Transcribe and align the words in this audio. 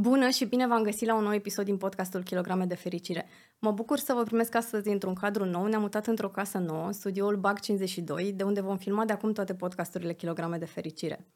Bună 0.00 0.28
și 0.28 0.44
bine 0.44 0.66
v-am 0.66 0.82
găsit 0.82 1.06
la 1.06 1.14
un 1.14 1.22
nou 1.22 1.34
episod 1.34 1.64
din 1.64 1.76
podcastul 1.76 2.22
Kilograme 2.22 2.64
de 2.64 2.74
Fericire. 2.74 3.26
Mă 3.58 3.70
bucur 3.70 3.98
să 3.98 4.12
vă 4.12 4.22
primesc 4.22 4.54
astăzi 4.54 4.88
într-un 4.88 5.14
cadru 5.14 5.44
nou. 5.44 5.66
Ne-am 5.66 5.80
mutat 5.80 6.06
într-o 6.06 6.28
casă 6.28 6.58
nouă, 6.58 6.92
studioul 6.92 7.36
BAC 7.36 7.60
52, 7.60 8.32
de 8.32 8.42
unde 8.42 8.60
vom 8.60 8.76
filma 8.76 9.04
de 9.04 9.12
acum 9.12 9.32
toate 9.32 9.54
podcasturile 9.54 10.12
Kilograme 10.12 10.56
de 10.56 10.64
Fericire. 10.64 11.26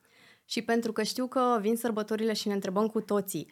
Și 0.45 0.63
pentru 0.63 0.93
că 0.93 1.03
știu 1.03 1.27
că 1.27 1.59
vin 1.61 1.77
sărbătorile 1.77 2.33
și 2.33 2.49
ne 2.49 2.55
întrebăm 2.55 2.87
cu 2.87 3.01
toții 3.01 3.51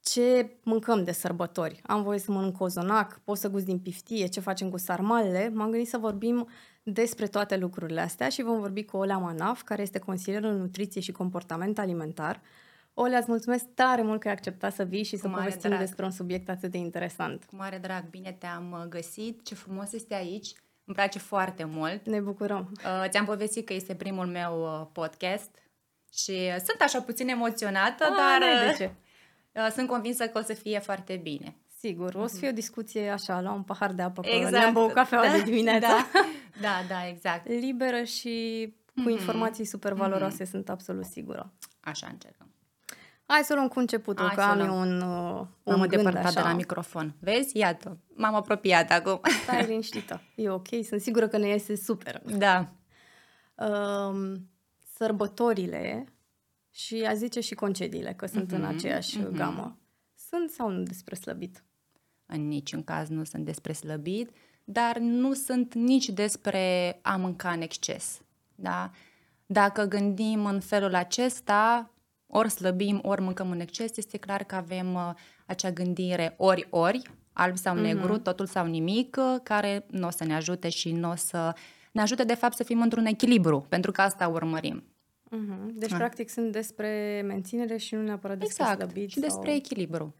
ce 0.00 0.56
mâncăm 0.62 1.04
de 1.04 1.12
sărbători. 1.12 1.80
Am 1.82 2.02
voie 2.02 2.18
să 2.18 2.32
mănânc 2.32 2.56
cozonac, 2.56 3.20
pot 3.24 3.36
să 3.36 3.48
gust 3.48 3.64
din 3.64 3.78
piftie, 3.78 4.26
ce 4.26 4.40
facem 4.40 4.70
cu 4.70 4.78
sarmalele. 4.78 5.50
M-am 5.54 5.70
gândit 5.70 5.88
să 5.88 5.98
vorbim 5.98 6.48
despre 6.82 7.26
toate 7.26 7.56
lucrurile 7.56 8.00
astea 8.00 8.28
și 8.28 8.42
vom 8.42 8.60
vorbi 8.60 8.84
cu 8.84 8.96
Olea 8.96 9.18
Manaf, 9.18 9.62
care 9.62 9.82
este 9.82 9.98
consilier 9.98 10.42
în 10.42 10.58
nutriție 10.58 11.00
și 11.00 11.12
comportament 11.12 11.78
alimentar. 11.78 12.42
Olea, 12.98 13.18
îți 13.18 13.30
mulțumesc 13.30 13.64
tare 13.74 14.02
mult 14.02 14.20
că 14.20 14.28
ai 14.28 14.34
acceptat 14.34 14.74
să 14.74 14.84
vii 14.84 15.02
și 15.02 15.14
cu 15.14 15.20
să 15.20 15.28
povestim 15.28 15.70
drag. 15.70 15.80
despre 15.80 16.04
un 16.04 16.10
subiect 16.10 16.48
atât 16.48 16.70
de 16.70 16.78
interesant. 16.78 17.44
Cu 17.44 17.56
mare 17.56 17.78
drag, 17.78 18.10
bine 18.10 18.36
te-am 18.38 18.72
uh, 18.72 18.88
găsit, 18.88 19.44
ce 19.44 19.54
frumos 19.54 19.92
este 19.92 20.14
aici, 20.14 20.52
îmi 20.84 20.96
place 20.96 21.18
foarte 21.18 21.64
mult. 21.64 22.06
Ne 22.06 22.20
bucurăm. 22.20 22.72
Uh, 22.72 23.08
ți-am 23.08 23.24
povestit 23.24 23.66
că 23.66 23.72
este 23.72 23.94
primul 23.94 24.26
meu 24.26 24.62
uh, 24.62 24.86
podcast 24.92 25.50
și 26.12 26.30
uh, 26.30 26.56
sunt 26.56 26.80
așa 26.80 27.00
puțin 27.00 27.28
emoționată, 27.28 28.04
A, 28.04 28.16
dar 28.16 28.68
de 28.68 28.74
ce? 28.76 28.94
Uh, 29.52 29.70
sunt 29.72 29.88
convinsă 29.88 30.26
că 30.26 30.38
o 30.38 30.42
să 30.42 30.52
fie 30.52 30.78
foarte 30.78 31.16
bine. 31.16 31.56
Sigur, 31.78 32.14
o 32.14 32.26
să 32.26 32.32
mhm. 32.32 32.38
fie 32.38 32.48
o 32.48 32.52
discuție 32.52 33.08
așa, 33.08 33.40
la 33.40 33.52
un 33.52 33.62
pahar 33.62 33.92
de 33.92 34.02
apă, 34.02 34.22
exact. 34.24 34.50
ne-am 34.50 34.72
băut 34.72 34.92
cafeaua 34.92 35.26
da, 35.26 35.32
de 35.32 35.42
dimineață. 35.42 35.86
Da, 35.86 36.06
da, 36.60 36.84
da, 36.88 37.08
exact. 37.08 37.48
Liberă 37.48 38.02
și 38.02 38.74
cu 38.94 39.02
mm-hmm. 39.02 39.10
informații 39.10 39.64
super 39.64 39.92
valoroase, 39.92 40.44
mm-hmm. 40.44 40.50
sunt 40.50 40.68
absolut 40.68 41.04
sigură. 41.04 41.52
Așa 41.80 42.06
încercăm. 42.10 42.50
Hai 43.26 43.42
să 43.44 43.54
luăm 43.54 43.68
cu 43.68 43.78
începutul, 43.78 44.26
Hai 44.26 44.34
că 44.34 44.42
am 44.42 44.60
eu 44.60 44.78
un, 44.78 45.00
uh, 45.00 45.46
un 45.62 45.78
M-am 45.78 45.88
depărtat 45.88 46.24
așa. 46.24 46.40
de 46.40 46.40
la 46.40 46.54
microfon. 46.54 47.14
Vezi? 47.20 47.58
Iată, 47.58 47.98
m-am 48.14 48.34
apropiat 48.34 48.90
acum. 48.90 49.20
Stai 49.42 49.64
liniștită. 49.68 50.22
E 50.34 50.50
ok, 50.50 50.68
sunt 50.88 51.00
sigură 51.00 51.28
că 51.28 51.38
ne 51.38 51.48
iese 51.48 51.76
super. 51.76 52.22
Da. 52.38 52.72
Um, 53.54 54.50
sărbătorile 54.94 56.12
și 56.70 57.04
a 57.08 57.14
zice 57.14 57.40
și 57.40 57.54
concediile, 57.54 58.12
că 58.12 58.26
sunt 58.26 58.46
mm-hmm, 58.46 58.56
în 58.56 58.62
mhm, 58.62 58.74
aceeași 58.74 59.18
mm-hmm. 59.18 59.32
gamă. 59.32 59.78
Sunt 60.14 60.50
sau 60.50 60.70
nu 60.70 60.82
despre 60.82 61.14
slăbit? 61.14 61.64
În 62.26 62.48
niciun 62.48 62.84
caz 62.84 63.08
nu 63.08 63.24
sunt 63.24 63.44
despre 63.44 63.72
slăbit, 63.72 64.30
dar 64.64 64.98
nu 64.98 65.32
sunt 65.32 65.74
nici 65.74 66.08
despre 66.08 66.98
a 67.02 67.16
mânca 67.16 67.50
în 67.50 67.60
exces. 67.60 68.20
Da? 68.54 68.90
Dacă 69.46 69.84
gândim 69.84 70.44
în 70.44 70.60
felul 70.60 70.94
acesta, 70.94 71.90
ori 72.26 72.50
slăbim, 72.50 73.00
ori 73.02 73.20
mâncăm 73.20 73.50
în 73.50 73.60
exces, 73.60 73.96
este 73.96 74.18
clar 74.18 74.44
că 74.44 74.54
avem 74.54 74.94
uh, 74.94 75.10
acea 75.46 75.70
gândire 75.70 76.34
ori-ori, 76.36 77.02
alb 77.32 77.56
sau 77.56 77.76
negru, 77.76 78.18
mm-hmm. 78.18 78.22
totul 78.22 78.46
sau 78.46 78.66
nimic, 78.66 79.16
uh, 79.18 79.40
care 79.42 79.86
nu 79.90 80.06
o 80.06 80.10
să 80.10 80.24
ne 80.24 80.34
ajute 80.34 80.68
și 80.68 80.92
nu 80.92 81.10
o 81.10 81.14
să 81.14 81.54
ne 81.92 82.00
ajute 82.00 82.24
de 82.24 82.34
fapt 82.34 82.56
să 82.56 82.62
fim 82.62 82.80
într-un 82.80 83.06
echilibru, 83.06 83.66
pentru 83.68 83.92
că 83.92 84.00
asta 84.00 84.28
urmărim. 84.28 84.84
Mm-hmm. 85.30 85.72
Deci, 85.72 85.92
ah. 85.92 85.96
practic, 85.98 86.28
sunt 86.28 86.52
despre 86.52 87.22
menținere 87.26 87.76
și 87.76 87.94
nu 87.94 88.02
neapărat 88.02 88.38
despre 88.38 88.62
exact. 88.62 88.80
slăbit. 88.80 89.10
și 89.10 89.20
sau... 89.20 89.28
despre 89.28 89.54
echilibru. 89.54 90.14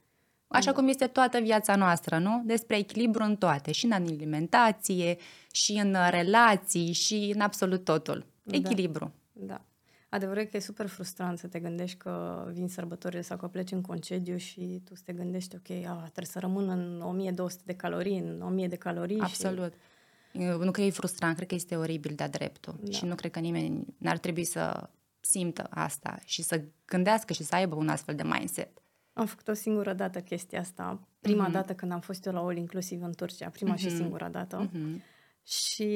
Așa 0.48 0.72
cum 0.72 0.88
este 0.88 1.06
toată 1.06 1.38
viața 1.38 1.76
noastră, 1.76 2.18
nu? 2.18 2.42
Despre 2.44 2.76
echilibru 2.76 3.22
în 3.22 3.36
toate, 3.36 3.72
și 3.72 3.84
în 3.84 3.92
alimentație, 3.92 5.16
și 5.50 5.72
în 5.72 5.96
relații, 6.10 6.92
și 6.92 7.32
în 7.34 7.40
absolut 7.40 7.84
totul. 7.84 8.26
Da. 8.42 8.56
Echilibru. 8.56 9.12
Da. 9.32 9.46
da. 9.46 9.64
Adevărul 10.08 10.42
e 10.42 10.44
că 10.44 10.56
e 10.56 10.60
super 10.60 10.86
frustrant 10.86 11.38
să 11.38 11.46
te 11.46 11.60
gândești 11.60 11.96
că 11.96 12.44
vin 12.52 12.68
sărbătorile 12.68 13.20
sau 13.20 13.36
că 13.36 13.48
pleci 13.48 13.70
în 13.70 13.80
concediu 13.80 14.36
și 14.36 14.80
tu 14.84 14.94
să 14.94 15.02
te 15.04 15.12
gândești, 15.12 15.56
ok, 15.56 15.86
a, 15.86 15.94
trebuie 15.94 16.26
să 16.26 16.38
rămân 16.38 16.68
în 16.68 17.00
1200 17.00 17.62
de 17.66 17.74
calorii, 17.74 18.18
în 18.18 18.42
1000 18.42 18.68
de 18.68 18.76
calorii. 18.76 19.20
Absolut. 19.20 19.72
Și... 19.72 20.42
Eu 20.42 20.50
nu 20.50 20.70
cred 20.70 20.72
că 20.72 20.80
e 20.80 20.90
frustrant, 20.90 21.36
cred 21.36 21.48
că 21.48 21.54
este 21.54 21.76
oribil 21.76 22.12
de-a 22.14 22.28
dreptul. 22.28 22.78
Da. 22.80 22.90
Și 22.90 23.04
nu 23.04 23.14
cred 23.14 23.30
că 23.30 23.38
nimeni 23.38 23.84
n-ar 23.98 24.18
trebui 24.18 24.44
să 24.44 24.90
simtă 25.20 25.66
asta 25.70 26.18
și 26.24 26.42
să 26.42 26.62
gândească 26.86 27.32
și 27.32 27.42
să 27.42 27.54
aibă 27.54 27.74
un 27.74 27.88
astfel 27.88 28.14
de 28.14 28.22
mindset. 28.22 28.78
Am 29.12 29.26
făcut 29.26 29.48
o 29.48 29.52
singură 29.52 29.92
dată 29.92 30.20
chestia 30.20 30.60
asta. 30.60 31.00
Prima 31.20 31.48
mm-hmm. 31.48 31.52
dată 31.52 31.74
când 31.74 31.92
am 31.92 32.00
fost 32.00 32.26
eu 32.26 32.32
la 32.32 32.40
All 32.40 32.56
Inclusiv 32.56 33.02
în 33.02 33.12
Turcia, 33.12 33.48
prima 33.48 33.74
mm-hmm. 33.74 33.78
și 33.78 33.96
singura 33.96 34.28
dată. 34.28 34.68
Mm-hmm. 34.68 35.15
Și 35.46 35.86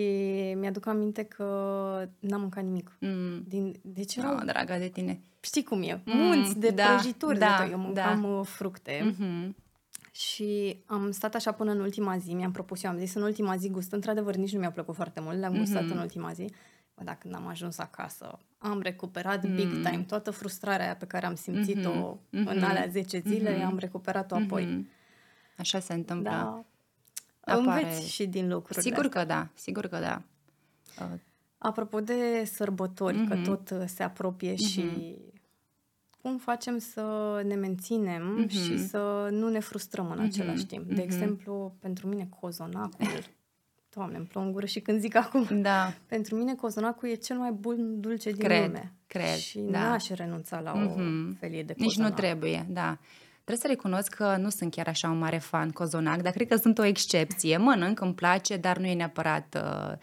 mi-aduc 0.56 0.86
aminte 0.86 1.22
că 1.22 1.44
n-am 2.18 2.40
mâncat 2.40 2.64
nimic. 2.64 2.96
Mm. 3.00 3.44
Din, 3.46 3.74
deci 3.82 4.16
erau... 4.16 4.34
Oh, 4.34 4.42
draga 4.44 4.78
de 4.78 4.88
tine. 4.88 5.20
Știi 5.40 5.62
cum 5.62 5.82
e? 5.82 6.02
Mm. 6.04 6.16
Munți 6.16 6.58
de 6.58 6.70
da, 6.70 6.84
prăjituri 6.84 7.38
da, 7.38 7.56
de 7.58 7.62
tot. 7.62 7.72
Eu 7.72 7.78
mâncam 7.78 8.20
da. 8.20 8.28
Uh, 8.28 8.46
fructe. 8.46 9.14
Mm-hmm. 9.14 9.54
Și 10.12 10.82
am 10.86 11.10
stat 11.10 11.34
așa 11.34 11.52
până 11.52 11.70
în 11.70 11.80
ultima 11.80 12.18
zi, 12.18 12.32
mi-am 12.32 12.52
propus, 12.52 12.82
eu 12.82 12.90
am 12.90 12.98
zis 12.98 13.14
în 13.14 13.22
ultima 13.22 13.56
zi 13.56 13.70
gust, 13.70 13.92
într-adevăr 13.92 14.34
nici 14.34 14.52
nu 14.52 14.58
mi-a 14.58 14.70
plăcut 14.70 14.94
foarte 14.94 15.20
mult, 15.20 15.38
le-am 15.38 15.56
gustat 15.56 15.84
mm-hmm. 15.84 15.90
în 15.90 15.98
ultima 15.98 16.32
zi. 16.32 16.50
Bă, 16.94 17.02
dacă 17.04 17.28
n-am 17.28 17.46
ajuns 17.46 17.78
acasă, 17.78 18.38
am 18.58 18.80
recuperat 18.80 19.46
mm. 19.46 19.54
big 19.54 19.70
time 19.70 20.04
toată 20.06 20.30
frustrarea 20.30 20.84
aia 20.84 20.96
pe 20.96 21.06
care 21.06 21.26
am 21.26 21.34
simțit-o 21.34 21.90
mm-hmm. 21.90 22.30
în 22.30 22.46
mm-hmm. 22.46 22.68
alea 22.68 22.86
10 22.90 23.22
zile, 23.26 23.58
mm-hmm. 23.58 23.64
am 23.64 23.78
recuperat-o 23.78 24.34
apoi. 24.34 24.64
Mm-hmm. 24.64 24.98
Așa 25.56 25.78
se 25.78 25.92
întâmplă. 25.92 26.30
Da. 26.30 26.64
Apare... 27.40 27.84
Înveți 27.84 28.10
și 28.10 28.26
din 28.26 28.48
lucrurile 28.48 28.80
Sigur 28.80 29.04
astea. 29.04 29.20
că 29.20 29.26
da, 29.26 29.48
sigur 29.54 29.86
că 29.86 29.98
da. 29.98 30.22
Uh. 31.00 31.18
Apropo 31.58 32.00
de 32.00 32.44
sărbători, 32.44 33.16
mm-hmm. 33.16 33.28
că 33.28 33.34
mhm. 33.34 33.44
tot 33.44 33.70
uh, 33.70 33.82
se 33.86 34.02
apropie 34.02 34.52
mm-hmm. 34.52 34.70
și 34.70 34.84
cum 36.20 36.38
facem 36.38 36.78
să 36.78 37.40
ne 37.46 37.54
menținem 37.54 38.44
mm-hmm. 38.44 38.50
și 38.50 38.86
să 38.86 39.28
nu 39.30 39.48
ne 39.48 39.58
frustrăm 39.58 40.10
în 40.10 40.18
mm-hmm. 40.18 40.26
același 40.26 40.66
timp. 40.66 40.84
De 40.84 40.94
mm-hmm. 40.94 41.04
exemplu, 41.04 41.74
pentru 41.80 42.06
mine 42.06 42.28
cozonacul 42.40 43.06
Doamne, 43.94 44.16
îmi 44.16 44.26
plouă 44.26 44.46
în 44.46 44.52
gură 44.52 44.66
și 44.66 44.80
când 44.80 45.00
zic 45.00 45.14
acum. 45.14 45.46
Da. 45.62 45.94
Pentru 46.06 46.36
mine 46.36 46.54
cozonacul 46.54 47.08
e 47.08 47.14
cel 47.14 47.38
mai 47.38 47.52
bun 47.52 48.00
dulce 48.00 48.30
din 48.30 48.44
cred, 48.44 48.66
lume. 48.66 48.92
Cred, 49.06 49.36
Și 49.36 49.58
da. 49.58 49.88
n-aș 49.88 50.08
renunța 50.08 50.60
la 50.60 50.72
o 50.72 50.76
mm-hmm. 50.76 51.38
felie 51.38 51.62
de 51.62 51.72
cozonac. 51.72 51.96
Nici 51.96 51.96
nu 51.96 52.10
trebuie, 52.10 52.66
da. 52.68 52.98
Trebuie 53.50 53.70
să 53.70 53.80
recunosc 53.80 54.14
că 54.14 54.36
nu 54.36 54.48
sunt 54.48 54.74
chiar 54.74 54.88
așa 54.88 55.08
un 55.08 55.18
mare 55.18 55.38
fan 55.38 55.70
cozonac, 55.70 56.22
dar 56.22 56.32
cred 56.32 56.48
că 56.48 56.56
sunt 56.56 56.78
o 56.78 56.84
excepție. 56.84 57.56
Mănânc, 57.56 58.00
îmi 58.00 58.14
place, 58.14 58.56
dar 58.56 58.78
nu 58.78 58.86
e 58.86 58.94
neapărat 58.94 59.56
uh, 59.62 59.96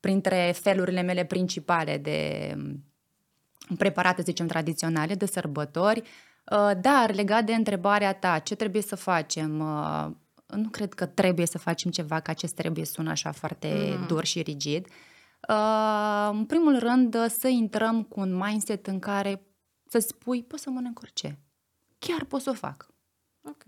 printre 0.00 0.54
felurile 0.60 1.02
mele 1.02 1.24
principale 1.24 1.98
de 1.98 2.52
um, 2.56 2.84
preparate, 3.76 4.22
zicem, 4.22 4.46
tradiționale, 4.46 5.14
de 5.14 5.26
sărbători. 5.26 6.00
Uh, 6.00 6.70
dar 6.80 7.14
legat 7.14 7.44
de 7.44 7.54
întrebarea 7.54 8.12
ta, 8.12 8.38
ce 8.38 8.54
trebuie 8.54 8.82
să 8.82 8.96
facem? 8.96 9.60
Uh, 9.60 10.06
nu 10.46 10.68
cred 10.68 10.94
că 10.94 11.06
trebuie 11.06 11.46
să 11.46 11.58
facem 11.58 11.90
ceva, 11.90 12.20
că 12.20 12.30
acest 12.30 12.54
trebuie 12.54 12.84
sună 12.84 13.10
așa 13.10 13.32
foarte 13.32 13.96
mm. 13.98 14.06
dur 14.06 14.24
și 14.24 14.42
rigid. 14.42 14.86
Uh, 15.48 16.28
în 16.32 16.44
primul 16.44 16.78
rând, 16.78 17.26
să 17.26 17.48
intrăm 17.48 18.02
cu 18.02 18.20
un 18.20 18.34
mindset 18.34 18.86
în 18.86 18.98
care 18.98 19.42
să 19.88 19.98
spui, 19.98 20.42
pot 20.42 20.58
să 20.58 20.70
mănânc 20.70 21.00
orice. 21.02 21.38
Chiar 22.00 22.24
pot 22.24 22.40
să 22.40 22.50
o 22.50 22.54
fac. 22.54 22.86
Ok. 23.42 23.62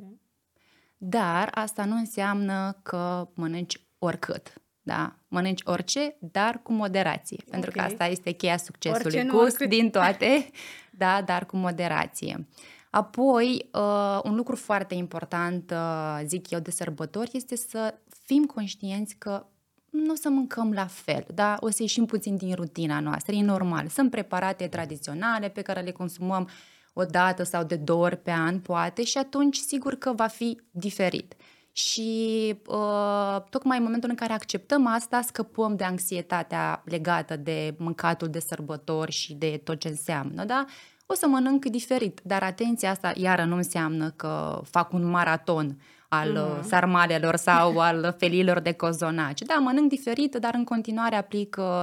Dar 0.97 1.50
asta 1.54 1.84
nu 1.84 1.97
înseamnă 1.97 2.78
că 2.82 3.28
mănânci 3.34 3.87
oricât. 3.98 4.53
Da? 4.82 5.16
Mănânci 5.28 5.62
orice, 5.65 6.16
dar 6.19 6.60
cu 6.62 6.72
moderație. 6.72 7.37
Okay. 7.41 7.50
Pentru 7.50 7.70
că 7.70 7.81
asta 7.81 8.06
este 8.06 8.31
cheia 8.31 8.56
succesului. 8.56 9.19
Orice, 9.19 9.37
Gust 9.37 9.59
din 9.59 9.91
toate, 9.91 10.50
da, 11.03 11.22
dar 11.22 11.47
cu 11.47 11.56
moderație. 11.56 12.47
Apoi, 12.91 13.69
uh, 13.72 14.20
un 14.22 14.34
lucru 14.34 14.56
foarte 14.56 14.94
important, 14.94 15.70
uh, 15.70 16.20
zic 16.26 16.50
eu, 16.50 16.60
de 16.60 16.70
sărbători 16.70 17.31
este 17.32 17.56
să 17.56 17.94
fim 18.25 18.44
conștienți 18.44 19.14
că 19.19 19.47
nu 19.91 20.12
o 20.12 20.14
să 20.14 20.28
mâncăm 20.28 20.72
la 20.72 20.87
fel, 20.87 21.26
da? 21.34 21.56
O 21.60 21.70
să 21.70 21.82
ieșim 21.82 22.04
puțin 22.04 22.37
din 22.37 22.54
rutina 22.54 23.00
noastră, 23.00 23.34
e 23.34 23.43
normal. 23.43 23.88
Sunt 23.88 24.10
preparate 24.10 24.66
tradiționale 24.69 25.49
pe 25.49 25.62
care 25.62 25.81
le 25.81 25.91
consumăm 25.91 26.49
o 26.92 27.04
dată 27.04 27.42
sau 27.42 27.64
de 27.64 27.76
două 27.76 28.04
ori 28.04 28.16
pe 28.16 28.30
an, 28.30 28.60
poate, 28.60 29.04
și 29.04 29.19
atunci 29.19 29.56
sigur 29.56 29.94
că 29.94 30.12
va 30.12 30.26
fi 30.26 30.61
diferit. 30.70 31.34
Și 31.72 32.55
uh, 32.67 33.43
tocmai 33.50 33.76
în 33.76 33.82
momentul 33.82 34.08
în 34.11 34.17
care 34.17 34.32
acceptăm 34.32 34.87
asta, 34.87 35.20
scăpăm 35.20 35.76
de 35.76 35.84
anxietatea 35.84 36.82
legată 36.84 37.37
de 37.37 37.75
mâncatul 37.78 38.28
de 38.28 38.38
sărbători 38.38 39.12
și 39.12 39.34
de 39.34 39.61
tot 39.64 39.78
ce 39.81 39.88
înseamnă, 39.88 40.44
da? 40.44 40.64
o 41.12 41.14
să 41.14 41.26
mănânc 41.26 41.64
diferit. 41.64 42.20
Dar 42.22 42.43
atenția 42.43 42.90
asta 42.90 43.12
iară 43.14 43.44
nu 43.44 43.56
înseamnă 43.56 44.11
că 44.11 44.61
fac 44.70 44.93
un 44.93 45.11
maraton 45.11 45.81
al 46.08 46.31
mm-hmm. 46.31 46.62
sarmalelor 46.62 47.37
sau 47.37 47.78
al 47.78 48.14
felilor 48.19 48.61
de 48.61 48.72
cozonaci. 48.72 49.40
Da, 49.40 49.55
mănânc 49.55 49.88
diferit, 49.88 50.34
dar 50.34 50.55
în 50.55 50.64
continuare 50.64 51.17
aplic 51.17 51.56
uh, 51.58 51.82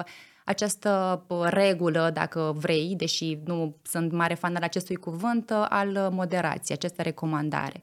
această 0.50 1.24
uh, 1.28 1.48
regulă, 1.50 2.10
dacă 2.14 2.56
vrei, 2.58 2.94
deși 2.98 3.38
nu 3.46 3.76
sunt 3.84 4.12
mare 4.12 4.34
fan 4.34 4.56
al 4.56 4.64
acestui 4.64 4.96
cuvânt, 4.96 5.52
al 5.52 6.10
moderației, 6.12 6.78
această 6.78 7.02
recomandare. 7.02 7.82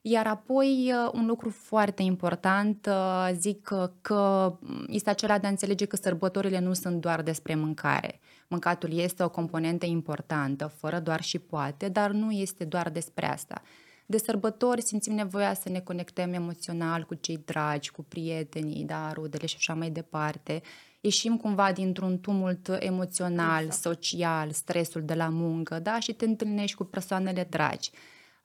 Iar 0.00 0.26
apoi, 0.26 0.92
uh, 0.92 1.10
un 1.12 1.26
lucru 1.26 1.50
foarte 1.50 2.02
important, 2.02 2.86
uh, 2.86 3.30
zic 3.34 3.70
că 4.00 4.58
este 4.86 5.10
acela 5.10 5.38
de 5.38 5.46
a 5.46 5.50
înțelege 5.50 5.84
că 5.84 5.96
sărbătorile 5.96 6.58
nu 6.58 6.72
sunt 6.72 7.00
doar 7.00 7.22
despre 7.22 7.54
mâncare. 7.54 8.20
Mâncatul 8.48 8.98
este 8.98 9.22
o 9.22 9.28
componentă 9.28 9.86
importantă, 9.86 10.72
fără 10.76 10.98
doar 10.98 11.22
și 11.22 11.38
poate, 11.38 11.88
dar 11.88 12.10
nu 12.10 12.30
este 12.30 12.64
doar 12.64 12.90
despre 12.90 13.26
asta. 13.26 13.62
De 14.10 14.18
sărbători 14.18 14.82
simțim 14.82 15.14
nevoia 15.14 15.54
să 15.54 15.68
ne 15.68 15.80
conectăm 15.80 16.32
emoțional 16.32 17.04
cu 17.04 17.14
cei 17.14 17.42
dragi, 17.44 17.90
cu 17.90 18.02
prietenii, 18.02 18.84
da, 18.84 19.12
rudele 19.12 19.46
și 19.46 19.54
așa 19.58 19.74
mai 19.74 19.90
departe. 19.90 20.62
Ieșim 21.00 21.36
cumva 21.36 21.72
dintr-un 21.72 22.20
tumult 22.20 22.68
emoțional, 22.78 23.64
exact. 23.64 23.82
social, 23.82 24.50
stresul 24.50 25.02
de 25.04 25.14
la 25.14 25.28
muncă, 25.28 25.78
da, 25.78 26.00
și 26.00 26.12
te 26.12 26.24
întâlnești 26.24 26.76
cu 26.76 26.84
persoanele 26.84 27.46
dragi. 27.50 27.90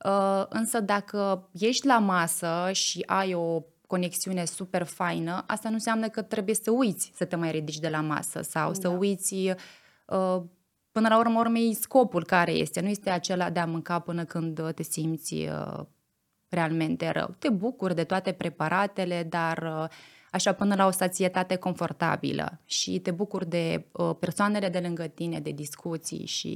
Uh, 0.05 0.45
însă 0.49 0.79
dacă 0.79 1.49
ești 1.51 1.85
la 1.85 1.99
masă 1.99 2.69
și 2.71 3.03
ai 3.05 3.33
o 3.33 3.61
conexiune 3.87 4.45
super 4.45 4.83
faină, 4.83 5.43
asta 5.47 5.67
nu 5.69 5.75
înseamnă 5.75 6.09
că 6.09 6.21
trebuie 6.21 6.55
să 6.55 6.71
uiți 6.71 7.11
să 7.15 7.25
te 7.25 7.35
mai 7.35 7.51
ridici 7.51 7.79
de 7.79 7.89
la 7.89 8.01
masă 8.01 8.41
sau 8.41 8.71
da. 8.71 8.79
să 8.79 8.87
uiți 8.87 9.33
uh, 9.33 10.41
până 10.93 11.07
la 11.07 11.17
urmă 11.17 11.39
urmei 11.39 11.73
scopul 11.73 12.25
care 12.25 12.51
este. 12.51 12.81
Nu 12.81 12.87
este 12.87 13.09
acela 13.09 13.49
de 13.49 13.59
a 13.59 13.65
mânca 13.65 13.99
până 13.99 14.25
când 14.25 14.73
te 14.75 14.83
simți 14.83 15.33
uh, 15.33 15.85
realmente 16.49 17.09
rău. 17.09 17.35
Te 17.39 17.49
bucuri 17.49 17.95
de 17.95 18.03
toate 18.03 18.31
preparatele, 18.31 19.23
dar 19.23 19.89
așa 20.33 20.53
până 20.53 20.75
la 20.75 20.85
o 20.85 20.91
sațietate 20.91 21.55
confortabilă 21.55 22.59
și 22.65 22.99
te 22.99 23.11
bucuri 23.11 23.49
de 23.49 23.85
uh, 23.91 24.15
persoanele 24.19 24.69
de 24.69 24.79
lângă 24.79 25.07
tine, 25.07 25.39
de 25.39 25.51
discuții 25.51 26.25
și 26.25 26.53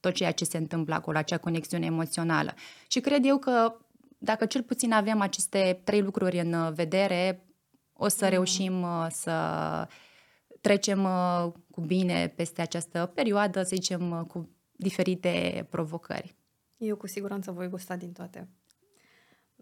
tot 0.00 0.14
ceea 0.14 0.32
ce 0.32 0.44
se 0.44 0.56
întâmplă 0.56 0.94
acolo, 0.94 1.18
acea 1.18 1.38
conexiune 1.38 1.86
emoțională. 1.86 2.54
Și 2.88 3.00
cred 3.00 3.24
eu 3.26 3.38
că 3.38 3.74
dacă 4.18 4.46
cel 4.46 4.62
puțin 4.62 4.92
avem 4.92 5.20
aceste 5.20 5.80
trei 5.84 6.00
lucruri 6.00 6.38
în 6.38 6.72
vedere, 6.74 7.46
o 7.92 8.08
să 8.08 8.24
mm. 8.24 8.30
reușim 8.30 8.82
uh, 8.82 9.06
să 9.10 9.32
trecem 10.60 11.04
uh, 11.04 11.52
cu 11.70 11.80
bine 11.80 12.32
peste 12.36 12.62
această 12.62 13.12
perioadă, 13.14 13.62
să 13.62 13.70
zicem, 13.74 14.10
uh, 14.10 14.20
cu 14.26 14.48
diferite 14.72 15.66
provocări. 15.70 16.36
Eu 16.76 16.96
cu 16.96 17.06
siguranță 17.06 17.52
voi 17.52 17.68
gusta 17.68 17.96
din 17.96 18.12
toate. 18.12 18.48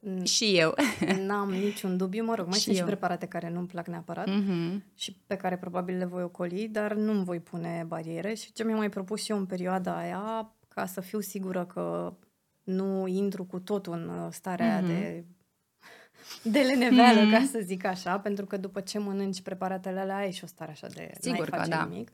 Mm. 0.01 0.25
Și 0.25 0.59
eu. 0.59 0.75
N-am 1.27 1.51
niciun 1.51 1.97
dubiu, 1.97 2.25
mă 2.25 2.35
rog, 2.35 2.47
mai 2.47 2.59
și 2.59 2.65
sunt 2.65 2.77
eu. 2.77 2.81
și 2.81 2.89
preparate 2.89 3.27
care 3.27 3.51
nu-mi 3.51 3.67
plac 3.67 3.87
neapărat 3.87 4.29
mm-hmm. 4.29 4.95
și 4.95 5.21
pe 5.27 5.37
care 5.37 5.57
probabil 5.57 5.97
le 5.97 6.05
voi 6.05 6.23
ocoli, 6.23 6.69
dar 6.69 6.95
nu-mi 6.95 7.25
voi 7.25 7.41
pune 7.41 7.85
bariere 7.87 8.35
și 8.35 8.53
ce 8.53 8.65
mi-am 8.65 8.79
mai 8.79 8.89
propus 8.89 9.23
și 9.23 9.31
eu 9.31 9.39
în 9.39 9.47
perioada 9.47 9.97
aia, 9.97 10.55
ca 10.69 10.87
să 10.87 11.01
fiu 11.01 11.21
sigură 11.21 11.65
că 11.65 12.15
nu 12.63 13.07
intru 13.07 13.45
cu 13.45 13.61
totul 13.61 13.93
în 13.93 14.09
uh, 14.09 14.27
starea 14.31 14.81
mm-hmm. 14.81 14.87
de 14.87 15.25
de 16.43 16.61
leneveală, 16.61 17.21
mm-hmm. 17.21 17.33
ca 17.33 17.45
să 17.51 17.59
zic 17.63 17.85
așa, 17.85 18.19
pentru 18.19 18.47
că 18.47 18.57
după 18.57 18.81
ce 18.81 18.99
mănânci 18.99 19.43
preparatele 19.43 20.01
alea 20.01 20.17
ai 20.17 20.33
și 20.33 20.45
o 20.45 20.47
stare 20.47 20.71
așa 20.71 20.87
de 20.87 21.11
Sigur 21.21 21.39
n-ai 21.39 21.49
face 21.49 21.71
că 21.71 21.77
da. 21.77 21.89
nimic. 21.91 22.11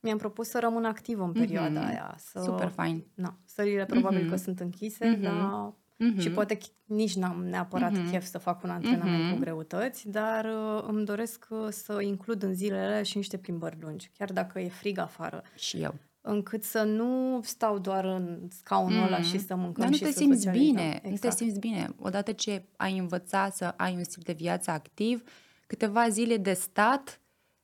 Mi-am 0.00 0.18
propus 0.18 0.48
să 0.48 0.58
rămân 0.58 0.84
activă 0.84 1.24
în 1.24 1.32
perioada 1.32 1.84
mm-hmm. 1.84 1.88
aia. 1.88 2.14
Să, 2.18 2.40
Super 2.44 2.68
fain. 2.68 3.04
Na, 3.14 3.38
sările 3.44 3.84
probabil 3.84 4.26
mm-hmm. 4.26 4.30
că 4.30 4.36
sunt 4.36 4.60
închise, 4.60 5.16
mm-hmm. 5.16 5.20
dar 5.20 5.74
Mm-hmm. 5.96 6.20
Și 6.20 6.30
poate 6.30 6.58
nici 6.84 7.14
n-am 7.14 7.44
neapărat 7.44 7.92
mm-hmm. 7.92 8.10
chef 8.10 8.24
să 8.24 8.38
fac 8.38 8.62
un 8.62 8.70
antrenament 8.70 9.24
mm-hmm. 9.24 9.34
cu 9.34 9.40
greutăți, 9.40 10.08
dar 10.08 10.44
uh, 10.44 10.84
îmi 10.86 11.04
doresc 11.04 11.46
uh, 11.48 11.66
să 11.70 12.00
includ 12.00 12.42
în 12.42 12.54
zilele 12.54 13.02
și 13.02 13.16
niște 13.16 13.36
plimbări 13.36 13.76
lungi, 13.80 14.10
chiar 14.18 14.32
dacă 14.32 14.60
e 14.60 14.68
frig 14.68 14.98
afară. 14.98 15.42
Și 15.54 15.82
eu. 15.82 15.94
Încât 16.28 16.62
să 16.62 16.82
nu 16.82 17.40
stau 17.42 17.78
doar 17.78 18.04
în 18.04 18.48
scaunul 18.58 19.00
mm-hmm. 19.00 19.06
ăla 19.06 19.22
și 19.22 19.38
să 19.38 19.54
mâncăm 19.54 19.82
Dar 19.82 19.88
nu 19.88 19.96
și 19.96 20.02
te 20.02 20.10
să 20.10 20.18
simți 20.18 20.48
bine, 20.48 21.00
exact. 21.02 21.10
nu 21.10 21.16
te 21.16 21.30
simți 21.30 21.58
bine. 21.58 21.88
Odată 21.98 22.32
ce 22.32 22.64
ai 22.76 22.98
învățat 22.98 23.56
să 23.56 23.74
ai 23.76 23.94
un 23.94 24.04
stil 24.04 24.22
de 24.24 24.32
viață 24.32 24.70
activ, 24.70 25.22
câteva 25.66 26.08
zile 26.08 26.36
de 26.36 26.52
stat 26.52 27.20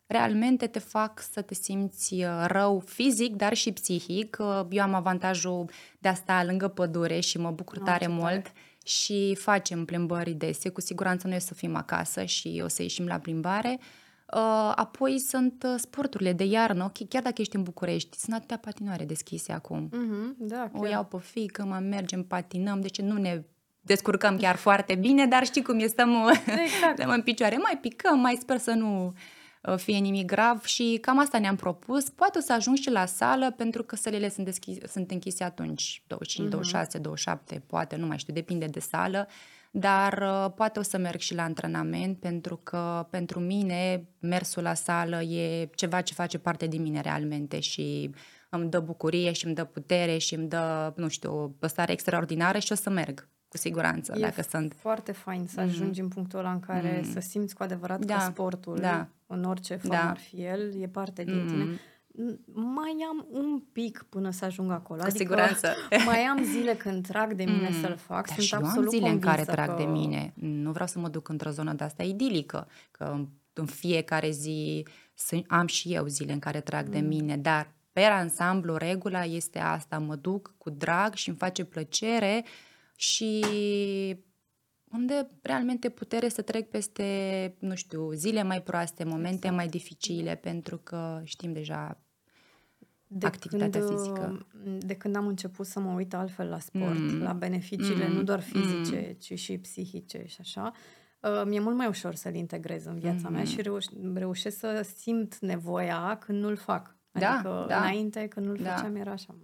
realmente 0.07 0.67
te 0.67 0.79
fac 0.79 1.21
să 1.33 1.41
te 1.43 1.55
simți 1.55 2.15
uh, 2.15 2.45
rău 2.47 2.83
fizic, 2.87 3.37
dar 3.37 3.55
și 3.55 3.73
psihic. 3.73 4.37
Uh, 4.41 4.67
eu 4.71 4.83
am 4.83 4.95
avantajul 4.95 5.71
de 5.99 6.09
a 6.09 6.15
sta 6.15 6.45
lângă 6.45 6.69
pădure 6.69 7.21
și 7.21 7.39
mă 7.39 7.51
bucur 7.51 7.77
oh, 7.77 7.85
tare 7.85 8.07
mult 8.07 8.43
tare. 8.43 8.53
și 8.85 9.37
facem 9.39 9.85
plimbări 9.85 10.33
dese. 10.33 10.69
Cu 10.69 10.81
siguranță 10.81 11.27
noi 11.27 11.37
o 11.37 11.41
să 11.41 11.55
fim 11.55 11.77
acasă 11.77 12.25
și 12.25 12.61
o 12.65 12.69
să 12.69 12.83
ieșim 12.83 13.07
la 13.07 13.19
plimbare. 13.19 13.79
Uh, 13.79 14.02
apoi 14.75 15.19
sunt 15.19 15.65
sporturile 15.77 16.33
de 16.33 16.45
iarnă, 16.45 16.85
ok, 16.85 17.09
chiar 17.09 17.23
dacă 17.23 17.41
ești 17.41 17.57
în 17.57 17.63
București, 17.63 18.19
sunt 18.19 18.37
atâtea 18.37 18.59
patinoare 18.59 19.05
deschise 19.05 19.53
acum. 19.53 19.89
Mm-hmm, 19.89 20.37
da, 20.39 20.71
o 20.73 20.87
iau 20.87 21.05
pe 21.05 21.17
fică, 21.21 21.65
mă 21.65 21.79
mergem, 21.79 22.23
patinăm, 22.23 22.81
deci 22.81 23.01
nu 23.01 23.19
ne 23.19 23.45
descurcăm 23.81 24.37
chiar 24.37 24.57
foarte 24.57 24.95
bine, 24.95 25.27
dar 25.27 25.45
știi 25.45 25.63
cum 25.63 25.79
e, 25.79 25.87
stăm, 25.87 26.11
exact. 26.47 26.97
stăm 26.99 27.11
în 27.11 27.23
picioare, 27.23 27.57
mai 27.57 27.79
picăm, 27.81 28.19
mai 28.19 28.39
sper 28.41 28.59
să 28.59 28.71
nu 28.71 29.15
Uh, 29.63 29.77
fie 29.77 29.99
nimic 29.99 30.27
grav 30.27 30.65
și 30.65 30.99
cam 31.01 31.19
asta 31.19 31.39
ne-am 31.39 31.57
propus. 31.57 32.09
Poate 32.09 32.39
o 32.39 32.41
să 32.41 32.53
ajung 32.53 32.77
și 32.77 32.91
la 32.91 33.07
sală 33.07 33.51
pentru 33.51 33.83
că 33.83 33.97
sălile 33.97 34.29
sunt, 34.29 34.47
deschise, 34.47 34.87
sunt 34.87 35.11
închise 35.11 35.45
atunci, 35.45 36.03
25, 36.07 36.49
uh-huh. 36.49 36.51
26, 36.51 36.99
27, 36.99 37.63
poate, 37.67 37.97
nu 37.97 38.07
mai 38.07 38.19
știu, 38.19 38.33
depinde 38.33 38.67
de 38.67 38.81
sală, 38.81 39.29
dar 39.75 40.23
uh, 40.23 40.53
poate 40.55 40.79
o 40.79 40.83
să 40.83 40.99
merg 40.99 41.19
și 41.19 41.35
la 41.35 41.43
antrenament 41.43 42.19
pentru 42.19 42.57
că 42.57 43.07
pentru 43.11 43.41
mine 43.41 44.05
mersul 44.19 44.63
la 44.63 44.75
sală 44.75 45.23
e 45.23 45.71
ceva 45.75 46.01
ce 46.01 46.15
face 46.15 46.39
parte 46.39 46.67
din 46.67 46.83
mine 46.83 47.01
realmente 47.01 47.61
și 47.61 48.11
îmi 48.49 48.71
dă 48.71 48.81
bucurie 48.81 49.33
și 49.33 49.47
îmi 49.47 49.55
dă 49.55 49.65
putere 49.65 50.19
și 50.19 50.35
îmi 50.35 50.49
dă, 50.49 50.93
nu 50.97 51.09
știu, 51.09 51.57
o 51.61 51.67
stare 51.67 51.93
extraordinară 51.93 52.59
și 52.59 52.73
o 52.73 52.75
să 52.75 52.91
merg 52.91 53.29
cu 53.49 53.57
siguranță, 53.57 54.15
e 54.17 54.21
dacă 54.21 54.43
sunt. 54.43 54.75
foarte 54.79 55.13
fain 55.13 55.47
să 55.47 55.61
ajungi 55.61 56.01
mm-hmm. 56.01 56.03
în 56.03 56.09
punctul 56.09 56.39
ăla 56.39 56.53
în 56.53 56.61
care 56.61 57.01
mm-hmm. 57.01 57.13
să 57.13 57.21
simți 57.21 57.55
cu 57.55 57.63
adevărat 57.63 58.05
da. 58.05 58.15
că 58.15 58.21
sportul, 58.21 58.79
da. 58.81 59.09
în 59.27 59.45
orice 59.45 59.77
formă 59.77 59.95
da. 60.03 60.11
ar 60.11 60.19
fi 60.19 60.43
el, 60.43 60.83
e 60.83 60.87
parte 60.87 61.25
din 61.25 61.45
mm-hmm. 61.45 61.49
tine. 61.49 61.81
Mai 62.55 63.07
am 63.09 63.27
un 63.31 63.63
pic 63.73 64.07
până 64.09 64.31
să 64.31 64.45
ajung 64.45 64.71
acolo. 64.71 64.99
Cu 65.01 65.05
adică 65.05 65.19
siguranță. 65.19 65.69
mai 66.07 66.19
am 66.19 66.45
zile 66.45 66.75
când 66.75 67.07
trag 67.07 67.33
de 67.33 67.45
mine 67.45 67.69
mm. 67.69 67.81
să-l 67.81 67.97
fac. 67.97 68.27
Dar 68.27 68.35
Sunt 68.37 68.47
și 68.47 68.55
absolut 68.55 68.77
eu 68.77 68.83
am 68.83 68.89
zile 68.89 69.09
în 69.09 69.19
care 69.19 69.43
că... 69.43 69.53
trag 69.53 69.77
de 69.77 69.85
mine. 69.85 70.33
Nu 70.35 70.71
vreau 70.71 70.87
să 70.87 70.99
mă 70.99 71.09
duc 71.09 71.29
într-o 71.29 71.51
zonă 71.51 71.73
de 71.73 71.85
asta 71.85 72.03
idilică, 72.03 72.69
că 72.91 73.27
în 73.53 73.67
fiecare 73.67 74.31
zi 74.31 74.87
am 75.47 75.67
și 75.67 75.95
eu 75.95 76.07
zile 76.07 76.33
în 76.33 76.39
care 76.39 76.61
trag 76.61 76.85
mm. 76.85 76.93
de 76.93 76.99
mine, 76.99 77.37
dar 77.37 77.73
pe 77.93 78.01
ansamblu 78.01 78.77
regula 78.77 79.25
este 79.25 79.59
asta, 79.59 79.99
mă 79.99 80.15
duc 80.15 80.55
cu 80.59 80.71
drag 80.71 81.15
și 81.15 81.29
îmi 81.29 81.39
face 81.39 81.65
plăcere 81.65 82.45
și 82.97 83.45
unde 84.93 85.31
realmente 85.43 85.89
putere 85.89 86.29
să 86.29 86.43
trec 86.43 86.71
peste, 86.71 87.55
nu 87.59 87.75
știu, 87.75 88.11
zile 88.13 88.43
mai 88.43 88.63
proaste, 88.63 89.05
momente 89.05 89.35
exact. 89.35 89.55
mai 89.55 89.69
dificile, 89.69 90.35
pentru 90.35 90.77
că 90.77 91.21
știm 91.25 91.53
deja 91.53 92.03
de 93.07 93.27
activitatea 93.27 93.81
când, 93.81 93.99
fizică. 93.99 94.47
De 94.79 94.95
când 94.95 95.17
am 95.17 95.27
început 95.27 95.67
să 95.67 95.81
mă 95.81 95.93
uit 95.93 96.15
altfel 96.15 96.49
la 96.49 96.59
sport, 96.59 96.99
mm. 96.99 97.23
la 97.23 97.33
beneficiile 97.33 98.09
mm. 98.09 98.15
nu 98.15 98.23
doar 98.23 98.41
fizice, 98.41 99.07
mm. 99.09 99.17
ci 99.19 99.39
și 99.39 99.59
psihice 99.59 100.25
și 100.27 100.37
așa, 100.41 100.73
uh, 101.21 101.43
mi-e 101.47 101.61
mult 101.61 101.77
mai 101.77 101.87
ușor 101.87 102.15
să-l 102.15 102.35
integrez 102.35 102.85
în 102.85 102.99
viața 102.99 103.29
mm. 103.29 103.35
mea 103.35 103.45
și 103.45 103.61
reuș- 103.61 104.15
reușesc 104.15 104.59
să 104.59 104.91
simt 104.97 105.39
nevoia 105.39 106.19
când 106.21 106.43
nu-l 106.43 106.57
fac. 106.57 106.97
Da, 107.11 107.33
adică 107.33 107.65
da. 107.69 107.77
înainte, 107.77 108.27
când 108.29 108.47
nu-l 108.47 108.59
da. 108.63 108.75
făceam, 108.75 108.97
era 108.97 109.11
așa, 109.11 109.37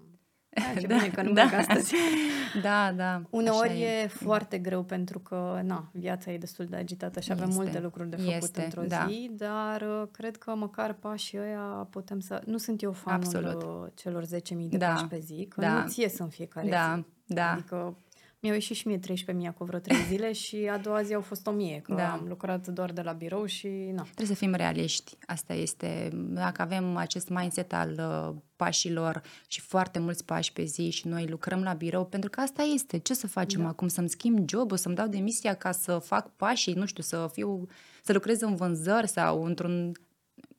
da, 0.59 0.81
ce 0.81 0.87
da, 0.87 0.95
bine 0.97 1.09
că 1.09 1.23
nu 1.23 1.33
da. 1.33 1.43
astăzi. 1.43 1.95
da, 2.63 2.93
da. 2.97 3.23
Uneori 3.31 3.81
e, 3.81 4.03
e 4.03 4.07
foarte 4.07 4.59
greu 4.59 4.83
pentru 4.83 5.19
că, 5.19 5.61
na, 5.65 5.89
viața 5.93 6.31
e 6.31 6.39
destul 6.39 6.65
de 6.65 6.77
agitată 6.77 7.21
și 7.21 7.33
avem 7.33 7.49
este. 7.49 7.63
multe 7.63 7.81
lucruri 7.81 8.09
de 8.09 8.17
făcut 8.17 8.43
este, 8.43 8.63
într-o 8.63 8.83
da. 8.83 9.07
zi, 9.09 9.31
dar 9.33 9.81
uh, 9.81 10.09
cred 10.13 10.37
că 10.37 10.55
măcar 10.55 10.93
pașii 10.93 11.39
ăia 11.39 11.87
putem 11.91 12.21
să... 12.21 12.43
Nu 12.47 12.57
sunt 12.57 12.83
eu 12.83 12.93
fanul 12.93 13.21
Absolut. 13.25 13.63
Uh, 13.63 13.91
celor 13.95 14.25
10.000 14.25 14.29
de 14.69 14.77
da. 14.77 14.89
pași 14.89 15.07
pe 15.07 15.19
zi, 15.19 15.47
că 15.49 15.61
da. 15.61 15.73
nu-ți 15.73 16.01
ies 16.01 16.19
în 16.19 16.29
fiecare 16.29 16.69
da. 16.69 16.95
zi. 16.97 17.05
Da. 17.35 17.53
Adică 17.53 17.97
mi-au 18.41 18.55
ieșit 18.55 18.77
și 18.77 18.87
mie 18.87 18.99
13.000 18.99 19.55
cu 19.57 19.65
vreo 19.65 19.79
3 19.79 19.97
zile 20.11 20.33
și 20.33 20.57
a 20.57 20.79
doua 20.79 21.03
zi 21.03 21.15
au 21.15 21.21
fost 21.21 21.51
1.000, 21.77 21.83
că 21.83 21.95
da. 21.95 22.13
am 22.13 22.25
lucrat 22.29 22.67
doar 22.67 22.93
de 22.93 23.03
la 23.03 23.13
birou 23.13 23.45
și 23.45 23.69
na. 23.69 24.03
Trebuie 24.03 24.27
să 24.27 24.35
fim 24.35 24.55
realiști. 24.55 25.17
Asta 25.27 25.55
este, 25.55 26.11
dacă 26.15 26.63
avem 26.63 26.97
acest 26.97 27.29
mindset 27.29 27.73
al 27.73 27.95
uh, 27.99 28.43
pașilor 28.57 29.23
și 29.47 29.61
foarte 29.61 29.99
mulți 29.99 30.25
pași 30.25 30.53
pe 30.53 30.65
zi 30.65 30.91
și 30.91 31.09
noi 31.09 31.27
lucrăm 31.27 31.63
la 31.63 31.73
birou, 31.73 32.05
pentru 32.05 32.31
că 32.31 32.41
asta 32.41 32.63
este. 32.63 32.99
Ce 32.99 33.15
să 33.15 33.27
facem 33.27 33.63
da. 33.63 33.69
acum? 33.69 33.89
Să-mi 33.89 34.09
schimb 34.09 34.49
jobul, 34.49 34.77
să-mi 34.77 34.95
dau 34.95 35.07
demisia 35.07 35.55
ca 35.55 35.73
să 35.73 35.99
fac 35.99 36.37
pașii, 36.37 36.75
nu 36.75 36.87
știu, 36.87 37.03
să 37.03 37.29
fiu, 37.33 37.67
să 38.03 38.13
lucrez 38.13 38.41
în 38.41 38.55
vânzări 38.55 39.09
sau 39.09 39.45
într-un... 39.45 39.93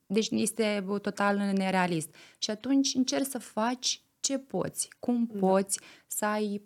Deci 0.06 0.28
este 0.30 0.84
total 1.02 1.36
nerealist. 1.36 2.14
Și 2.38 2.50
atunci 2.50 2.94
încerci 2.94 3.26
să 3.26 3.38
faci 3.38 4.02
ce 4.20 4.38
poți, 4.38 4.88
cum 4.98 5.28
da. 5.32 5.38
poți 5.38 5.80
să 6.06 6.24
ai 6.24 6.62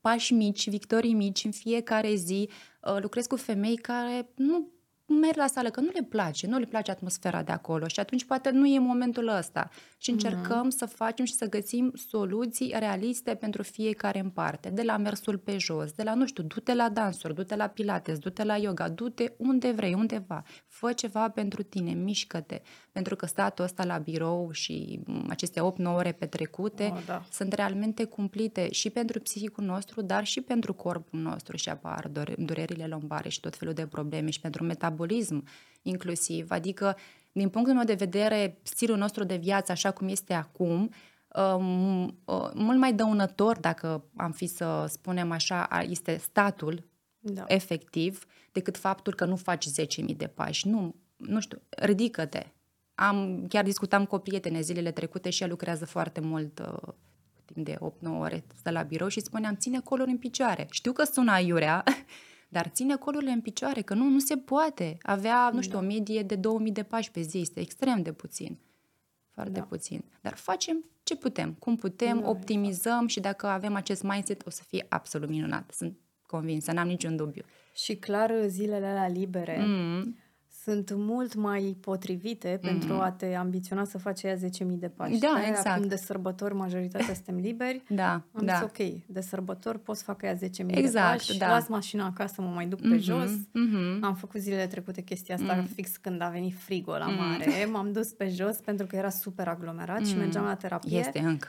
pași 0.00 0.34
mici, 0.34 0.68
victorii 0.68 1.14
mici 1.14 1.44
în 1.44 1.50
fiecare 1.50 2.14
zi. 2.14 2.48
Uh, 2.82 2.96
lucrez 3.00 3.26
cu 3.26 3.36
femei 3.36 3.76
care 3.76 4.32
nu 4.34 4.72
merg 5.14 5.36
la 5.36 5.46
sală, 5.46 5.70
că 5.70 5.80
nu 5.80 5.90
le 5.94 6.02
place, 6.02 6.46
nu 6.46 6.58
le 6.58 6.64
place 6.64 6.90
atmosfera 6.90 7.42
de 7.42 7.52
acolo 7.52 7.86
și 7.86 8.00
atunci 8.00 8.24
poate 8.24 8.50
nu 8.50 8.66
e 8.66 8.78
momentul 8.78 9.28
ăsta. 9.28 9.70
Și 9.98 10.10
mhm. 10.10 10.18
încercăm 10.18 10.66
mm-hmm. 10.66 10.76
să 10.76 10.86
facem 10.86 11.24
și 11.24 11.32
să 11.32 11.48
găsim 11.48 11.92
soluții 12.08 12.74
realiste 12.78 13.34
pentru 13.34 13.62
fiecare 13.62 14.18
în 14.18 14.30
parte. 14.30 14.70
De 14.70 14.82
la 14.82 14.96
mersul 14.96 15.38
pe 15.38 15.58
jos, 15.58 15.92
de 15.92 16.02
la, 16.02 16.14
nu 16.14 16.26
știu, 16.26 16.42
du-te 16.42 16.74
la 16.74 16.88
dansuri, 16.88 17.34
du-te 17.34 17.56
la 17.56 17.66
pilates, 17.66 18.18
du-te 18.18 18.44
la 18.44 18.56
yoga, 18.56 18.88
du-te 18.88 19.32
unde 19.36 19.70
vrei, 19.70 19.94
undeva. 19.94 20.42
Fă 20.66 20.92
ceva 20.92 21.28
pentru 21.28 21.62
tine, 21.62 21.92
mișcă-te. 21.92 22.60
Pentru 22.92 23.16
că 23.16 23.26
statul 23.26 23.64
ăsta 23.64 23.84
la 23.84 23.98
birou 23.98 24.50
și 24.52 25.00
aceste 25.28 25.60
8-9 25.60 25.62
ore 25.94 26.12
petrecute 26.12 26.90
oh, 26.92 27.02
da. 27.06 27.24
sunt 27.30 27.52
realmente 27.52 28.04
cumplite 28.04 28.70
și 28.70 28.90
pentru 28.90 29.20
psihicul 29.20 29.64
nostru, 29.64 30.02
dar 30.02 30.24
și 30.24 30.40
pentru 30.40 30.74
corpul 30.74 31.20
nostru 31.20 31.56
și 31.56 31.68
apar 31.68 32.10
durerile 32.38 32.86
lombare 32.86 33.28
și 33.28 33.40
tot 33.40 33.56
felul 33.56 33.74
de 33.74 33.86
probleme 33.86 34.30
și 34.30 34.40
pentru 34.40 34.64
metabolism 34.64 34.98
inclusiv. 35.82 36.50
Adică, 36.50 36.96
din 37.32 37.48
punctul 37.48 37.74
meu 37.74 37.84
de 37.84 37.94
vedere, 37.94 38.58
stilul 38.62 38.96
nostru 38.96 39.24
de 39.24 39.36
viață, 39.36 39.72
așa 39.72 39.90
cum 39.90 40.08
este 40.08 40.32
acum, 40.32 40.90
um, 41.34 42.02
uh, 42.04 42.50
mult 42.54 42.78
mai 42.78 42.92
dăunător, 42.92 43.58
dacă 43.58 44.04
am 44.16 44.32
fi 44.32 44.46
să 44.46 44.86
spunem 44.88 45.30
așa, 45.30 45.68
este 45.88 46.16
statul 46.16 46.88
da. 47.18 47.44
efectiv, 47.46 48.26
decât 48.52 48.76
faptul 48.76 49.14
că 49.14 49.24
nu 49.24 49.36
faci 49.36 49.66
10.000 49.68 50.16
de 50.16 50.26
pași. 50.26 50.68
Nu, 50.68 50.94
nu 51.16 51.40
știu, 51.40 51.62
ridică-te. 51.68 52.46
Am, 52.94 53.46
chiar 53.48 53.64
discutam 53.64 54.04
cu 54.04 54.14
o 54.14 54.18
prietene 54.18 54.60
zilele 54.60 54.90
trecute 54.90 55.30
și 55.30 55.42
ea 55.42 55.48
lucrează 55.48 55.86
foarte 55.86 56.20
mult 56.20 56.58
uh, 56.58 56.92
timp 57.44 57.66
de 57.66 57.76
8-9 57.76 57.78
ore, 58.18 58.44
stă 58.54 58.70
la 58.70 58.82
birou 58.82 59.08
și 59.08 59.20
spuneam, 59.20 59.54
ține 59.54 59.80
colul 59.80 60.06
în 60.08 60.18
picioare. 60.18 60.66
Știu 60.70 60.92
că 60.92 61.04
sună 61.04 61.32
aiurea, 61.32 61.84
dar 62.52 62.66
ține 62.66 62.96
colurile 62.96 63.30
în 63.30 63.40
picioare, 63.40 63.80
că 63.80 63.94
nu, 63.94 64.08
nu 64.08 64.18
se 64.18 64.36
poate 64.36 64.98
avea, 65.02 65.50
nu 65.52 65.60
știu, 65.60 65.78
da. 65.78 65.84
o 65.84 65.86
medie 65.86 66.22
de 66.22 66.34
2000 66.34 66.72
de 66.72 66.82
pași 66.82 67.10
pe 67.10 67.20
zi, 67.20 67.38
este 67.38 67.60
extrem 67.60 68.02
de 68.02 68.12
puțin. 68.12 68.58
Foarte 69.30 69.58
da. 69.58 69.62
puțin. 69.62 70.04
Dar 70.20 70.36
facem 70.36 70.84
ce 71.02 71.16
putem, 71.16 71.52
cum 71.52 71.76
putem, 71.76 72.20
da, 72.20 72.28
optimizăm 72.28 72.92
exact. 72.92 73.10
și 73.10 73.20
dacă 73.20 73.46
avem 73.46 73.74
acest 73.74 74.02
mindset 74.02 74.46
o 74.46 74.50
să 74.50 74.62
fie 74.66 74.86
absolut 74.88 75.28
minunat. 75.28 75.70
Sunt 75.70 75.98
convinsă, 76.26 76.72
n-am 76.72 76.86
niciun 76.86 77.16
dubiu. 77.16 77.42
Și 77.74 77.96
clar 77.96 78.34
zilele 78.46 78.86
alea 78.86 79.08
libere 79.08 79.64
mm 79.66 80.16
sunt 80.64 80.92
mult 80.94 81.34
mai 81.34 81.76
potrivite 81.80 82.56
mm-hmm. 82.56 82.60
pentru 82.60 82.94
a 82.94 83.10
te 83.10 83.34
ambiționa 83.34 83.84
să 83.84 83.98
faci 83.98 84.24
aia 84.24 84.34
10.000 84.34 84.40
de 84.68 84.88
pași. 84.88 85.18
Da, 85.18 85.32
Aia 85.36 85.46
exact. 85.48 85.66
Acum 85.66 85.88
de 85.88 85.96
sărbători 85.96 86.54
majoritatea 86.54 87.14
suntem 87.14 87.36
liberi. 87.36 87.82
da, 88.02 88.12
Am 88.12 88.44
da. 88.44 88.52
zis 88.52 88.62
ok, 88.62 89.04
de 89.06 89.20
sărbători 89.20 89.80
pot 89.80 89.96
să 89.96 90.02
fac 90.04 90.22
aia 90.22 90.34
10.000 90.34 90.40
exact, 90.40 90.86
de 90.86 90.90
pași, 90.92 91.38
da. 91.38 91.48
las 91.48 91.68
mașina 91.68 92.04
acasă, 92.04 92.42
mă 92.42 92.50
mai 92.54 92.66
duc 92.66 92.78
mm-hmm. 92.78 92.90
pe 92.90 92.98
jos. 92.98 93.30
Mm-hmm. 93.30 94.00
Am 94.00 94.14
făcut 94.14 94.40
zilele 94.40 94.66
trecute 94.66 95.00
chestia 95.00 95.34
asta 95.34 95.62
mm-hmm. 95.62 95.74
fix 95.74 95.96
când 95.96 96.22
a 96.22 96.28
venit 96.28 96.54
frigul 96.54 96.96
la 96.98 97.06
mare. 97.06 97.44
Mm-hmm. 97.44 97.70
M-am 97.70 97.92
dus 97.92 98.12
pe 98.12 98.28
jos 98.28 98.56
pentru 98.56 98.86
că 98.86 98.96
era 98.96 99.10
super 99.10 99.48
aglomerat 99.48 100.00
mm-hmm. 100.00 100.06
și 100.06 100.16
mergeam 100.16 100.44
la 100.44 100.54
terapie. 100.54 100.98
Este 100.98 101.18
încă. 101.18 101.48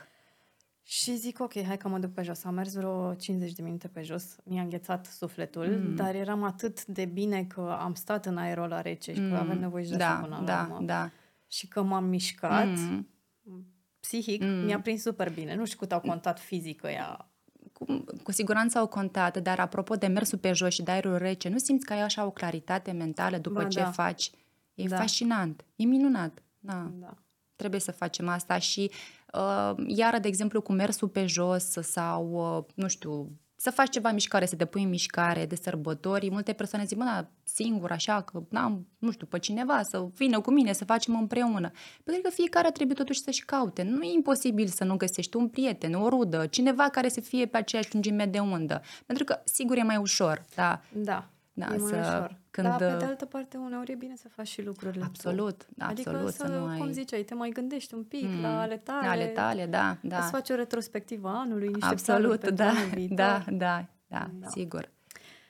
Și 0.91 1.15
zic, 1.15 1.39
ok, 1.39 1.63
hai 1.63 1.77
că 1.77 1.87
mă 1.87 1.99
duc 1.99 2.11
pe 2.13 2.21
jos. 2.21 2.43
Am 2.43 2.53
mers 2.53 2.73
vreo 2.73 3.13
50 3.13 3.53
de 3.53 3.61
minute 3.61 3.87
pe 3.87 4.01
jos, 4.01 4.35
mi-a 4.43 4.61
înghețat 4.61 5.05
sufletul, 5.05 5.67
mm. 5.67 5.95
dar 5.95 6.15
eram 6.15 6.43
atât 6.43 6.85
de 6.85 7.05
bine 7.05 7.43
că 7.43 7.77
am 7.79 7.93
stat 7.93 8.25
în 8.25 8.37
aerul 8.37 8.67
la 8.67 8.81
rece 8.81 9.13
și 9.13 9.19
mm. 9.19 9.29
că 9.29 9.35
avem 9.35 9.59
nevoie 9.59 9.83
și 9.83 9.89
de 9.89 9.97
da, 9.97 10.19
până 10.21 10.41
da, 10.45 10.67
la 10.69 10.85
da. 10.85 11.11
Și 11.47 11.67
că 11.67 11.81
m-am 11.81 12.03
mișcat, 12.03 12.67
mm. 12.67 13.07
psihic, 13.99 14.43
mm. 14.43 14.49
mi-a 14.49 14.79
prins 14.79 15.01
super 15.01 15.31
bine. 15.31 15.55
Nu 15.55 15.65
știu 15.65 15.77
cât 15.77 15.91
au 15.91 15.99
contat 15.99 16.39
fizic 16.39 16.81
ea. 16.83 17.29
Cu, 17.73 18.03
cu 18.23 18.31
siguranță 18.31 18.77
au 18.77 18.87
contat, 18.87 19.37
dar 19.37 19.59
apropo 19.59 19.95
de 19.95 20.07
mersul 20.07 20.37
pe 20.37 20.53
jos 20.53 20.73
și 20.73 20.83
de 20.83 20.91
aerul 20.91 21.17
rece, 21.17 21.49
nu 21.49 21.57
simți 21.57 21.85
că 21.85 21.93
ai 21.93 22.01
așa 22.01 22.25
o 22.25 22.31
claritate 22.31 22.91
mentală 22.91 23.37
după 23.37 23.61
ba, 23.61 23.67
ce 23.67 23.79
da. 23.79 23.91
faci? 23.91 24.31
E 24.73 24.87
da. 24.87 24.97
fascinant, 24.97 25.65
e 25.75 25.83
minunat. 25.83 26.41
Da. 26.59 26.91
da. 26.99 27.17
Trebuie 27.55 27.79
să 27.79 27.91
facem 27.91 28.27
asta 28.27 28.57
și 28.57 28.91
Uh, 29.33 29.73
iară, 29.87 30.17
de 30.17 30.27
exemplu, 30.27 30.61
cu 30.61 30.71
mersul 30.71 31.07
pe 31.07 31.25
jos 31.25 31.71
sau, 31.81 32.31
uh, 32.57 32.73
nu 32.75 32.87
știu, 32.87 33.31
să 33.61 33.69
faci 33.69 33.89
ceva 33.89 34.11
mișcare, 34.11 34.45
să 34.45 34.55
te 34.55 34.65
pui 34.65 34.83
în 34.83 34.89
mișcare 34.89 35.45
de 35.45 35.55
sărbători. 35.55 36.29
Multe 36.31 36.53
persoane 36.53 36.85
zic, 36.85 36.97
mă, 36.97 37.03
da, 37.03 37.27
singur, 37.43 37.91
așa, 37.91 38.21
că 38.21 38.43
n-am, 38.49 38.87
nu 38.97 39.11
știu, 39.11 39.25
pe 39.25 39.39
cineva 39.39 39.81
să 39.81 40.07
vină 40.15 40.41
cu 40.41 40.51
mine, 40.51 40.73
să 40.73 40.85
facem 40.85 41.15
împreună. 41.19 41.71
Pentru 42.03 42.21
că 42.21 42.29
fiecare 42.29 42.71
trebuie 42.71 42.95
totuși 42.95 43.21
să-și 43.21 43.45
caute. 43.45 43.83
Nu 43.83 44.03
e 44.03 44.13
imposibil 44.13 44.67
să 44.67 44.83
nu 44.83 44.95
găsești 44.95 45.35
un 45.35 45.47
prieten, 45.47 45.93
o 45.93 46.09
rudă, 46.09 46.45
cineva 46.45 46.83
care 46.83 47.09
să 47.09 47.21
fie 47.21 47.45
pe 47.45 47.57
aceeași 47.57 47.89
lungime 47.93 48.25
de 48.25 48.39
undă. 48.39 48.81
Pentru 49.05 49.23
că, 49.23 49.41
sigur, 49.43 49.77
e 49.77 49.83
mai 49.83 49.97
ușor, 49.97 50.45
da. 50.55 50.81
Da. 50.93 51.29
Da, 51.53 51.65
e 51.65 51.77
să, 51.77 51.83
mai 51.83 51.99
ușor. 51.99 52.40
Când... 52.51 52.67
Dar, 52.67 52.77
pe 52.77 52.97
de 52.97 53.05
altă 53.05 53.25
parte, 53.25 53.57
uneori 53.57 53.91
e 53.91 53.95
bine 53.95 54.15
să 54.15 54.29
faci 54.29 54.47
și 54.47 54.61
lucrurile 54.61 55.03
Absolut, 55.03 55.63
tu. 55.63 55.85
adică 55.85 56.09
absolut. 56.09 56.33
Să, 56.33 56.45
să 56.45 56.51
nu 56.51 56.65
ai... 56.65 56.77
cum 56.77 56.91
ziceai, 56.91 57.23
te 57.23 57.33
mai 57.33 57.49
gândești 57.49 57.93
un 57.93 58.03
pic 58.03 58.27
mm, 58.27 58.41
la 58.41 58.61
ale 58.61 58.77
tale. 58.77 59.07
Ale 59.07 59.25
tale, 59.25 59.65
da, 59.65 59.97
da. 60.01 60.21
Să 60.21 60.29
faci 60.29 60.49
o 60.49 60.55
retrospectivă 60.55 61.27
a 61.27 61.39
anului, 61.39 61.67
niște 61.67 61.85
Absolut, 61.85 62.49
da, 62.49 62.71
da, 63.09 63.43
da, 63.49 63.85
da, 64.07 64.29
da, 64.33 64.47
sigur. 64.47 64.91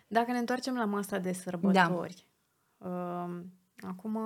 Dacă 0.08 0.32
ne 0.32 0.38
întoarcem 0.38 0.76
la 0.76 0.86
masa 0.86 1.18
de 1.18 1.32
sărbători, 1.32 2.28
da. 2.78 2.90
uh, 2.90 3.40
acum 3.80 4.18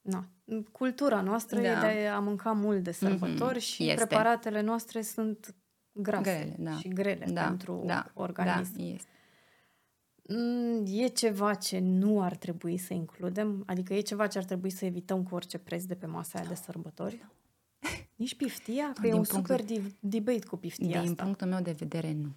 Na, 0.00 0.28
cultura 0.72 1.20
noastră 1.20 1.60
da. 1.60 1.68
e 1.68 1.92
de 1.92 2.06
a 2.06 2.18
mânca 2.18 2.52
mult 2.52 2.82
de 2.82 2.92
sărbători 2.92 3.58
mm-hmm. 3.58 3.62
și 3.62 3.88
este. 3.88 4.06
preparatele 4.06 4.60
noastre 4.60 5.02
sunt 5.02 5.54
grase 5.92 6.22
grele, 6.22 6.56
da. 6.58 6.76
și 6.76 6.88
grele 6.88 7.26
da. 7.32 7.42
pentru 7.42 7.82
da. 7.86 8.06
organism. 8.14 8.76
Da, 8.76 8.84
este. 8.84 9.08
Mm, 10.32 10.84
e 10.86 11.06
ceva 11.06 11.54
ce 11.54 11.78
nu 11.78 12.22
ar 12.22 12.36
trebui 12.36 12.76
să 12.78 12.94
includem? 12.94 13.62
Adică 13.66 13.94
e 13.94 14.00
ceva 14.00 14.26
ce 14.26 14.38
ar 14.38 14.44
trebui 14.44 14.70
să 14.70 14.84
evităm 14.84 15.22
cu 15.22 15.34
orice 15.34 15.58
preț 15.58 15.82
de 15.82 15.94
pe 15.94 16.06
masa 16.06 16.38
aia 16.38 16.48
de 16.48 16.54
sărbători? 16.54 17.26
Nici 18.16 18.34
piftia? 18.34 18.92
Că 18.92 19.00
din 19.00 19.10
e 19.10 19.14
un 19.14 19.22
punctul, 19.22 19.56
super 19.56 19.78
debate 20.00 20.46
cu 20.46 20.56
piftia 20.56 21.00
Din 21.00 21.10
asta. 21.10 21.22
punctul 21.22 21.46
meu 21.46 21.60
de 21.60 21.72
vedere, 21.72 22.12
nu 22.12 22.28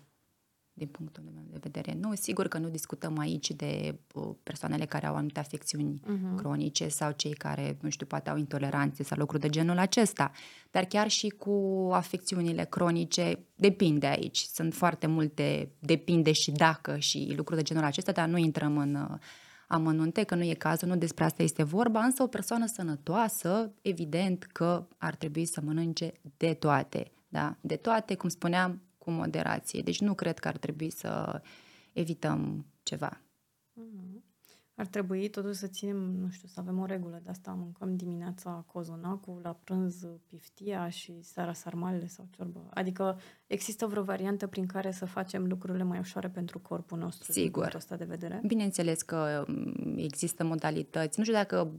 din 0.74 0.88
punctul 0.88 1.24
meu 1.34 1.44
de 1.52 1.58
vedere. 1.62 1.98
Nu, 2.00 2.16
sigur 2.16 2.48
că 2.48 2.58
nu 2.58 2.70
discutăm 2.70 3.18
aici 3.18 3.52
de 3.52 4.00
uh, 4.14 4.30
persoanele 4.44 4.86
care 4.86 5.06
au 5.06 5.16
anumite 5.16 5.40
afecțiuni 5.40 6.00
uh-huh. 6.00 6.36
cronice 6.36 6.88
sau 6.88 7.12
cei 7.12 7.34
care, 7.34 7.78
nu 7.82 7.90
știu, 7.90 8.06
poate 8.06 8.30
au 8.30 8.38
intoleranțe 8.38 9.04
sau 9.04 9.18
lucruri 9.18 9.42
de 9.42 9.50
genul 9.50 9.78
acesta. 9.78 10.32
Dar 10.72 10.86
chiar 10.86 11.10
și 11.10 11.28
cu 11.28 11.90
afecțiunile 11.92 12.64
cronice, 12.64 13.40
depinde 13.56 14.08
aici. 14.08 14.38
Sunt 14.38 14.74
foarte 14.74 15.08
multe, 15.08 15.72
depinde 15.80 16.32
și 16.32 16.52
dacă 16.52 16.98
și 16.98 17.34
lucruri 17.36 17.60
de 17.60 17.66
genul 17.66 17.84
acesta, 17.84 18.12
dar 18.12 18.28
nu 18.28 18.38
intrăm 18.38 18.78
în 18.78 18.96
uh, 18.96 19.18
amănunte, 19.68 20.24
că 20.24 20.36
nu 20.36 20.44
e 20.44 20.54
cazul, 20.54 20.88
nu 20.88 20.96
despre 20.96 21.24
asta 21.24 21.44
este 21.44 21.64
vorba, 21.64 22.04
însă 22.04 22.24
o 22.24 22.28
persoană 22.28 22.66
sănătoasă, 22.66 23.72
evident 23.82 24.44
că 24.44 24.88
ar 24.98 25.16
trebui 25.16 25.46
să 25.46 25.62
mănânce 25.64 26.14
de 26.38 26.54
toate. 26.54 27.12
Da? 27.28 27.58
De 27.62 27.76
toate, 27.76 28.16
cum 28.16 28.30
spuneam, 28.30 28.82
cu 29.04 29.12
moderație. 29.12 29.82
Deci 29.82 30.00
nu 30.00 30.14
cred 30.14 30.40
că 30.40 30.48
ar 30.48 30.58
trebui 30.58 30.90
să 30.90 31.42
evităm 31.94 32.66
ceva. 32.84 33.22
Mm-hmm. 33.80 34.32
Ar 34.76 34.86
trebui 34.88 35.30
totuși 35.30 35.60
să 35.60 35.68
ținem, 35.68 35.98
nu 35.98 36.30
știu, 36.30 36.48
să 36.48 36.60
avem 36.60 36.80
o 36.80 36.86
regulă 36.86 37.22
de 37.24 37.30
asta. 37.30 37.52
Mâncăm 37.52 37.96
dimineața 37.96 38.64
cozonacul, 38.68 39.40
la 39.44 39.60
prânz 39.64 40.08
piftia 40.28 40.90
și 40.90 41.22
seara 41.22 41.54
sarmalele 41.54 42.08
sau 42.08 42.28
ciorbă. 42.36 42.70
Adică 42.74 43.20
există 43.48 43.86
vreo 43.86 44.04
variantă 44.04 44.48
prin 44.48 44.66
care 44.66 44.92
să 44.92 45.06
facem 45.06 45.48
lucrurile 45.48 45.84
mai 45.84 46.00
ușoare 46.00 46.30
pentru 46.30 46.60
corpul 46.60 46.98
nostru? 46.98 47.32
Sigur. 47.32 47.66
Din 47.66 47.76
ăsta 47.76 47.96
de 47.96 48.06
vedere? 48.06 48.42
Bineînțeles 48.46 49.02
că 49.02 49.46
mm, 49.48 49.96
există 49.98 50.44
modalități. 50.44 51.18
Nu 51.18 51.24
știu 51.24 51.36
dacă 51.36 51.72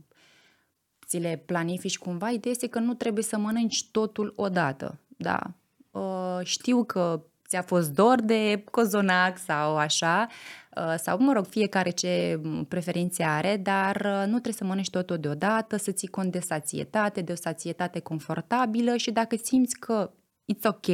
ți 1.06 1.18
le 1.18 1.42
planifici 1.46 1.98
cumva. 1.98 2.30
Ideea 2.30 2.54
este 2.54 2.68
că 2.68 2.78
nu 2.78 2.94
trebuie 2.94 3.24
să 3.24 3.38
mănânci 3.38 3.90
totul 3.90 4.32
odată. 4.36 4.98
Da, 5.16 5.38
Uh, 5.38 5.60
știu 6.44 6.84
că 6.84 7.22
ți-a 7.48 7.62
fost 7.62 7.90
dor 7.90 8.20
de 8.20 8.64
cozonac 8.70 9.38
sau 9.38 9.76
așa, 9.76 10.26
uh, 10.76 10.94
sau 10.96 11.18
mă 11.18 11.32
rog, 11.32 11.44
fiecare 11.46 11.90
ce 11.90 12.40
preferințe 12.68 13.22
are, 13.22 13.56
dar 13.56 13.96
uh, 13.96 14.22
nu 14.24 14.30
trebuie 14.30 14.52
să 14.52 14.64
mănânci 14.64 14.90
totul 14.90 15.18
deodată, 15.18 15.76
să 15.76 15.92
ții 15.92 16.08
cont 16.08 16.32
de 16.32 16.38
sațietate, 16.38 17.20
de 17.20 17.32
o 17.32 17.34
sațietate 17.34 18.00
confortabilă 18.00 18.96
și 18.96 19.10
dacă 19.10 19.36
simți 19.42 19.78
că 19.78 20.10
it's 20.52 20.64
ok, 20.64 20.86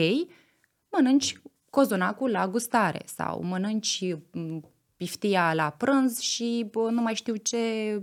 mănânci 0.90 1.42
cozonacul 1.70 2.30
la 2.30 2.48
gustare 2.48 3.02
sau 3.04 3.42
mănânci 3.42 4.16
piftia 4.96 5.54
la 5.54 5.70
prânz 5.70 6.18
și 6.18 6.70
nu 6.72 7.02
mai 7.02 7.14
știu 7.14 7.36
ce 7.36 8.00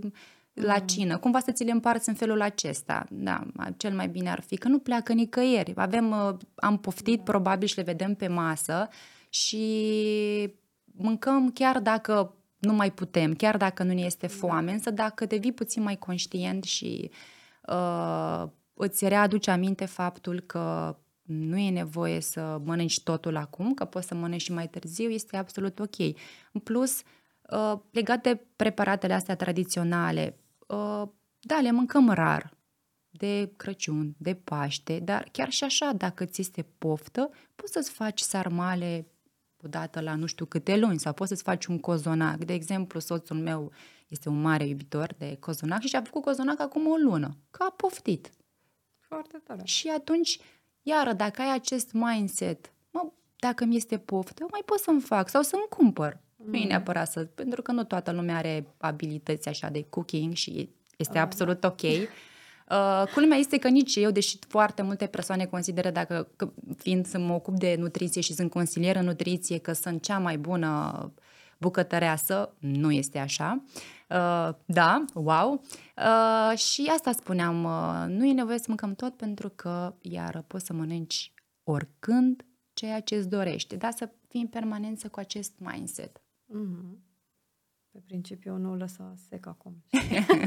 la 0.60 0.76
mm. 0.80 0.86
cină, 0.86 1.18
cumva 1.18 1.40
să 1.40 1.52
ți 1.52 1.64
le 1.64 1.70
împarți 1.70 2.08
în 2.08 2.14
felul 2.14 2.40
acesta. 2.40 3.06
Da, 3.10 3.46
cel 3.76 3.94
mai 3.94 4.08
bine 4.08 4.30
ar 4.30 4.40
fi 4.40 4.56
că 4.56 4.68
nu 4.68 4.78
pleacă 4.78 5.12
nicăieri. 5.12 5.72
Avem, 5.76 6.10
uh, 6.10 6.36
am 6.54 6.78
poftit, 6.78 7.16
da. 7.16 7.22
probabil 7.22 7.68
și 7.68 7.76
le 7.76 7.82
vedem 7.82 8.14
pe 8.14 8.28
masă 8.28 8.88
și 9.28 10.54
mâncăm 10.84 11.50
chiar 11.50 11.80
dacă 11.80 12.34
nu 12.58 12.72
mai 12.72 12.92
putem, 12.92 13.34
chiar 13.34 13.56
dacă 13.56 13.82
nu 13.82 13.92
ne 13.92 14.00
este 14.00 14.26
da. 14.26 14.32
foame, 14.32 14.72
însă 14.72 14.90
dacă 14.90 15.26
devii 15.26 15.52
puțin 15.52 15.82
mai 15.82 15.96
conștient 15.96 16.64
și 16.64 17.10
uh, 17.68 18.44
îți 18.74 19.08
readuce 19.08 19.50
aminte 19.50 19.84
faptul 19.84 20.40
că 20.40 20.96
nu 21.22 21.58
e 21.58 21.70
nevoie 21.70 22.20
să 22.20 22.60
mănânci 22.64 23.02
totul 23.02 23.36
acum, 23.36 23.74
că 23.74 23.84
poți 23.84 24.06
să 24.06 24.14
mănânci 24.14 24.42
și 24.42 24.52
mai 24.52 24.68
târziu, 24.68 25.08
este 25.08 25.36
absolut 25.36 25.78
ok. 25.78 25.96
În 26.52 26.60
plus, 26.62 27.02
Uh, 27.48 27.78
legat 27.90 28.22
de 28.22 28.40
preparatele 28.56 29.12
astea 29.12 29.36
tradiționale, 29.36 30.36
uh, 30.36 30.47
da, 31.40 31.60
le 31.60 31.70
mâncăm 31.70 32.10
rar, 32.10 32.56
de 33.10 33.52
Crăciun, 33.56 34.14
de 34.18 34.34
Paște, 34.34 34.98
dar 34.98 35.28
chiar 35.32 35.50
și 35.50 35.64
așa, 35.64 35.92
dacă 35.92 36.24
ți 36.24 36.40
este 36.40 36.66
poftă, 36.78 37.30
poți 37.54 37.72
să-ți 37.72 37.90
faci 37.90 38.20
sarmale 38.20 39.06
odată 39.64 40.00
la 40.00 40.14
nu 40.14 40.26
știu 40.26 40.44
câte 40.44 40.76
luni 40.76 40.98
sau 40.98 41.12
poți 41.12 41.28
să-ți 41.28 41.42
faci 41.42 41.66
un 41.66 41.80
cozonac. 41.80 42.44
De 42.44 42.52
exemplu, 42.52 43.00
soțul 43.00 43.36
meu 43.36 43.72
este 44.08 44.28
un 44.28 44.40
mare 44.40 44.66
iubitor 44.66 45.14
de 45.18 45.36
cozonac 45.40 45.80
și 45.80 45.96
a 45.96 46.02
făcut 46.02 46.22
cozonac 46.22 46.60
acum 46.60 46.86
o 46.86 46.96
lună, 46.96 47.36
că 47.50 47.62
a 47.62 47.70
poftit. 47.70 48.30
Foarte 48.98 49.40
tare. 49.44 49.64
Și 49.64 49.88
atunci, 49.88 50.38
iară, 50.82 51.12
dacă 51.12 51.42
ai 51.42 51.54
acest 51.54 51.92
mindset, 51.92 52.72
mă, 52.90 53.12
dacă 53.36 53.64
mi 53.64 53.76
este 53.76 53.98
poftă, 53.98 54.46
mai 54.50 54.62
pot 54.64 54.78
să-mi 54.78 55.00
fac 55.00 55.28
sau 55.28 55.42
să-mi 55.42 55.66
cumpăr. 55.68 56.20
Mm. 56.38 56.50
Nu 56.50 56.56
e 56.56 56.64
neapărat 56.66 57.10
să, 57.10 57.24
pentru 57.24 57.62
că 57.62 57.72
nu 57.72 57.84
toată 57.84 58.12
lumea 58.12 58.36
are 58.36 58.66
abilități 58.78 59.48
așa 59.48 59.68
de 59.68 59.86
cooking 59.88 60.34
și 60.34 60.68
este 60.96 61.18
ah, 61.18 61.24
absolut 61.24 61.60
da. 61.60 61.68
ok. 61.68 61.82
Uh, 62.70 63.02
culmea 63.14 63.38
este 63.38 63.58
că 63.58 63.68
nici 63.68 63.96
eu, 63.96 64.10
deși 64.10 64.38
foarte 64.48 64.82
multe 64.82 65.06
persoane 65.06 65.44
consideră 65.44 65.90
dacă, 65.90 66.28
că, 66.36 66.52
fiind 66.76 67.06
să 67.06 67.18
mă 67.18 67.34
ocup 67.34 67.58
de 67.58 67.76
nutriție 67.78 68.20
și 68.20 68.34
sunt 68.34 68.50
consilier 68.50 68.96
în 68.96 69.04
nutriție, 69.04 69.58
că 69.58 69.72
sunt 69.72 70.02
cea 70.02 70.18
mai 70.18 70.38
bună 70.38 71.12
bucătăreasă, 71.58 72.54
nu 72.58 72.92
este 72.92 73.18
așa. 73.18 73.64
Uh, 74.08 74.48
da, 74.64 75.04
wow. 75.14 75.64
Uh, 75.96 76.58
și 76.58 76.90
asta 76.92 77.12
spuneam, 77.12 77.64
uh, 77.64 78.04
nu 78.08 78.26
e 78.26 78.32
nevoie 78.32 78.58
să 78.58 78.64
mâncăm 78.68 78.94
tot 78.94 79.16
pentru 79.16 79.48
că, 79.48 79.94
iar 80.00 80.44
poți 80.46 80.66
să 80.66 80.72
mănânci 80.72 81.32
oricând 81.62 82.44
ceea 82.72 83.00
ce 83.00 83.14
îți 83.14 83.28
dorești, 83.28 83.76
dar 83.76 83.92
să 83.96 84.08
fii 84.28 84.40
în 84.40 84.46
permanență 84.46 85.08
cu 85.08 85.18
acest 85.18 85.52
mindset. 85.58 86.22
Mm-hmm. 86.48 86.98
Pe 87.90 87.98
principiu 88.04 88.56
nu 88.56 88.76
lăsa 88.76 89.14
sec 89.28 89.46
acum. 89.46 89.82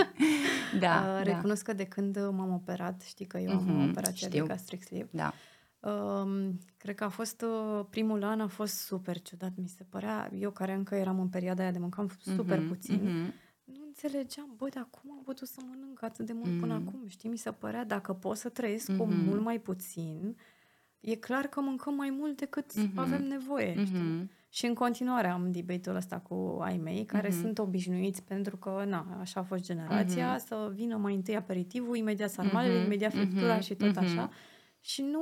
da, 0.79 1.17
uh, 1.17 1.23
recunosc 1.23 1.65
da. 1.65 1.71
că 1.71 1.77
de 1.77 1.85
când 1.85 2.17
m-am 2.17 2.53
operat, 2.53 3.01
știi 3.01 3.25
că 3.25 3.37
eu 3.37 3.51
am 3.51 3.65
mm-hmm, 3.65 3.89
operația 3.89 4.27
știu. 4.27 4.41
de 4.41 4.47
gastric 4.47 4.83
sleeve. 4.83 5.09
Da. 5.11 5.33
Uh, 5.79 6.49
cred 6.77 6.95
că 6.95 7.03
a 7.03 7.09
fost 7.09 7.41
uh, 7.41 7.85
primul 7.89 8.23
an 8.23 8.41
a 8.41 8.47
fost 8.47 8.73
super 8.73 9.21
ciudat, 9.21 9.51
mi 9.55 9.67
se 9.67 9.83
părea. 9.89 10.31
Eu 10.33 10.51
care 10.51 10.73
încă 10.73 10.95
eram 10.95 11.19
în 11.19 11.27
perioada 11.27 11.61
aia 11.61 11.71
de 11.71 11.79
mâncam 11.79 12.11
super 12.19 12.59
mm-hmm, 12.59 12.67
puțin. 12.67 12.99
Mm-hmm. 12.99 13.49
Nu 13.63 13.83
înțelegeam, 13.85 14.53
băi, 14.57 14.69
dar 14.69 14.87
cum 14.89 15.11
am 15.11 15.21
putut 15.23 15.47
să 15.47 15.59
mănânc 15.67 16.03
atât 16.03 16.25
de 16.25 16.33
mult 16.33 16.55
mm-hmm. 16.55 16.59
până 16.59 16.73
acum? 16.73 17.07
Știi, 17.07 17.29
mi 17.29 17.37
se 17.37 17.51
părea, 17.51 17.85
dacă 17.85 18.13
pot 18.13 18.37
să 18.37 18.49
trăiesc 18.49 18.91
mm-hmm. 18.91 18.97
cu 18.97 19.05
mult 19.05 19.41
mai 19.41 19.59
puțin, 19.59 20.37
e 20.99 21.15
clar 21.15 21.47
că 21.47 21.61
mâncăm 21.61 21.93
mai 21.93 22.09
mult 22.09 22.37
decât 22.37 22.71
mm-hmm. 22.71 22.95
avem 22.95 23.27
nevoie, 23.27 23.73
mm-hmm. 23.73 23.85
știi? 23.85 24.29
Și 24.53 24.65
în 24.65 24.73
continuare 24.73 25.27
am 25.27 25.51
debate-ul 25.51 25.95
ăsta 25.95 26.17
cu 26.17 26.59
ai 26.61 26.77
mei, 26.77 27.05
care 27.05 27.27
mm-hmm. 27.27 27.41
sunt 27.41 27.59
obișnuiți 27.59 28.23
pentru 28.23 28.57
că, 28.57 28.83
na, 28.87 29.17
așa 29.19 29.39
a 29.39 29.43
fost 29.43 29.63
generația, 29.63 30.35
mm-hmm. 30.35 30.47
să 30.47 30.71
vină 30.73 30.97
mai 30.97 31.15
întâi 31.15 31.35
aperitivul, 31.35 31.95
imediat 31.95 32.29
sarmalele, 32.29 32.79
mm-hmm. 32.79 32.85
imediat 32.85 33.11
friptura 33.11 33.57
mm-hmm. 33.57 33.63
și 33.63 33.73
tot 33.75 33.91
mm-hmm. 33.91 34.03
așa. 34.03 34.29
Și 34.79 35.01
nu 35.01 35.19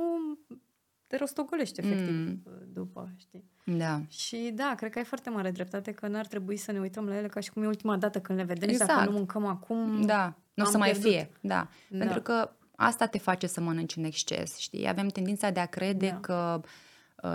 te 1.06 1.16
rostogolești 1.16 1.80
efectiv 1.80 2.14
mm. 2.14 2.42
după, 2.72 3.12
știi? 3.16 3.44
Da. 3.64 4.00
Și 4.08 4.50
da, 4.54 4.74
cred 4.76 4.90
că 4.90 4.98
ai 4.98 5.04
foarte 5.04 5.30
mare 5.30 5.50
dreptate 5.50 5.92
că 5.92 6.08
n-ar 6.08 6.26
trebui 6.26 6.56
să 6.56 6.72
ne 6.72 6.78
uităm 6.78 7.06
la 7.06 7.16
ele 7.16 7.28
ca 7.28 7.40
și 7.40 7.50
cum 7.50 7.62
e 7.62 7.66
ultima 7.66 7.96
dată 7.96 8.20
când 8.20 8.38
le 8.38 8.44
vedem 8.44 8.68
exact. 8.68 8.90
și 8.90 8.96
dacă 8.96 9.10
nu 9.10 9.16
mâncăm 9.16 9.44
acum... 9.44 10.02
Da, 10.02 10.36
nu 10.54 10.64
o 10.64 10.66
să 10.66 10.78
mai 10.78 10.94
fie, 10.94 11.30
da. 11.40 11.68
da. 11.88 11.98
Pentru 11.98 12.20
că 12.20 12.50
asta 12.76 13.06
te 13.06 13.18
face 13.18 13.46
să 13.46 13.60
mănânci 13.60 13.96
în 13.96 14.04
exces, 14.04 14.56
știi? 14.56 14.88
Avem 14.88 15.08
tendința 15.08 15.50
de 15.50 15.60
a 15.60 15.66
crede 15.66 16.08
da. 16.08 16.20
că 16.20 16.60
Uh, 16.64 16.70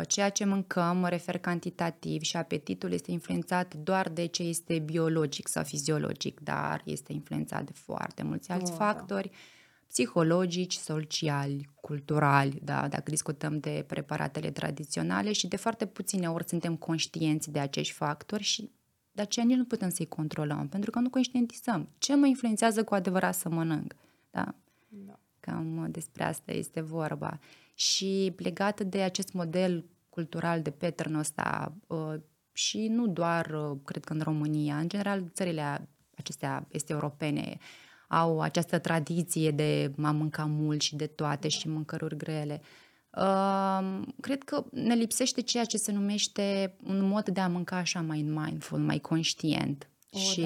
ceea 0.07 0.29
ce 0.29 0.45
mâncăm, 0.45 0.97
mă 0.97 1.09
refer 1.09 1.37
cantitativ 1.37 2.21
și 2.21 2.37
apetitul 2.37 2.91
este 2.91 3.11
influențat 3.11 3.73
doar 3.73 4.09
de 4.09 4.25
ce 4.25 4.43
este 4.43 4.79
biologic 4.79 5.47
sau 5.47 5.63
fiziologic, 5.63 6.39
dar 6.39 6.81
este 6.85 7.13
influențat 7.13 7.63
de 7.63 7.71
foarte 7.73 8.23
mulți 8.23 8.51
alți 8.51 8.71
oh, 8.71 8.77
factori 8.77 9.29
da. 9.29 9.35
psihologici, 9.87 10.73
sociali, 10.73 11.69
culturali, 11.81 12.59
da, 12.63 12.87
dacă 12.87 13.09
discutăm 13.11 13.59
de 13.59 13.83
preparatele 13.87 14.51
tradiționale 14.51 15.31
și 15.31 15.47
de 15.47 15.55
foarte 15.55 15.85
puține 15.85 16.29
ori 16.29 16.47
suntem 16.47 16.75
conștienți 16.75 17.51
de 17.51 17.59
acești 17.59 17.93
factori 17.93 18.43
și 18.43 18.71
de 19.11 19.21
aceea 19.21 19.45
nici 19.45 19.57
nu 19.57 19.65
putem 19.65 19.89
să-i 19.89 20.07
controlăm, 20.07 20.67
pentru 20.67 20.91
că 20.91 20.99
nu 20.99 21.09
conștientizăm. 21.09 21.89
Ce 21.97 22.15
mă 22.15 22.25
influențează 22.25 22.83
cu 22.83 22.93
adevărat 22.93 23.35
să 23.35 23.49
mănânc? 23.49 23.95
Da? 24.31 24.55
da. 24.87 25.19
Cam 25.45 25.87
despre 25.91 26.23
asta 26.23 26.51
este 26.51 26.81
vorba 26.81 27.39
și 27.73 28.33
legată 28.37 28.83
de 28.83 29.01
acest 29.01 29.33
model 29.33 29.85
cultural 30.09 30.61
de 30.61 30.71
pattern 30.71 31.15
ăsta 31.15 31.75
uh, 31.87 32.13
și 32.51 32.87
nu 32.87 33.07
doar, 33.07 33.45
uh, 33.45 33.77
cred 33.85 34.03
că 34.03 34.13
în 34.13 34.21
România, 34.23 34.77
în 34.77 34.89
general 34.89 35.23
țările 35.33 35.87
acestea 36.17 36.67
este 36.71 36.93
europene 36.93 37.57
au 38.07 38.41
această 38.41 38.79
tradiție 38.79 39.51
de 39.51 39.91
a 40.01 40.11
mânca 40.11 40.45
mult 40.45 40.81
și 40.81 40.95
de 40.95 41.07
toate 41.07 41.47
și 41.47 41.67
mâncăruri 41.67 42.17
grele. 42.17 42.61
Uh, 43.09 44.01
cred 44.21 44.43
că 44.43 44.65
ne 44.71 44.93
lipsește 44.93 45.41
ceea 45.41 45.65
ce 45.65 45.77
se 45.77 45.91
numește 45.91 46.75
un 46.83 47.07
mod 47.07 47.29
de 47.29 47.39
a 47.39 47.47
mânca 47.47 47.75
așa 47.77 48.01
mai 48.01 48.21
mindful, 48.21 48.79
mai 48.79 48.99
conștient. 48.99 49.89
O, 50.11 50.17
și 50.17 50.45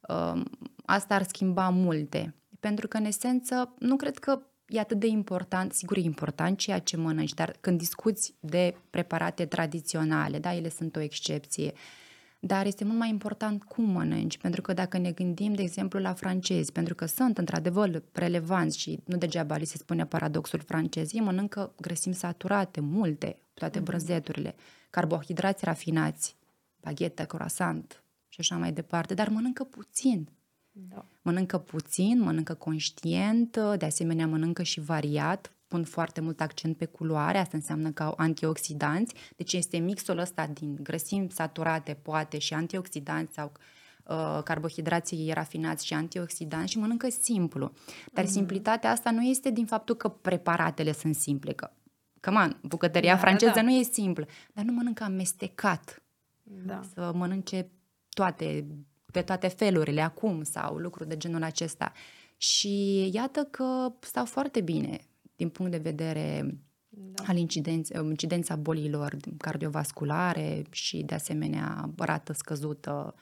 da. 0.00 0.32
uh, 0.32 0.42
asta 0.84 1.14
ar 1.14 1.22
schimba 1.22 1.68
multe. 1.68 2.34
Pentru 2.62 2.88
că, 2.88 2.96
în 2.96 3.04
esență, 3.04 3.74
nu 3.78 3.96
cred 3.96 4.18
că 4.18 4.42
e 4.66 4.78
atât 4.78 4.98
de 4.98 5.06
important, 5.06 5.72
sigur 5.72 5.96
e 5.96 6.00
important 6.00 6.58
ceea 6.58 6.78
ce 6.78 6.96
mănânci, 6.96 7.34
dar 7.34 7.56
când 7.60 7.78
discuți 7.78 8.34
de 8.40 8.74
preparate 8.90 9.46
tradiționale, 9.46 10.38
da, 10.38 10.54
ele 10.54 10.68
sunt 10.68 10.96
o 10.96 11.00
excepție, 11.00 11.72
dar 12.40 12.66
este 12.66 12.84
mult 12.84 12.98
mai 12.98 13.08
important 13.08 13.62
cum 13.62 13.84
mănânci, 13.84 14.38
pentru 14.38 14.62
că 14.62 14.72
dacă 14.72 14.98
ne 14.98 15.10
gândim, 15.10 15.54
de 15.54 15.62
exemplu, 15.62 16.00
la 16.00 16.12
francezi, 16.12 16.72
pentru 16.72 16.94
că 16.94 17.06
sunt 17.06 17.38
într-adevăr 17.38 18.02
relevanți 18.12 18.78
și 18.78 19.00
nu 19.04 19.16
degeaba 19.16 19.56
li 19.56 19.64
se 19.64 19.76
spune 19.76 20.06
paradoxul 20.06 20.60
francez, 20.60 21.14
ei 21.14 21.20
mănâncă 21.20 21.72
grăsimi 21.80 22.14
saturate, 22.14 22.80
multe, 22.80 23.38
toate 23.54 23.80
mm-hmm. 23.80 23.82
brânzeturile, 23.82 24.54
carbohidrați 24.90 25.64
rafinați, 25.64 26.36
baghetă, 26.80 27.24
croissant 27.24 28.04
și 28.28 28.40
așa 28.40 28.56
mai 28.56 28.72
departe, 28.72 29.14
dar 29.14 29.28
mănâncă 29.28 29.64
puțin. 29.64 30.28
Da. 30.72 31.06
Mănâncă 31.22 31.58
puțin, 31.58 32.20
mănâncă 32.20 32.54
conștient, 32.54 33.56
de 33.76 33.84
asemenea 33.84 34.26
mănâncă 34.26 34.62
și 34.62 34.80
variat, 34.80 35.52
pun 35.72 35.84
foarte 35.84 36.20
mult 36.20 36.40
accent 36.40 36.76
pe 36.76 36.84
culoare, 36.84 37.38
asta 37.38 37.56
înseamnă 37.56 37.90
că 37.90 38.02
au 38.02 38.14
antioxidanți, 38.16 39.14
deci 39.36 39.52
este 39.52 39.78
mixul 39.78 40.18
ăsta 40.18 40.46
din 40.46 40.78
grăsimi 40.82 41.30
saturate, 41.30 41.98
poate, 42.02 42.38
și 42.38 42.54
antioxidanți 42.54 43.34
sau 43.34 43.52
uh, 44.04 44.40
carbohidrații 44.44 45.32
rafinați 45.32 45.86
și 45.86 45.94
antioxidanți 45.94 46.72
și 46.72 46.78
mănâncă 46.78 47.08
simplu. 47.10 47.72
Dar 48.12 48.24
mm. 48.24 48.30
simplitatea 48.30 48.90
asta 48.90 49.10
nu 49.10 49.22
este 49.22 49.50
din 49.50 49.66
faptul 49.66 49.94
că 49.94 50.08
preparatele 50.08 50.92
sunt 50.92 51.14
simple, 51.14 51.52
că, 51.52 51.70
come 52.20 52.56
bucătăria 52.62 53.14
da, 53.14 53.20
franceză 53.20 53.52
da. 53.54 53.62
nu 53.62 53.70
e 53.70 53.82
simplă, 53.82 54.26
dar 54.52 54.64
nu 54.64 54.72
mănâncă 54.72 55.04
amestecat. 55.04 56.02
Da. 56.42 56.80
Să 56.94 57.12
mănânce 57.14 57.70
toate 58.08 58.66
pe 59.12 59.22
toate 59.22 59.48
felurile 59.48 60.00
acum 60.00 60.42
sau 60.42 60.76
lucruri 60.76 61.08
de 61.08 61.16
genul 61.16 61.42
acesta. 61.42 61.92
Și 62.36 63.08
iată 63.12 63.48
că 63.50 63.92
stau 64.00 64.24
foarte 64.24 64.60
bine 64.60 65.00
din 65.36 65.48
punct 65.48 65.70
de 65.70 65.78
vedere 65.78 66.56
da. 66.88 67.22
al 67.26 67.36
incidenț- 67.36 68.02
incidența 68.02 68.56
bolilor 68.56 69.16
cardiovasculare 69.38 70.62
și 70.70 71.02
de 71.02 71.14
asemenea 71.14 71.90
rată 71.96 72.32
scăzută 72.32 73.14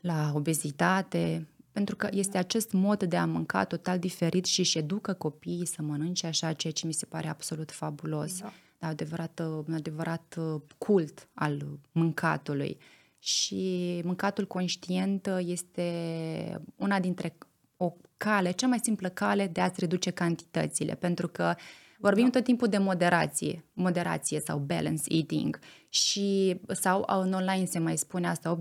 la 0.00 0.32
obezitate, 0.34 1.48
pentru 1.72 1.96
că 1.96 2.08
este 2.10 2.38
acest 2.38 2.72
mod 2.72 3.02
de 3.04 3.16
a 3.16 3.26
mânca 3.26 3.64
total 3.64 3.98
diferit 3.98 4.44
și 4.44 4.60
își 4.60 4.78
educă 4.78 5.12
copiii 5.12 5.66
să 5.66 5.82
mănânce 5.82 6.26
așa, 6.26 6.52
ceea 6.52 6.72
ce 6.72 6.86
mi 6.86 6.92
se 6.92 7.06
pare 7.06 7.28
absolut 7.28 7.72
fabulos. 7.72 8.40
Da. 8.40 8.52
da 8.78 8.86
adevărat, 8.86 9.42
un 9.66 9.74
adevărat 9.74 10.38
cult 10.78 11.28
al 11.34 11.78
mâncatului 11.92 12.78
și 13.26 14.00
mâncatul 14.04 14.46
conștient 14.46 15.28
este 15.38 16.62
una 16.76 17.00
dintre 17.00 17.36
o 17.76 17.92
cale, 18.16 18.50
cea 18.50 18.66
mai 18.66 18.78
simplă 18.82 19.08
cale 19.08 19.46
de 19.46 19.60
a-ți 19.60 19.80
reduce 19.80 20.10
cantitățile, 20.10 20.94
pentru 20.94 21.28
că 21.28 21.54
vorbim 21.98 22.24
da. 22.24 22.30
tot 22.30 22.44
timpul 22.44 22.68
de 22.68 22.78
moderație, 22.78 23.64
moderație 23.72 24.40
sau 24.40 24.58
balance 24.58 25.02
eating. 25.08 25.58
Și 25.88 26.60
sau 26.68 27.04
în 27.06 27.32
online 27.32 27.64
se 27.64 27.78
mai 27.78 27.96
spune 27.96 28.28
asta 28.28 28.58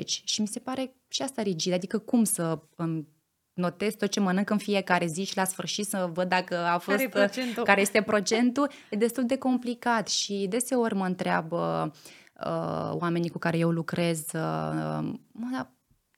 80-20 0.00 0.04
și 0.24 0.40
mi 0.40 0.46
se 0.46 0.58
pare 0.58 0.94
și 1.08 1.22
asta 1.22 1.42
rigid, 1.42 1.72
adică 1.72 1.98
cum 1.98 2.24
să 2.24 2.58
îmi 2.76 3.08
notez 3.52 3.94
tot 3.94 4.10
ce 4.10 4.20
mănânc 4.20 4.50
în 4.50 4.58
fiecare 4.58 5.06
zi 5.06 5.24
și 5.24 5.36
la 5.36 5.44
sfârșit 5.44 5.86
să 5.86 6.10
văd 6.12 6.28
dacă 6.28 6.56
a 6.56 6.78
fost 6.78 7.04
care, 7.04 7.30
care 7.64 7.80
este 7.80 8.02
procentul, 8.02 8.70
e 8.90 8.96
destul 8.96 9.26
de 9.26 9.36
complicat. 9.36 10.08
Și 10.08 10.46
deseori 10.48 10.94
mă 10.94 11.06
întreabă 11.06 11.92
uh, 11.94 12.20
uh, 12.46 12.90
oamenii 12.92 13.30
cu 13.30 13.38
care 13.38 13.58
eu 13.58 13.70
lucrez, 13.70 14.20
uh, 14.20 15.12
mă, 15.32 15.48
dar 15.52 15.70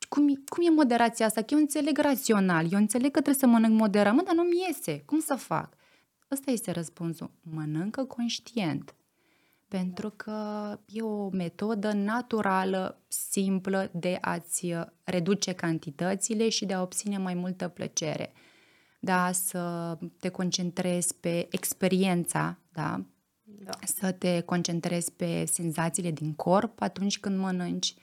cum, 0.08 0.26
cum 0.48 0.64
e 0.66 0.70
moderația 0.70 1.26
asta? 1.26 1.40
Că 1.40 1.46
eu 1.54 1.58
înțeleg 1.58 1.98
rațional, 1.98 2.72
eu 2.72 2.78
înțeleg 2.78 3.10
că 3.10 3.20
trebuie 3.20 3.34
să 3.34 3.46
mănânc 3.46 3.80
moderat, 3.80 4.14
mă, 4.14 4.22
dar 4.24 4.34
nu-mi 4.34 4.64
iese, 4.66 5.02
cum 5.06 5.20
să 5.20 5.34
fac? 5.34 5.76
Ăsta 6.30 6.50
este 6.50 6.70
răspunsul, 6.70 7.30
mănâncă 7.42 8.04
conștient. 8.04 8.94
pentru 9.68 10.10
că 10.16 10.78
e 10.86 11.02
o 11.02 11.28
metodă 11.28 11.92
naturală, 11.92 13.02
simplă 13.08 13.90
de 13.92 14.18
a-ți 14.20 14.74
reduce 15.04 15.52
cantitățile 15.52 16.48
și 16.48 16.64
de 16.64 16.74
a 16.74 16.82
obține 16.82 17.18
mai 17.18 17.34
multă 17.34 17.68
plăcere. 17.68 18.32
Da, 19.00 19.32
să 19.32 19.98
te 20.20 20.28
concentrezi 20.28 21.14
pe 21.14 21.46
experiența, 21.50 22.58
da? 22.72 23.04
Da. 23.62 23.72
Să 23.84 24.12
te 24.12 24.40
concentrezi 24.40 25.12
pe 25.12 25.44
senzațiile 25.44 26.10
din 26.10 26.34
corp 26.34 26.80
atunci 26.80 27.18
când 27.20 27.38
mănânci 27.38 27.94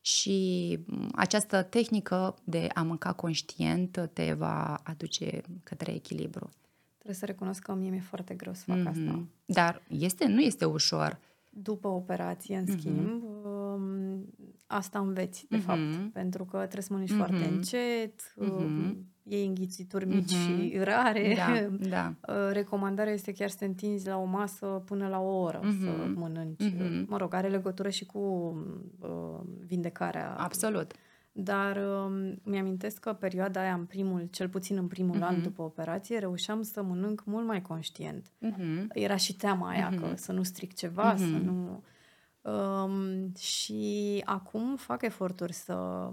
și 0.00 0.78
această 1.12 1.62
tehnică 1.62 2.36
de 2.44 2.68
a 2.74 2.82
mânca 2.82 3.12
conștient 3.12 4.10
te 4.12 4.32
va 4.32 4.80
aduce 4.82 5.40
către 5.62 5.94
echilibru. 5.94 6.50
Trebuie 6.94 7.16
să 7.16 7.26
recunosc 7.26 7.62
că 7.62 7.74
mie 7.74 7.90
mi-e 7.90 8.00
foarte 8.00 8.34
greu 8.34 8.54
să 8.54 8.64
fac 8.66 8.76
mm-hmm. 8.76 8.88
asta. 8.88 9.24
Dar 9.44 9.82
este, 9.88 10.26
nu 10.26 10.40
este 10.40 10.64
ușor. 10.64 11.18
După 11.50 11.88
operație, 11.88 12.56
în 12.56 12.64
mm-hmm. 12.64 12.78
schimb, 12.78 13.22
um, 13.44 14.24
asta 14.66 14.98
înveți, 14.98 15.46
de 15.48 15.56
mm-hmm. 15.56 15.60
fapt, 15.60 16.12
pentru 16.12 16.44
că 16.44 16.56
trebuie 16.56 16.82
să 16.82 16.92
mănânci 16.92 17.12
mm-hmm. 17.12 17.16
foarte 17.16 17.44
încet, 17.44 18.34
mm-hmm. 18.42 18.94
Iei 19.28 19.46
înghițituri 19.46 20.06
mici 20.06 20.34
mm-hmm. 20.34 20.70
și 20.70 20.78
rare. 20.78 21.34
Da, 21.36 21.68
da. 21.96 22.14
Uh, 22.32 22.52
recomandarea 22.52 23.12
este 23.12 23.32
chiar 23.32 23.48
să 23.48 23.56
te 23.58 23.64
întinzi 23.64 24.06
la 24.06 24.16
o 24.16 24.24
masă 24.24 24.66
până 24.66 25.08
la 25.08 25.20
o 25.20 25.40
oră 25.40 25.60
mm-hmm. 25.60 25.80
să 25.80 26.10
mănânci. 26.14 26.64
Mm-hmm. 26.64 27.06
Mă 27.06 27.16
rog, 27.16 27.34
are 27.34 27.48
legătură 27.48 27.88
și 27.88 28.06
cu 28.06 28.18
uh, 28.98 29.40
vindecarea. 29.66 30.34
Absolut. 30.38 30.92
Dar 31.40 31.76
uh, 31.76 32.32
mi-amintesc 32.42 33.00
că 33.00 33.12
perioada 33.12 33.60
aia, 33.60 33.74
în 33.74 33.84
primul, 33.84 34.28
cel 34.30 34.48
puțin 34.48 34.76
în 34.76 34.86
primul 34.86 35.16
uh-huh. 35.16 35.28
an 35.28 35.42
după 35.42 35.62
operație, 35.62 36.18
reușeam 36.18 36.62
să 36.62 36.82
mănânc 36.82 37.22
mult 37.24 37.46
mai 37.46 37.62
conștient. 37.62 38.26
Uh-huh. 38.26 38.86
Era 38.88 39.16
și 39.16 39.36
teama 39.36 39.68
aia 39.68 39.92
uh-huh. 39.92 39.98
că 39.98 40.06
să 40.14 40.32
nu 40.32 40.42
stric 40.42 40.74
ceva, 40.74 41.14
uh-huh. 41.14 41.18
să 41.18 41.36
nu... 41.44 41.82
Um, 42.52 43.34
și 43.34 44.22
acum 44.24 44.76
fac 44.76 45.02
eforturi 45.02 45.52
să 45.52 46.08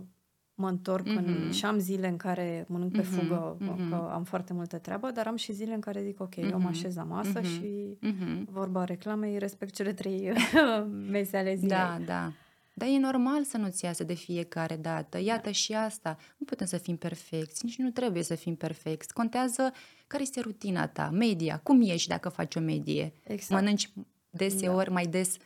mă 0.56 0.70
întorc 0.70 1.06
uh-huh. 1.06 1.26
în... 1.26 1.52
și 1.52 1.66
am 1.66 1.78
zile 1.78 2.08
în 2.08 2.18
care 2.18 2.66
mănânc 2.68 2.92
pe 2.92 3.02
uh-huh. 3.02 3.20
fugă, 3.20 3.58
uh-huh. 3.58 3.90
că 3.90 4.10
am 4.12 4.24
foarte 4.24 4.54
multă 4.54 4.78
treabă, 4.78 5.12
dar 5.12 5.28
am 5.28 5.36
și 5.36 5.54
zile 5.54 5.74
în 5.74 5.80
care 5.80 6.04
zic, 6.04 6.22
ok, 6.22 6.36
uh-huh. 6.36 6.52
eu 6.52 6.60
mă 6.60 6.68
așez 6.68 6.96
la 6.96 7.04
masă 7.04 7.40
uh-huh. 7.40 7.44
și 7.44 7.98
uh-huh. 8.04 8.46
vorba 8.50 8.84
reclamei, 8.84 9.38
respect 9.38 9.74
cele 9.74 9.94
trei 9.94 10.32
mese 11.12 11.38
ale 11.38 11.56
zilei. 11.56 11.70
Da, 11.70 12.00
da. 12.06 12.32
Dar 12.78 12.88
e 12.88 12.98
normal 12.98 13.44
să 13.44 13.58
nu-ți 13.58 13.86
iasă 13.86 14.04
de 14.04 14.14
fiecare 14.14 14.76
dată. 14.76 15.20
Iată 15.20 15.46
da. 15.46 15.52
și 15.52 15.74
asta. 15.74 16.18
Nu 16.38 16.46
putem 16.46 16.68
să 16.68 16.78
fim 16.78 16.96
perfecți, 16.96 17.66
nici 17.66 17.78
nu 17.78 17.90
trebuie 17.90 18.24
să 18.24 18.36
fim 18.36 18.56
perfecți. 18.56 19.14
Contează 19.14 19.72
care 20.08 20.24
este 20.24 20.40
rutina 20.40 20.88
ta, 20.88 21.10
media, 21.10 21.60
cum 21.64 21.82
ești 21.82 22.08
dacă 22.08 22.30
faci 22.30 22.56
o 22.56 22.60
medie. 22.60 23.14
Exact. 23.24 23.62
Mănânci 23.62 23.90
deseori 24.30 24.88
da. 24.88 24.94
mai 24.94 25.06
des 25.06 25.38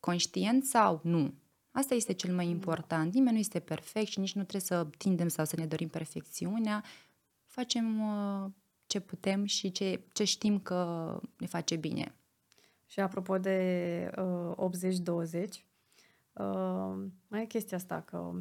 conștient 0.00 0.64
sau 0.64 1.00
nu? 1.02 1.34
Asta 1.76 1.94
este 1.94 2.12
cel 2.12 2.34
mai 2.34 2.48
important. 2.48 3.12
Nimeni 3.12 3.32
nu 3.32 3.38
este 3.38 3.60
perfect 3.60 4.06
și 4.06 4.18
nici 4.18 4.34
nu 4.34 4.42
trebuie 4.42 4.62
să 4.62 4.86
tindem 4.98 5.28
sau 5.28 5.44
să 5.44 5.56
ne 5.56 5.66
dorim 5.66 5.88
perfecțiunea. 5.88 6.84
Facem 7.46 8.00
uh, 8.00 8.50
ce 8.86 9.00
putem 9.00 9.44
și 9.44 9.70
ce, 9.70 10.00
ce 10.12 10.24
știm 10.24 10.58
că 10.58 11.20
ne 11.38 11.46
face 11.46 11.76
bine. 11.76 12.14
Și 12.86 13.00
apropo 13.00 13.38
de 13.38 14.10
uh, 14.56 14.70
80-20, 15.42 15.66
Uh, 16.38 16.96
mai 17.28 17.42
e 17.42 17.44
chestia 17.44 17.76
asta 17.76 18.02
că, 18.06 18.32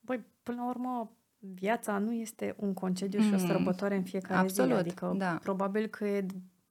băi, 0.00 0.24
până 0.42 0.56
la 0.56 0.68
urmă, 0.68 1.16
viața 1.38 1.98
nu 1.98 2.12
este 2.12 2.54
un 2.58 2.74
concediu 2.74 3.20
mm. 3.20 3.26
și 3.26 3.34
o 3.34 3.36
mm. 3.38 3.46
sărbătoare 3.46 3.96
în 3.96 4.02
fiecare 4.02 4.40
Absolut, 4.40 4.72
zi. 4.72 4.78
Adică, 4.78 5.14
da. 5.16 5.38
probabil 5.42 5.86
că 5.86 6.06
e 6.06 6.26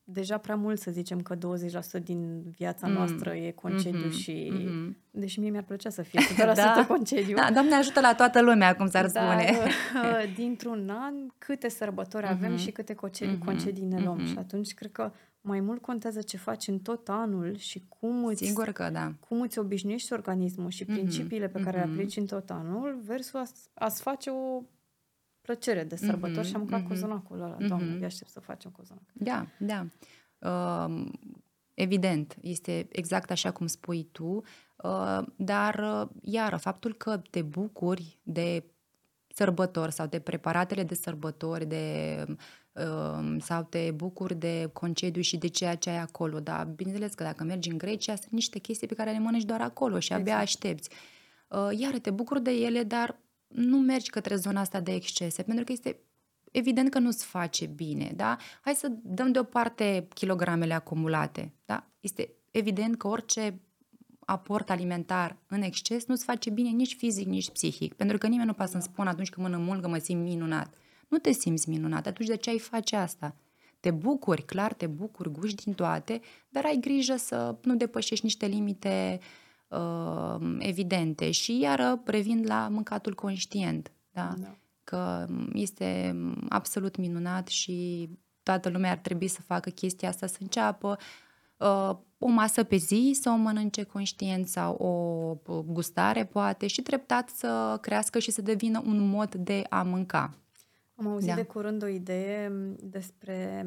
deja 0.10 0.38
prea 0.38 0.56
mult 0.56 0.80
să 0.80 0.92
zicem 0.92 1.22
că 1.22 1.36
20% 1.36 1.40
din 2.04 2.42
viața 2.58 2.88
mm. 2.88 2.94
noastră 2.94 3.36
e 3.36 3.52
concediu 3.52 4.08
mm-hmm, 4.08 4.20
și... 4.20 4.52
Mm-hmm. 4.54 4.96
Deși 5.12 5.40
mie 5.40 5.50
mi-ar 5.50 5.64
plăcea 5.64 5.90
să 5.90 6.02
fie 6.02 6.20
100% 6.20 6.36
da. 6.56 6.86
concediu. 6.88 7.36
Da, 7.36 7.52
Doamne 7.52 7.76
ajută 7.76 8.00
la 8.00 8.16
toată 8.16 8.42
lumea, 8.42 8.76
cum 8.76 8.90
s-ar 8.90 9.12
Dar, 9.12 9.42
spune. 9.42 9.70
dintr-un 10.40 10.90
an, 10.90 11.14
câte 11.38 11.70
sărbători 11.70 12.26
mm-hmm. 12.26 12.30
avem 12.30 12.58
și 12.58 12.72
câte 12.72 12.94
concedii, 12.94 13.36
mm-hmm. 13.36 13.46
concedii 13.46 13.86
ne 13.86 14.00
luăm. 14.00 14.22
Mm-hmm. 14.22 14.28
Și 14.28 14.38
atunci 14.38 14.74
cred 14.74 14.92
că 14.92 15.12
mai 15.42 15.60
mult 15.60 15.82
contează 15.82 16.22
ce 16.22 16.38
faci 16.38 16.68
în 16.68 16.80
tot 16.80 17.10
anul 17.10 17.56
și 17.58 17.86
cum 18.00 18.26
îți, 18.26 18.46
Sigur 18.46 18.72
că 18.72 18.90
da. 18.94 19.14
cum 19.28 19.42
îți 19.42 19.60
obișnuiești 19.60 20.14
organismul 20.14 20.70
și 20.70 20.84
mm-hmm. 20.84 20.94
principiile 20.94 21.48
pe 21.48 21.60
care 21.60 21.78
mm-hmm. 21.82 21.86
le 21.86 21.92
aplici 21.92 22.18
în 22.18 22.26
tot 22.26 22.50
anul 22.50 23.00
versus 23.06 23.52
a, 23.74 23.90
ți 23.90 24.02
face 24.02 24.30
o 24.30 24.62
plăcere 25.48 25.84
de 25.84 25.96
sărbători 25.96 26.40
mm-hmm. 26.40 26.50
și 26.50 26.56
am 26.56 26.62
mâncat 26.62 26.84
mm-hmm. 26.84 26.88
cozonacul 26.88 27.42
ăla. 27.42 27.56
Mm-hmm. 27.56 27.68
Doamne, 27.68 28.06
aștept 28.06 28.30
să 28.30 28.40
facem 28.40 28.72
cozonac. 28.72 29.04
Da, 29.14 29.48
da. 29.60 29.86
Uh, 30.40 31.06
evident, 31.74 32.36
este 32.42 32.88
exact 32.92 33.32
așa 33.32 33.52
cum 33.52 33.68
spui 33.68 34.10
tu, 34.12 34.44
uh, 34.76 35.22
dar, 35.36 35.76
uh, 35.76 36.10
iară, 36.22 36.58
faptul 36.58 36.94
că 36.94 37.22
te 37.30 37.42
bucuri 37.42 38.20
de 38.24 38.64
sărbători 39.28 39.92
sau 39.92 40.08
de 40.08 40.20
preparatele 40.20 40.84
de 40.84 40.96
sărbători, 40.96 41.66
de 41.66 42.26
Ehm, 42.78 43.40
sau 43.40 43.64
te 43.64 43.92
bucuri 43.96 44.36
de 44.36 44.70
concediu 44.74 45.22
și 45.22 45.38
de 45.38 45.48
ceea 45.48 45.76
ce 45.76 45.90
ai 45.90 45.98
acolo. 45.98 46.40
Dar 46.40 46.66
bineînțeles 46.66 47.14
că 47.14 47.24
dacă 47.24 47.44
mergi 47.44 47.70
în 47.70 47.78
Grecia, 47.78 48.16
sunt 48.16 48.32
niște 48.32 48.60
chestii 48.60 48.88
pe 48.88 48.94
care 48.94 49.12
le 49.12 49.20
mănânci 49.20 49.44
doar 49.44 49.62
acolo 49.62 50.00
și 50.00 50.14
abia 50.14 50.26
exact. 50.26 50.44
aștepți. 50.44 50.90
Ehm, 51.52 51.80
iar 51.80 51.98
te 51.98 52.10
bucuri 52.10 52.42
de 52.42 52.52
ele, 52.52 52.84
dar 52.84 53.20
nu 53.48 53.78
mergi 53.78 54.10
către 54.10 54.36
zona 54.36 54.60
asta 54.60 54.80
de 54.80 54.94
excese, 54.94 55.44
pentru 55.44 55.64
că 55.64 55.72
este 55.72 56.00
evident 56.52 56.90
că 56.90 57.00
nu-ți 57.00 57.26
face 57.26 57.66
bine, 57.66 58.12
da? 58.16 58.38
Hai 58.62 58.74
să 58.74 58.92
dăm 59.04 59.32
deoparte 59.32 60.08
kilogramele 60.14 60.74
acumulate, 60.74 61.54
da? 61.66 61.88
Este 62.00 62.34
evident 62.52 62.98
că 62.98 63.08
orice 63.08 63.62
aport 64.20 64.70
alimentar 64.70 65.38
în 65.48 65.62
exces 65.62 66.06
nu-ți 66.06 66.24
face 66.24 66.50
bine 66.50 66.70
nici 66.70 66.96
fizic, 66.96 67.28
nici 67.28 67.50
psihic, 67.50 67.94
pentru 67.94 68.18
că 68.18 68.28
nimeni 68.28 68.48
nu 68.48 68.54
poate 68.54 68.72
să-mi 68.72 68.84
spună 68.84 69.10
atunci 69.10 69.30
când 69.30 69.48
mănânc 69.48 69.68
mult 69.68 69.82
că 69.82 69.88
mă 69.88 69.98
simt 69.98 70.24
minunat 70.24 70.74
nu 71.08 71.18
te 71.18 71.32
simți 71.32 71.70
minunat, 71.70 72.08
atunci 72.08 72.30
de 72.30 72.36
ce 72.36 72.50
ai 72.50 72.60
face 72.60 72.96
asta? 72.96 73.36
Te 73.80 73.92
bucuri, 73.92 74.46
clar, 74.46 74.74
te 74.74 74.88
bucuri, 74.88 75.32
guști 75.32 75.64
din 75.64 75.74
toate, 75.74 76.22
dar 76.50 76.66
ai 76.66 76.78
grijă 76.80 77.16
să 77.16 77.56
nu 77.62 77.76
depășești 77.76 78.24
niște 78.24 78.46
limite 78.46 79.20
uh, 79.20 79.26
evidente. 80.60 81.32
Și 81.32 81.60
iară 81.60 82.02
revin 82.06 82.44
la 82.46 82.68
mâncatul 82.68 83.16
conștient, 83.16 83.92
da? 84.12 84.34
da. 84.38 84.56
Că 84.84 85.28
este 85.54 86.16
absolut 86.50 86.98
minunat 86.98 87.48
și 87.48 88.10
toată 88.44 88.70
lumea 88.70 88.92
ar 88.92 88.98
trebui 88.98 89.28
să 89.28 89.42
facă 89.42 89.70
chestia 89.70 90.10
asta, 90.10 90.28
să 90.28 90.38
înceapă 90.40 90.98
uh, 91.58 91.98
o 92.18 92.28
masă 92.28 92.64
pe 92.64 92.76
zi, 92.76 93.18
să 93.22 93.30
o 93.30 93.36
mănânce 93.36 93.84
conștient 93.84 94.48
sau 94.48 94.74
o 94.74 95.62
gustare 95.62 96.26
poate 96.26 96.68
și 96.68 96.82
treptat 96.82 97.30
să 97.30 97.78
crească 97.82 98.20
și 98.20 98.32
să 98.32 98.42
devină 98.42 98.82
un 98.86 99.10
mod 99.10 99.36
de 99.36 99.64
a 99.70 99.84
mânca. 99.84 100.38
Am 100.96 101.08
auzit 101.08 101.30
da. 101.30 101.36
de 101.36 101.44
curând 101.44 101.84
o 101.84 101.88
idee 101.88 102.52
despre 102.80 103.66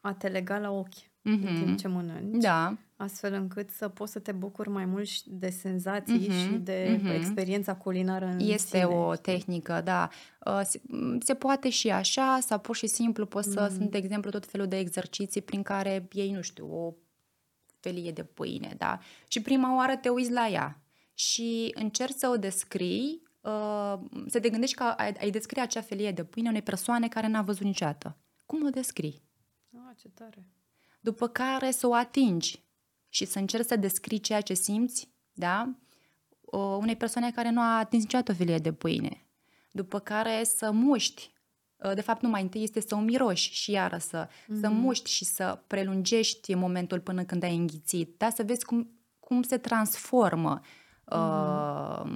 a 0.00 0.12
te 0.12 0.28
lega 0.28 0.58
la 0.58 0.70
ochi 0.70 1.07
mm-hmm. 1.20 1.48
în 1.48 1.54
timp 1.54 1.66
mhm. 1.66 1.76
ce 1.76 1.88
mănânci. 1.88 2.42
Da. 2.42 2.76
Astfel 2.96 3.32
încât 3.32 3.70
să 3.70 3.88
poți 3.88 4.12
să 4.12 4.18
te 4.18 4.32
bucuri 4.32 4.68
mai 4.68 4.84
mult 4.84 5.24
de 5.24 5.50
senzații 5.50 6.28
mm-hmm. 6.28 6.50
și 6.50 6.58
de 6.58 7.00
mm-hmm. 7.00 7.14
experiența 7.14 7.74
culinară 7.74 8.26
în 8.26 8.38
Este 8.38 8.78
sine, 8.78 8.84
o 8.84 9.14
știi? 9.14 9.32
tehnică, 9.32 9.80
da. 9.84 10.08
Uh, 10.46 10.60
se, 10.64 10.80
se 11.18 11.34
poate 11.34 11.68
și 11.68 11.90
așa, 11.90 12.38
sau 12.40 12.58
pur 12.58 12.76
și 12.76 12.86
simplu 12.86 13.26
poți 13.26 13.50
să, 13.50 13.66
mm-hmm. 13.66 13.76
sunt, 13.76 13.90
de 13.90 13.98
exemplu, 13.98 14.30
tot 14.30 14.46
felul 14.46 14.66
de 14.66 14.78
exerciții 14.78 15.42
prin 15.42 15.62
care 15.62 16.08
iei, 16.12 16.32
nu 16.32 16.40
știu, 16.40 16.74
o 16.74 16.94
felie 17.80 18.10
de 18.10 18.24
pâine, 18.24 18.74
da? 18.78 18.98
Și 19.28 19.42
prima 19.42 19.76
oară 19.76 19.96
te 19.96 20.08
uiți 20.08 20.32
la 20.32 20.48
ea 20.48 20.82
și 21.14 21.72
încerci 21.74 22.16
să 22.16 22.28
o 22.28 22.36
descrii 22.36 23.22
uh, 23.40 23.98
să 24.26 24.40
te 24.40 24.50
gândești 24.50 24.76
că 24.76 24.82
ai, 24.82 25.12
ai 25.20 25.30
descrie 25.30 25.62
acea 25.62 25.80
felie 25.80 26.12
de 26.12 26.24
pâine 26.24 26.48
unei 26.48 26.62
persoane 26.62 27.08
care 27.08 27.26
n-a 27.26 27.42
văzut 27.42 27.62
niciodată. 27.62 28.16
Cum 28.46 28.66
o 28.66 28.70
descrii? 28.70 29.22
Ah, 29.72 29.96
ce 29.96 30.08
tare! 30.08 30.46
După 31.00 31.28
care 31.28 31.70
să 31.70 31.86
o 31.86 31.94
atingi 31.94 32.62
și 33.08 33.24
să 33.24 33.38
încerci 33.38 33.66
să 33.66 33.76
descrii 33.76 34.18
ceea 34.18 34.40
ce 34.40 34.54
simți, 34.54 35.08
da? 35.32 35.74
Uh, 36.40 36.76
unei 36.80 36.96
persoane 36.96 37.30
care 37.30 37.50
nu 37.50 37.60
a 37.60 37.78
atins 37.78 38.02
niciodată 38.02 38.32
o 38.32 38.34
felie 38.34 38.58
de 38.58 38.72
pâine. 38.72 39.26
După 39.70 39.98
care 39.98 40.44
să 40.44 40.70
muști. 40.70 41.32
Uh, 41.76 41.94
de 41.94 42.00
fapt, 42.00 42.22
nu 42.22 42.28
mai 42.28 42.42
întâi 42.42 42.62
este 42.62 42.80
să 42.80 42.94
o 42.94 43.00
miroși 43.00 43.52
și 43.52 43.70
iară 43.70 43.98
să, 43.98 44.28
mm-hmm. 44.28 44.60
să 44.60 44.68
muști 44.68 45.10
și 45.10 45.24
să 45.24 45.62
prelungești 45.66 46.54
momentul 46.54 47.00
până 47.00 47.24
când 47.24 47.42
ai 47.42 47.56
înghițit, 47.56 48.18
da? 48.18 48.30
Să 48.30 48.42
vezi 48.42 48.64
cum, 48.64 48.90
cum 49.20 49.42
se 49.42 49.58
transformă 49.58 50.60
mm-hmm. 50.60 51.12
uh, 51.12 52.12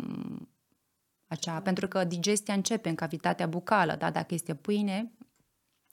acea, 1.26 1.60
pentru 1.60 1.88
că 1.88 2.04
digestia 2.04 2.54
începe 2.54 2.88
în 2.88 2.94
cavitatea 2.94 3.46
bucală, 3.46 3.96
da? 3.98 4.10
dacă 4.10 4.34
este 4.34 4.54
pâine, 4.54 5.12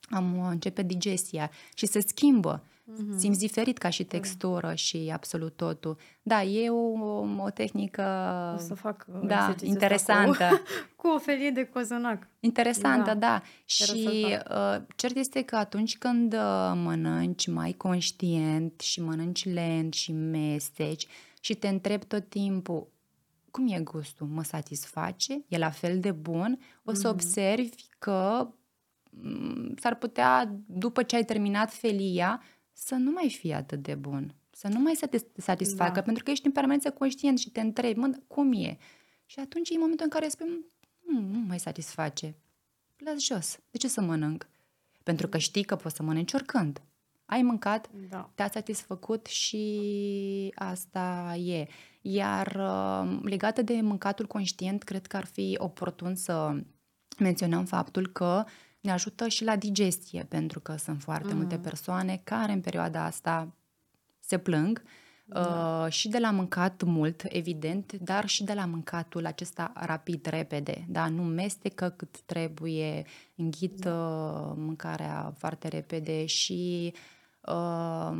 am, 0.10 0.40
începe 0.40 0.82
digestia 0.82 1.52
și 1.74 1.86
se 1.86 2.00
schimbă. 2.00 2.64
Mm-hmm. 2.90 3.18
Simți 3.18 3.40
diferit 3.40 3.78
ca 3.78 3.90
și 3.90 4.04
textură 4.04 4.74
și 4.74 5.10
absolut 5.14 5.56
totul. 5.56 5.98
Da, 6.22 6.44
e 6.44 6.70
o, 6.70 6.94
o 7.44 7.50
tehnică 7.54 8.04
o 8.56 8.60
să 8.60 8.74
fac 8.74 9.06
uh, 9.14 9.28
da, 9.28 9.56
interesantă. 9.62 10.48
Cu, 10.96 11.08
cu 11.08 11.14
o 11.16 11.18
felie 11.18 11.50
de 11.50 11.66
cozonac. 11.66 12.28
Interesantă, 12.40 13.14
da. 13.14 13.16
da. 13.16 13.42
Și 13.66 14.26
uh, 14.52 14.82
cert 14.96 15.16
este 15.16 15.42
că 15.42 15.56
atunci 15.56 15.98
când 15.98 16.34
uh, 16.34 16.72
mănânci 16.76 17.48
mai 17.48 17.72
conștient 17.72 18.80
și 18.80 19.02
mănânci 19.02 19.46
lent 19.46 19.94
și 19.94 20.12
mesteci 20.12 21.08
și 21.40 21.54
te 21.54 21.68
întrebi 21.68 22.06
tot 22.06 22.30
timpul 22.30 22.88
cum 23.52 23.68
e 23.68 23.80
gustul? 23.80 24.28
Mă 24.28 24.44
satisface? 24.44 25.44
E 25.48 25.58
la 25.58 25.70
fel 25.70 26.00
de 26.00 26.12
bun? 26.12 26.60
O 26.84 26.94
să 26.94 27.08
mm-hmm. 27.08 27.12
observi 27.12 27.84
că 28.00 28.48
mm, 29.10 29.76
s-ar 29.80 29.96
putea, 29.96 30.56
după 30.66 31.04
ce 31.04 31.16
ai 31.16 31.24
terminat 31.24 31.74
felia, 31.74 32.42
să 32.84 32.96
nu 32.96 33.12
mai 33.12 33.30
fie 33.30 33.54
atât 33.54 33.82
de 33.82 33.96
bun. 33.96 34.36
Să 34.52 34.68
nu 34.68 34.80
mai 34.80 34.96
să 34.96 35.06
te 35.06 35.18
satisfacă, 35.36 35.94
da. 35.94 36.02
pentru 36.02 36.24
că 36.24 36.32
ești 36.32 36.46
în 36.46 36.52
permanență 36.52 36.92
conștient 36.92 37.40
și 37.40 37.50
te 37.50 37.60
întrebi, 37.62 38.00
mă, 38.00 38.20
cum 38.28 38.54
e? 38.54 38.78
Și 39.26 39.40
atunci 39.40 39.70
e 39.70 39.78
momentul 39.78 40.06
în 40.06 40.12
care 40.12 40.28
spui, 40.28 40.66
mm, 41.06 41.32
nu 41.32 41.40
mai 41.40 41.60
satisface. 41.60 42.36
Las 42.98 43.20
jos. 43.20 43.60
De 43.72 43.78
ce 43.78 43.88
să 43.88 44.02
mănânc? 44.02 44.50
Pentru 45.04 45.28
că 45.28 45.38
știi 45.38 45.64
că 45.64 45.76
poți 45.76 45.96
să 45.96 46.04
mănânci 46.04 46.34
oricând. 46.34 46.82
Ai 47.26 47.42
mâncat, 47.42 47.90
da. 48.10 48.32
te-a 48.36 48.50
satisfăcut 48.50 49.26
și 49.26 50.52
asta 50.56 51.36
e. 51.36 51.68
Iar 52.02 52.56
uh, 52.56 53.20
legată 53.24 53.62
de 53.62 53.82
mâncatul 53.82 54.26
conștient, 54.26 54.84
cred 54.84 55.08
că 55.08 55.18
ar 55.18 55.26
fi 55.26 55.56
oportun 55.60 56.16
să 56.16 56.64
menționăm 57.18 57.66
faptul 57.66 58.08
că 58.08 58.44
ne 58.80 58.92
ajută 58.92 59.28
și 59.28 59.44
la 59.44 59.56
digestie, 59.56 60.26
pentru 60.30 60.60
că 60.60 60.76
sunt 60.76 61.02
foarte 61.02 61.32
mm. 61.32 61.38
multe 61.38 61.58
persoane 61.58 62.22
care 62.24 62.52
în 62.52 62.62
perioada 62.62 63.04
asta 63.04 63.54
se 64.20 64.38
plâng 64.38 64.84
da. 65.30 65.84
uh, 65.86 65.92
și 65.92 66.08
de 66.08 66.18
la 66.18 66.32
mâncat 66.32 66.84
mult, 66.84 67.24
evident, 67.28 67.94
dar 67.94 68.28
și 68.28 68.44
de 68.44 68.54
la 68.54 68.66
mâncatul 68.66 69.26
acesta 69.26 69.72
rapid, 69.76 70.26
repede, 70.26 70.86
da? 70.88 71.08
Nu 71.08 71.24
mestecă 71.24 71.90
cât 71.90 72.22
trebuie, 72.22 73.06
înghit 73.36 73.80
da. 73.80 73.92
uh, 73.92 74.54
mâncarea 74.56 75.34
foarte 75.38 75.68
repede 75.68 76.26
și 76.26 76.94
uh, 77.42 78.12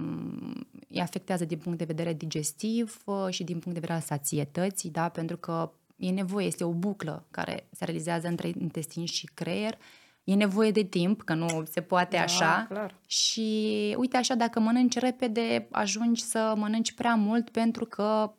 îi 0.88 1.02
afectează 1.02 1.46
din 1.46 1.58
punct 1.58 1.78
de 1.78 1.84
vedere 1.84 2.14
digestiv 2.14 3.02
uh, 3.06 3.28
și 3.30 3.44
din 3.44 3.60
punct 3.60 3.74
de 3.74 3.80
vedere 3.80 3.94
al 3.94 4.06
sațietății, 4.06 4.90
da? 4.90 5.10
Pentru 5.10 5.38
că 5.38 5.72
e 5.96 6.10
nevoie, 6.10 6.46
este 6.46 6.64
o 6.64 6.74
buclă 6.74 7.26
care 7.32 7.68
se 7.72 7.86
realizează 7.86 8.28
între 8.28 8.52
intestin 8.60 9.06
și 9.06 9.30
creier 9.34 9.78
E 10.24 10.34
nevoie 10.36 10.72
de 10.72 10.84
timp, 10.84 11.22
că 11.22 11.34
nu 11.34 11.64
se 11.72 11.82
poate 11.82 12.16
da, 12.16 12.24
așa. 12.24 12.66
Clar. 12.70 12.96
Și 13.06 13.50
uite 13.98 14.18
așa, 14.18 14.36
dacă 14.36 14.60
mănânci 14.60 14.98
repede, 14.98 15.68
ajungi 15.72 16.22
să 16.22 16.54
mănânci 16.58 16.94
prea 16.94 17.16
mult 17.16 17.50
pentru 17.50 17.86
că 17.86 18.34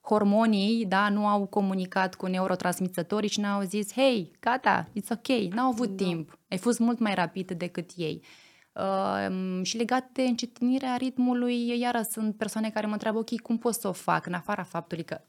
hormonii, 0.00 0.86
da, 0.86 1.08
nu 1.08 1.26
au 1.26 1.46
comunicat 1.46 2.14
cu 2.14 2.26
neurotransmițătorii 2.26 3.28
și 3.28 3.40
n-au 3.40 3.62
zis, 3.62 3.92
hei, 3.92 4.30
gata, 4.40 4.88
it's 4.88 5.08
ok, 5.10 5.52
n-au 5.52 5.68
avut 5.68 5.88
da. 5.88 6.04
timp, 6.04 6.38
ai 6.48 6.58
fost 6.58 6.78
mult 6.78 6.98
mai 6.98 7.14
rapid 7.14 7.50
decât 7.52 7.90
ei. 7.96 8.22
Uh, 8.72 9.60
și 9.62 9.76
legat 9.76 10.10
de 10.12 10.22
încetinirea 10.22 10.96
ritmului, 10.96 11.78
iară 11.78 12.02
sunt 12.10 12.36
persoane 12.36 12.70
care 12.70 12.86
mă 12.86 12.92
întreabă, 12.92 13.18
ok, 13.18 13.40
cum 13.40 13.58
pot 13.58 13.74
să 13.74 13.88
o 13.88 13.92
fac, 13.92 14.26
în 14.26 14.32
afara 14.32 14.62
faptului 14.62 15.04
că 15.04 15.20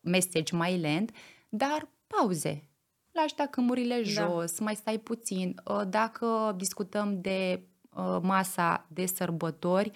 mesegi 0.00 0.54
mai 0.54 0.78
lent, 0.78 1.10
dar 1.48 1.88
pauze, 2.06 2.68
lași 3.16 3.34
tacâmurile 3.34 3.94
da. 3.94 4.02
jos, 4.02 4.58
mai 4.58 4.74
stai 4.74 4.98
puțin. 4.98 5.60
Ă, 5.66 5.84
dacă 5.84 6.54
discutăm 6.56 7.20
de 7.20 7.62
ă, 7.96 8.20
masa 8.22 8.86
de 8.88 9.06
sărbători, 9.06 9.90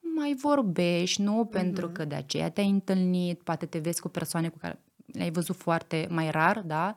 mai 0.00 0.34
vorbești, 0.34 1.22
nu? 1.22 1.44
Pentru 1.44 1.88
uh-huh. 1.88 1.92
că 1.92 2.04
de 2.04 2.14
aceea 2.14 2.50
te-ai 2.50 2.68
întâlnit, 2.68 3.42
poate 3.42 3.66
te 3.66 3.78
vezi 3.78 4.00
cu 4.00 4.08
persoane 4.08 4.48
cu 4.48 4.58
care 4.58 4.80
le-ai 5.06 5.30
văzut 5.30 5.56
foarte 5.56 6.06
mai 6.10 6.30
rar, 6.30 6.62
da? 6.66 6.94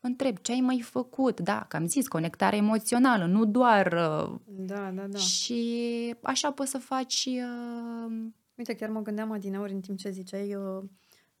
Întreb, 0.00 0.36
ce 0.38 0.52
ai 0.52 0.60
mai 0.60 0.80
făcut? 0.80 1.40
Da, 1.40 1.64
că 1.68 1.76
am 1.76 1.86
zis, 1.86 2.08
conectare 2.08 2.56
emoțională, 2.56 3.24
nu 3.24 3.44
doar... 3.44 3.92
Ă, 3.92 4.40
da, 4.44 4.90
da, 4.94 5.06
da. 5.06 5.18
Și 5.18 6.14
așa 6.22 6.50
poți 6.50 6.70
să 6.70 6.78
faci... 6.78 7.24
Uh... 7.26 8.16
Uite, 8.54 8.74
chiar 8.74 8.88
mă 8.88 9.02
gândeam 9.02 9.32
adineori 9.32 9.72
în 9.72 9.80
timp 9.80 9.98
ce 9.98 10.10
ziceai... 10.10 10.54
Uh 10.54 10.82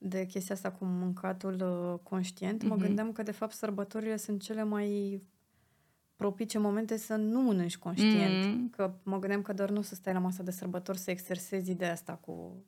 de 0.08 0.26
chestia 0.26 0.54
asta 0.54 0.70
cu 0.70 0.84
mâncatul 0.84 1.54
uh, 1.62 1.98
conștient, 2.02 2.62
mm-hmm. 2.62 2.68
mă 2.68 2.74
mhm. 2.74 2.84
gândeam 2.84 3.12
că 3.12 3.22
de 3.22 3.30
fapt 3.30 3.52
sărbătorile 3.52 4.16
sunt 4.16 4.42
cele 4.42 4.64
mai 4.64 5.20
propice 6.16 6.58
momente 6.58 6.96
să 6.96 7.14
nu 7.14 7.40
mănânci 7.40 7.76
conștient. 7.76 8.44
Mm-hmm. 8.44 8.76
Că 8.76 8.92
mă 9.02 9.18
gândeam 9.18 9.42
că 9.42 9.52
doar 9.52 9.70
nu 9.70 9.82
să 9.82 9.94
stai 9.94 10.12
la 10.12 10.18
masa 10.18 10.42
de 10.42 10.50
sărbători 10.50 10.98
să 10.98 11.10
exersezi 11.10 11.70
ideea 11.70 11.92
asta 11.92 12.12
cu... 12.12 12.64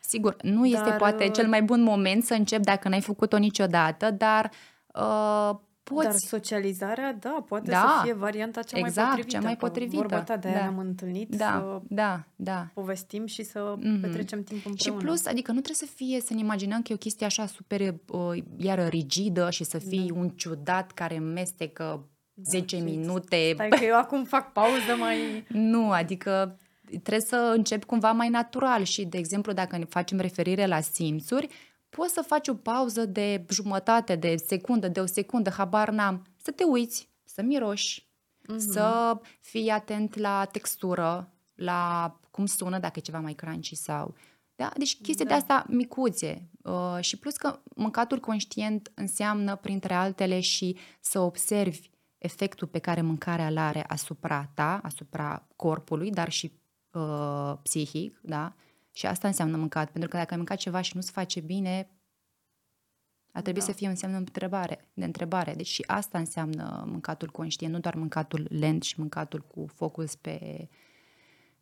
Sigur, 0.00 0.36
nu 0.42 0.68
dar, 0.70 0.80
este 0.80 0.96
poate 0.96 1.24
uh, 1.24 1.32
cel 1.32 1.48
mai 1.48 1.62
bun 1.62 1.82
moment 1.82 2.24
să 2.24 2.34
începi 2.34 2.64
dacă 2.64 2.88
n-ai 2.88 3.00
făcut-o 3.00 3.38
niciodată, 3.38 4.10
dar 4.10 4.50
uh, 4.94 5.58
poți... 5.94 6.06
Dar 6.06 6.14
socializarea, 6.14 7.12
da, 7.12 7.44
poate 7.48 7.70
da, 7.70 7.76
să 7.76 8.04
fie 8.04 8.12
varianta 8.12 8.62
cea 8.62 8.78
exact, 8.78 8.96
mai 8.96 9.06
potrivită. 9.06 9.36
cea 9.36 9.44
mai 9.44 9.56
potrivită. 9.56 9.96
Vorba 9.96 10.22
ta, 10.22 10.36
de 10.36 10.48
da. 10.48 10.54
ne-am 10.54 10.78
întâlnit 10.78 11.36
da, 11.36 11.44
să 11.44 11.80
da, 11.88 12.24
da. 12.36 12.70
povestim 12.74 13.26
și 13.26 13.42
să 13.42 13.74
mm-hmm. 13.76 14.00
petrecem 14.00 14.42
timp 14.42 14.66
împreună. 14.66 15.00
Și 15.00 15.04
plus, 15.04 15.26
adică 15.26 15.52
nu 15.52 15.60
trebuie 15.60 15.88
să 15.88 15.94
fie, 15.94 16.20
să 16.20 16.34
ne 16.34 16.40
imaginăm 16.40 16.82
că 16.82 16.92
e 16.92 16.94
o 16.94 16.98
chestie 16.98 17.26
așa 17.26 17.46
super, 17.46 17.80
uh, 17.80 18.42
iară 18.56 18.86
rigidă 18.86 19.50
și 19.50 19.64
să 19.64 19.78
fii 19.78 20.08
da. 20.08 20.18
un 20.18 20.28
ciudat 20.28 20.92
care 20.92 21.18
mestecă 21.18 22.08
da, 22.32 22.50
10 22.50 22.76
minute. 22.76 23.50
Stai 23.54 23.68
că 23.68 23.84
eu 23.84 23.96
acum 23.96 24.24
fac 24.24 24.52
pauză 24.52 24.96
mai... 24.98 25.16
nu, 25.72 25.90
adică 25.90 26.58
trebuie 26.88 27.20
să 27.20 27.52
începi 27.56 27.86
cumva 27.86 28.12
mai 28.12 28.28
natural 28.28 28.82
și, 28.82 29.04
de 29.04 29.18
exemplu, 29.18 29.52
dacă 29.52 29.76
ne 29.76 29.84
facem 29.84 30.18
referire 30.18 30.66
la 30.66 30.80
simțuri, 30.80 31.48
poți 31.88 32.12
să 32.12 32.22
faci 32.22 32.48
o 32.48 32.54
pauză 32.54 33.06
de 33.06 33.44
jumătate 33.50 34.16
de 34.16 34.36
secundă, 34.36 34.88
de 34.88 35.00
o 35.00 35.06
secundă, 35.06 35.50
habar 35.50 35.90
n-am, 35.90 36.26
să 36.42 36.50
te 36.50 36.64
uiți, 36.64 37.08
să 37.24 37.42
miroși, 37.42 38.08
uh-huh. 38.42 38.56
să 38.56 39.18
fii 39.40 39.70
atent 39.70 40.16
la 40.16 40.44
textură, 40.44 41.32
la 41.54 42.12
cum 42.30 42.46
sună, 42.46 42.78
dacă 42.78 42.94
e 42.96 43.02
ceva 43.02 43.20
mai 43.20 43.34
crunchy 43.34 43.74
sau... 43.74 44.14
Da? 44.54 44.70
Deci 44.76 45.00
chestii 45.00 45.24
da. 45.24 45.30
de 45.30 45.36
asta 45.36 45.64
micuțe. 45.68 46.50
Uh, 46.62 46.98
și 47.00 47.18
plus 47.18 47.36
că 47.36 47.60
mâncatul 47.74 48.20
conștient 48.20 48.92
înseamnă, 48.94 49.56
printre 49.56 49.94
altele, 49.94 50.40
și 50.40 50.76
să 51.00 51.20
observi 51.20 51.90
efectul 52.18 52.66
pe 52.66 52.78
care 52.78 53.00
mâncarea 53.00 53.46
îl 53.46 53.58
are 53.58 53.84
asupra 53.88 54.50
ta, 54.54 54.80
asupra 54.82 55.46
corpului, 55.56 56.10
dar 56.10 56.30
și 56.30 56.52
uh, 56.92 57.52
psihic, 57.62 58.20
da? 58.22 58.54
Și 58.98 59.06
asta 59.06 59.26
înseamnă 59.26 59.56
mâncat, 59.56 59.90
pentru 59.90 60.10
că 60.10 60.16
dacă 60.16 60.30
ai 60.30 60.36
mâncat 60.36 60.56
ceva 60.56 60.80
și 60.80 60.92
nu-ți 60.94 61.10
face 61.10 61.40
bine, 61.40 61.90
ar 63.32 63.42
trebui 63.42 63.60
da. 63.60 63.66
să 63.66 63.72
fie 63.72 63.88
înseamnă 63.88 64.16
întrebare, 64.16 64.88
de 64.94 65.04
întrebare. 65.04 65.54
Deci 65.54 65.66
și 65.66 65.84
asta 65.86 66.18
înseamnă 66.18 66.84
mâncatul 66.86 67.30
conștient, 67.30 67.72
nu 67.72 67.80
doar 67.80 67.94
mâncatul 67.94 68.46
lent 68.50 68.82
și 68.82 69.00
mâncatul 69.00 69.40
cu 69.40 69.66
focus 69.74 70.14
pe, 70.14 70.68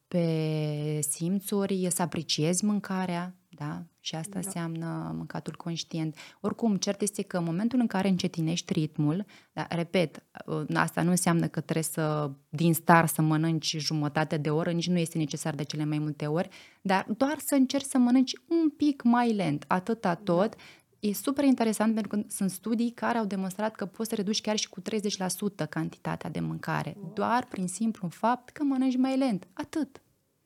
pe 0.09 1.01
simțuri, 1.01 1.88
să 1.90 2.03
apreciezi 2.03 2.64
mâncarea, 2.64 3.35
da? 3.57 3.83
Și 4.01 4.14
asta 4.14 4.40
da. 4.40 4.47
înseamnă 4.47 5.12
mâncatul 5.16 5.55
conștient. 5.57 6.16
Oricum, 6.40 6.77
cert 6.77 7.01
este 7.01 7.23
că 7.23 7.37
în 7.37 7.45
momentul 7.45 7.79
în 7.81 7.87
care 7.87 8.09
încetinești 8.09 8.73
ritmul, 8.73 9.25
da, 9.53 9.66
repet, 9.71 10.23
ă, 10.47 10.66
asta 10.75 11.03
nu 11.03 11.11
înseamnă 11.11 11.47
că 11.47 11.61
trebuie 11.61 11.85
să, 11.85 12.31
din 12.49 12.75
star, 12.75 13.07
să 13.07 13.23
mănânci 13.23 13.77
jumătate 13.79 14.37
de 14.37 14.51
oră, 14.51 14.71
nici 14.71 14.88
nu 14.88 14.99
este 14.99 15.19
necesar 15.19 15.55
de 15.55 15.62
cele 15.62 15.85
mai 15.85 15.99
multe 15.99 16.27
ori, 16.27 16.49
dar 16.83 17.07
doar 17.16 17.38
să 17.38 17.55
încerci 17.55 17.85
să 17.85 17.99
mănânci 17.99 18.33
un 18.49 18.69
pic 18.69 19.03
mai 19.03 19.33
lent, 19.35 19.64
atâta 19.66 20.14
da. 20.14 20.21
tot, 20.33 20.51
da. 20.51 20.62
E 20.99 21.12
super 21.12 21.45
interesant 21.45 21.95
pentru 21.95 22.16
că 22.16 22.25
sunt 22.29 22.51
studii 22.51 22.90
care 22.90 23.19
au 23.19 23.25
demonstrat 23.25 23.75
că 23.75 23.87
poți 23.87 24.09
să 24.09 24.14
reduci 24.14 24.40
chiar 24.40 24.57
și 24.57 24.69
cu 24.69 24.81
30% 24.81 25.69
cantitatea 25.69 26.31
de 26.31 26.40
mâncare, 26.40 26.97
wow. 27.01 27.12
doar 27.14 27.47
prin 27.51 27.66
simplu 27.66 28.09
fapt 28.09 28.49
că 28.49 28.64
mănânci 28.64 28.97
mai 28.97 29.16
lent. 29.16 29.47
Atât. 29.53 30.03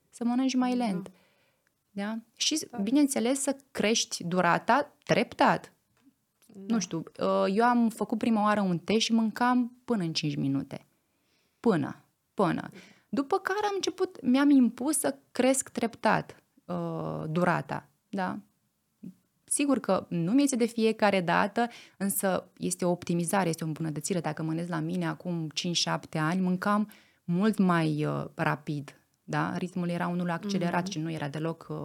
Să 0.09 0.23
mănânci 0.23 0.55
mai 0.55 0.77
da. 0.77 0.85
lent. 0.85 1.03
Da? 1.03 1.09
Și, 2.35 2.67
da. 2.71 2.77
bineînțeles, 2.77 3.41
să 3.41 3.55
crești 3.71 4.23
durata 4.23 4.97
treptat. 5.03 5.73
Da. 6.45 6.73
Nu 6.73 6.79
știu, 6.79 6.97
uh, 6.97 7.45
eu 7.53 7.65
am 7.65 7.89
făcut 7.89 8.17
prima 8.17 8.43
oară 8.43 8.61
un 8.61 8.77
test 8.77 8.99
și 8.99 9.13
mâncam 9.13 9.81
până 9.85 10.03
în 10.03 10.13
5 10.13 10.35
minute. 10.35 10.85
Până, 11.59 12.03
până. 12.33 12.69
După 13.09 13.37
care 13.37 13.65
am 13.65 13.71
început, 13.75 14.21
mi-am 14.21 14.49
impus 14.49 14.97
să 14.97 15.17
cresc 15.31 15.69
treptat 15.69 16.43
uh, 16.65 17.23
durata. 17.29 17.89
Da? 18.09 18.39
Sigur 19.43 19.79
că 19.79 20.05
nu 20.09 20.31
mi 20.31 20.43
este 20.43 20.55
de 20.55 20.65
fiecare 20.65 21.21
dată, 21.21 21.69
însă 21.97 22.51
este 22.57 22.85
o 22.85 22.91
optimizare, 22.91 23.49
este 23.49 23.63
o 23.63 23.67
îmbunătățire. 23.67 24.19
Dacă 24.19 24.43
mă 24.43 24.65
la 24.67 24.79
mine 24.79 25.07
acum 25.07 25.47
5-7 25.47 26.19
ani, 26.19 26.41
mâncam 26.41 26.91
mult 27.23 27.57
mai 27.57 28.05
uh, 28.05 28.25
rapid 28.35 29.00
da? 29.31 29.57
Ritmul 29.57 29.89
era 29.89 30.07
unul 30.07 30.29
accelerat 30.29 30.87
mm-hmm. 30.87 30.91
și 30.91 30.99
nu 30.99 31.11
era 31.11 31.27
deloc 31.27 31.67
uh, 31.69 31.77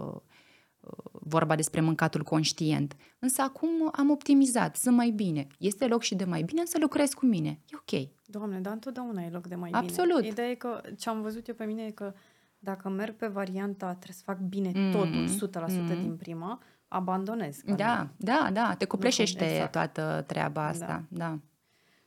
uh, 0.79 1.11
vorba 1.11 1.55
despre 1.55 1.81
mâncatul 1.81 2.23
conștient. 2.23 2.95
Însă 3.19 3.41
acum 3.41 3.69
am 3.91 4.09
optimizat, 4.09 4.75
sunt 4.75 4.95
mai 4.95 5.09
bine. 5.09 5.47
Este 5.59 5.87
loc 5.87 6.01
și 6.01 6.15
de 6.15 6.23
mai 6.23 6.41
bine, 6.41 6.59
însă 6.59 6.77
lucrez 6.79 7.13
cu 7.13 7.25
mine. 7.25 7.59
E 7.69 7.75
ok. 7.75 8.07
Doamne, 8.25 8.59
dar 8.59 8.73
întotdeauna 8.73 9.23
e 9.23 9.29
loc 9.29 9.47
de 9.47 9.55
mai 9.55 9.69
Absolut. 9.73 10.15
bine. 10.15 10.27
Ideea 10.27 10.49
e 10.49 10.55
că 10.55 10.81
ce 10.97 11.09
am 11.09 11.21
văzut 11.21 11.47
eu 11.47 11.55
pe 11.55 11.65
mine 11.65 11.83
e 11.83 11.91
că 11.91 12.13
dacă 12.59 12.89
merg 12.89 13.15
pe 13.15 13.27
varianta 13.27 13.85
trebuie 13.85 14.15
să 14.17 14.23
fac 14.23 14.39
bine 14.39 14.69
mm-hmm. 14.69 14.91
totul 14.91 15.27
100% 15.27 15.65
mm-hmm. 15.65 16.01
din 16.01 16.15
prima, 16.17 16.61
abandonez. 16.87 17.61
Da, 17.75 18.09
da, 18.17 18.49
da, 18.53 18.75
te 18.77 18.85
copleșește 18.85 19.51
exact. 19.51 19.71
toată 19.71 20.23
treaba 20.27 20.61
da. 20.61 20.67
asta. 20.67 21.03
Da. 21.09 21.25
da. 21.25 21.39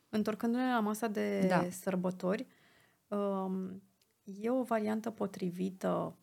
Întorcându-ne 0.09 0.73
la 0.73 0.81
masa 0.81 1.07
de 1.07 1.47
da. 1.49 1.67
sărbători, 1.71 2.47
um, 3.09 3.83
e 4.41 4.51
o 4.51 4.63
variantă 4.63 5.11
potrivită 5.11 6.17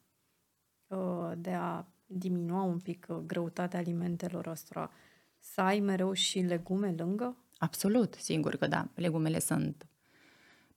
uh, 0.88 1.32
de 1.38 1.52
a 1.52 1.86
diminua 2.06 2.62
un 2.62 2.80
pic 2.80 3.06
uh, 3.10 3.18
greutatea 3.18 3.80
alimentelor 3.80 4.48
ăstora, 4.48 4.92
să 5.40 5.62
ai 5.62 5.80
mereu 5.80 6.14
și 6.14 6.40
legume 6.40 6.94
lângă? 6.98 7.38
Absolut, 7.58 8.14
sigur 8.14 8.56
că 8.56 8.68
da. 8.68 8.88
Legumele 8.96 9.40
sunt 9.40 9.88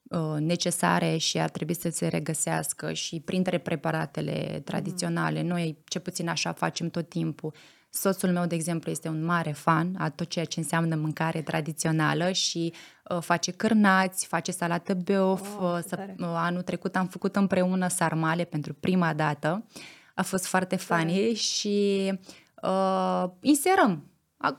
uh, 0.03 0.37
necesare 0.39 1.17
și 1.17 1.39
ar 1.39 1.51
trebui 1.51 1.75
să 1.75 1.89
se 1.89 2.09
regăsească 2.09 2.93
și 2.93 3.21
printre 3.21 3.59
preparatele 3.59 4.61
tradiționale. 4.65 5.43
Mm. 5.43 5.49
Noi, 5.49 5.79
ce 5.85 5.99
puțin 5.99 6.29
așa, 6.29 6.53
facem 6.53 6.91
tot 6.91 7.09
timpul. 7.09 7.55
Soțul 7.91 8.31
meu, 8.31 8.47
de 8.47 8.55
exemplu, 8.55 8.91
este 8.91 9.09
un 9.09 9.25
mare 9.25 9.51
fan 9.51 9.95
a 9.99 10.11
tot 10.11 10.29
ceea 10.29 10.45
ce 10.45 10.61
înseamnă 10.61 10.95
mâncare 10.95 11.43
tradițională 11.43 12.33
și 12.33 12.73
uh, 13.09 13.19
face 13.21 13.51
cârnați, 13.51 14.27
face 14.27 14.51
salată 14.51 14.95
beof. 14.95 15.59
Oh, 15.59 15.73
uh, 15.77 15.79
să, 15.87 16.07
uh, 16.19 16.27
anul 16.35 16.63
trecut 16.63 16.97
am 16.97 17.07
făcut 17.07 17.37
împreună 17.37 17.89
sarmale 17.89 18.45
pentru 18.45 18.75
prima 18.75 19.15
dată. 19.15 19.67
A 20.15 20.23
fost 20.23 20.47
foarte 20.47 20.77
funny 20.77 21.35
și 21.35 22.13
uh, 22.63 23.25
inserăm 23.41 24.11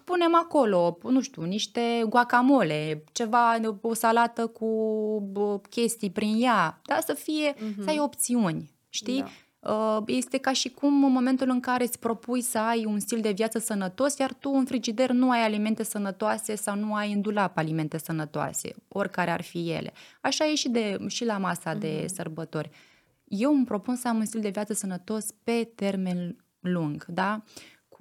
punem 0.04 0.36
acolo, 0.36 0.98
nu 1.04 1.22
știu, 1.22 1.42
niște 1.42 1.82
guacamole, 2.10 3.04
ceva, 3.12 3.60
o 3.82 3.94
salată 3.94 4.48
cu 4.48 5.32
chestii 5.70 6.12
prin 6.12 6.44
ea, 6.44 6.82
da, 6.86 7.00
să 7.06 7.14
fie, 7.14 7.54
uh-huh. 7.54 7.84
să 7.84 7.90
ai 7.90 8.00
opțiuni, 8.00 8.72
știi? 8.90 9.20
Da. 9.20 9.28
Uh, 9.62 9.98
este 10.06 10.38
ca 10.38 10.54
și 10.54 10.70
cum 10.70 11.04
în 11.04 11.12
momentul 11.12 11.50
în 11.50 11.60
care 11.60 11.84
îți 11.84 12.00
propui 12.00 12.42
să 12.42 12.58
ai 12.60 12.86
un 12.86 13.00
stil 13.00 13.22
de 13.22 13.32
viață 13.32 13.60
sănătos, 13.60 14.18
iar 14.18 14.34
tu 14.34 14.50
în 14.50 14.66
frigider 14.66 15.12
nu 15.12 15.30
ai 15.30 15.44
alimente 15.44 15.84
sănătoase 15.84 16.56
sau 16.56 16.76
nu 16.76 16.96
ai 16.96 17.12
în 17.12 17.22
dulap 17.22 17.58
alimente 17.58 17.98
sănătoase, 17.98 18.76
oricare 18.88 19.32
ar 19.32 19.42
fi 19.42 19.72
ele. 19.72 19.94
Așa 20.22 20.46
e 20.46 20.56
și, 20.56 20.70
de, 20.70 20.98
și 21.08 21.26
la 21.26 21.38
masa 21.38 21.76
uh-huh. 21.76 21.80
de 21.80 22.00
mhm. 22.04 22.14
sărbători. 22.14 22.70
Eu 23.28 23.54
îmi 23.54 23.66
propun 23.66 23.96
să 23.96 24.08
am 24.08 24.18
un 24.18 24.26
stil 24.26 24.42
de 24.42 24.50
viață 24.50 24.74
sănătos 24.74 25.26
pe 25.44 25.72
termen 25.76 26.36
lung, 26.60 27.06
da? 27.06 27.44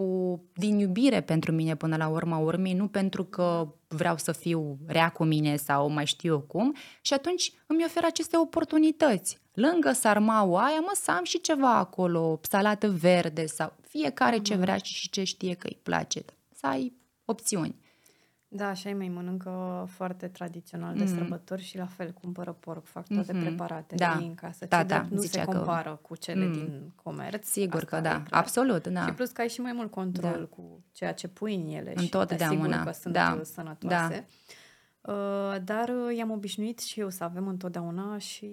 Cu, 0.01 0.43
din 0.55 0.79
iubire 0.79 1.21
pentru 1.21 1.53
mine 1.53 1.77
până 1.77 1.97
la 1.97 2.09
urma 2.09 2.39
urmei, 2.39 2.73
nu 2.73 2.89
pentru 2.89 3.25
că 3.25 3.75
vreau 3.89 4.17
să 4.17 4.33
fiu 4.33 4.79
rea 4.87 5.09
cu 5.09 5.25
mine 5.25 5.57
sau 5.57 5.89
mai 5.89 6.07
știu 6.07 6.33
eu 6.33 6.41
cum 6.41 6.75
și 7.01 7.13
atunci 7.13 7.53
îmi 7.67 7.85
oferă 7.85 8.07
aceste 8.07 8.37
oportunități. 8.39 9.39
Lângă 9.53 9.93
sarmaua 9.93 10.65
aia, 10.65 10.81
mă, 10.81 10.93
să 10.95 11.11
am 11.11 11.25
și 11.25 11.41
ceva 11.41 11.77
acolo, 11.77 12.41
salată 12.43 12.91
verde 12.91 13.47
sau 13.47 13.73
fiecare 13.89 14.39
ce 14.39 14.55
vrea 14.55 14.77
și 14.77 15.11
ce 15.11 15.25
știe 15.25 15.55
că 15.55 15.67
îi 15.67 15.79
place. 15.83 16.25
Să 16.55 16.67
ai 16.67 16.93
opțiuni. 17.25 17.79
Da, 18.53 18.69
așa 18.69 18.89
ei 18.89 18.95
mai 18.95 19.09
mănâncă 19.09 19.87
foarte 19.91 20.29
tradițional 20.29 20.95
de 20.95 21.05
mm. 21.05 21.17
sărbători 21.17 21.63
și 21.63 21.77
la 21.77 21.87
fel 21.87 22.11
cumpără 22.11 22.53
porc, 22.53 22.85
fac 22.85 23.07
toate 23.07 23.33
mm-hmm. 23.33 23.41
preparatele 23.41 24.05
da. 24.05 24.13
în 24.13 24.35
casă. 24.35 24.67
Da, 24.67 24.85
da, 24.85 25.07
nu 25.11 25.21
se 25.21 25.45
compară 25.45 25.91
că... 25.91 25.99
cu 26.03 26.17
cele 26.17 26.45
mm. 26.45 26.53
din 26.53 26.93
comerț. 27.03 27.47
Sigur 27.49 27.85
că 27.85 28.01
da, 28.01 28.23
absolut, 28.31 28.87
da. 28.87 29.07
Și 29.07 29.13
plus 29.13 29.31
că 29.31 29.41
ai 29.41 29.49
și 29.49 29.61
mai 29.61 29.73
mult 29.73 29.91
control 29.91 30.39
da. 30.39 30.57
cu 30.57 30.85
ceea 30.93 31.13
ce 31.13 31.29
pui 31.29 31.55
în 31.55 31.67
ele 31.67 31.93
în 31.95 32.03
și 32.03 32.09
tot 32.09 32.29
te 32.29 32.45
asigur 32.45 32.83
că 32.85 32.93
sunt 32.93 33.15
da. 33.15 33.41
sănătoase. 33.43 34.27
Da. 34.29 34.55
Uh, 35.01 35.57
dar 35.65 35.89
uh, 35.89 36.17
i-am 36.17 36.31
obișnuit 36.31 36.79
și 36.79 37.01
eu 37.01 37.11
să 37.11 37.25
avem 37.25 37.47
întotdeauna 37.47 38.19
și 38.19 38.49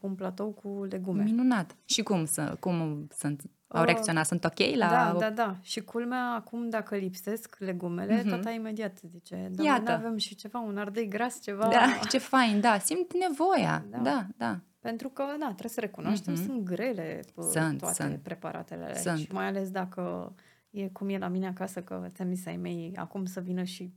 un 0.00 0.14
platou 0.14 0.50
cu 0.50 0.84
legume. 0.90 1.22
Minunat. 1.22 1.76
Și 1.84 2.02
cum, 2.02 2.24
să, 2.24 2.56
cum 2.60 3.06
sunt 3.16 3.42
au 3.68 3.84
reacționat, 3.84 4.26
sunt 4.26 4.44
ok 4.44 4.58
la... 4.76 4.88
Da, 4.88 5.16
da, 5.18 5.30
da. 5.30 5.56
Și 5.62 5.80
culmea, 5.80 6.32
acum 6.36 6.68
dacă 6.68 6.96
lipsesc 6.96 7.56
legumele, 7.58 8.20
mm-hmm. 8.20 8.28
tata 8.28 8.50
imediat 8.50 8.98
zice, 9.10 9.48
da, 9.50 9.62
Iată. 9.62 9.90
avem 9.90 10.16
și 10.16 10.34
ceva, 10.34 10.58
un 10.58 10.78
ardei 10.78 11.08
gras, 11.08 11.40
ceva... 11.42 11.68
Da, 11.68 11.86
ce 12.08 12.18
fain, 12.18 12.60
da, 12.60 12.78
simt 12.78 13.12
nevoia, 13.28 13.84
da, 13.90 13.98
da. 13.98 14.26
da. 14.36 14.60
Pentru 14.80 15.08
că, 15.08 15.22
da, 15.38 15.46
trebuie 15.46 15.70
să 15.70 15.80
recunoaștem, 15.80 16.34
mm-hmm. 16.34 16.44
sunt 16.44 16.64
grele 16.64 17.20
sunt, 17.50 17.78
toate 17.78 18.02
sunt. 18.02 18.18
preparatele 18.22 18.96
sunt. 18.96 19.18
Și 19.18 19.28
mai 19.32 19.46
ales 19.46 19.70
dacă 19.70 20.34
e 20.70 20.88
cum 20.88 21.08
e 21.08 21.18
la 21.18 21.28
mine 21.28 21.46
acasă, 21.46 21.82
că 21.82 22.06
ți-am 22.08 22.34
zis 22.34 22.46
ai 22.46 22.56
mei, 22.56 22.92
acum 22.96 23.24
să 23.24 23.40
vină 23.40 23.62
și 23.62 23.92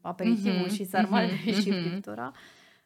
aperitivul 0.00 0.66
mm-hmm. 0.66 0.74
și 0.74 0.84
sarmale 0.84 1.28
mm-hmm. 1.28 1.62
și 1.62 1.70
friptura. 1.70 2.32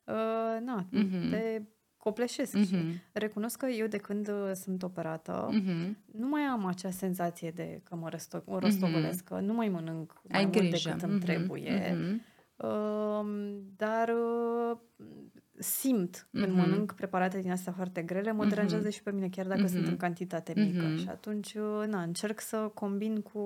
Uh, 0.05 0.61
na, 0.61 0.87
mm-hmm. 0.93 1.31
te 1.31 1.63
copleșesc 1.97 2.57
mm-hmm. 2.59 2.69
și 2.69 2.77
recunosc 3.13 3.59
că 3.59 3.67
eu 3.67 3.87
de 3.87 3.97
când 3.97 4.29
uh, 4.29 4.51
sunt 4.55 4.83
operată 4.83 5.49
mm-hmm. 5.53 5.97
nu 6.19 6.29
mai 6.29 6.43
am 6.43 6.67
acea 6.67 6.91
senzație 6.91 7.51
de 7.51 7.81
că 7.85 7.97
mă 7.97 8.09
răsto- 8.11 8.45
o 8.45 8.59
rostogolesc, 8.59 9.25
mm-hmm. 9.25 9.29
că 9.29 9.41
nu 9.41 9.53
mai 9.53 9.69
mănânc 9.69 10.21
mai 10.29 10.39
Ai 10.39 10.45
mult 10.45 10.59
grijă. 10.59 10.89
decât 10.89 11.03
îmi 11.03 11.19
mm-hmm. 11.19 11.25
trebuie. 11.25 11.95
Mm-hmm. 11.95 12.35
Uh, 12.57 13.57
dar 13.77 14.09
uh, 14.09 14.77
simt 15.59 16.27
mm-hmm. 16.27 16.41
când 16.41 16.53
mănânc 16.53 16.93
preparate 16.93 17.41
din 17.41 17.51
astea 17.51 17.73
foarte 17.73 18.03
grele, 18.03 18.33
mă 18.33 18.45
mm-hmm. 18.45 18.49
deranjează 18.49 18.91
și 18.91 19.03
pe 19.03 19.11
mine, 19.11 19.29
chiar 19.29 19.47
dacă 19.47 19.65
mm-hmm. 19.65 19.71
sunt 19.71 19.87
în 19.87 19.97
cantitate 19.97 20.53
mică. 20.57 20.93
Mm-hmm. 20.93 21.01
Și 21.01 21.09
atunci, 21.09 21.55
uh, 21.55 21.85
na, 21.87 22.03
încerc 22.03 22.41
să 22.41 22.57
combin 22.57 23.21
cu... 23.21 23.41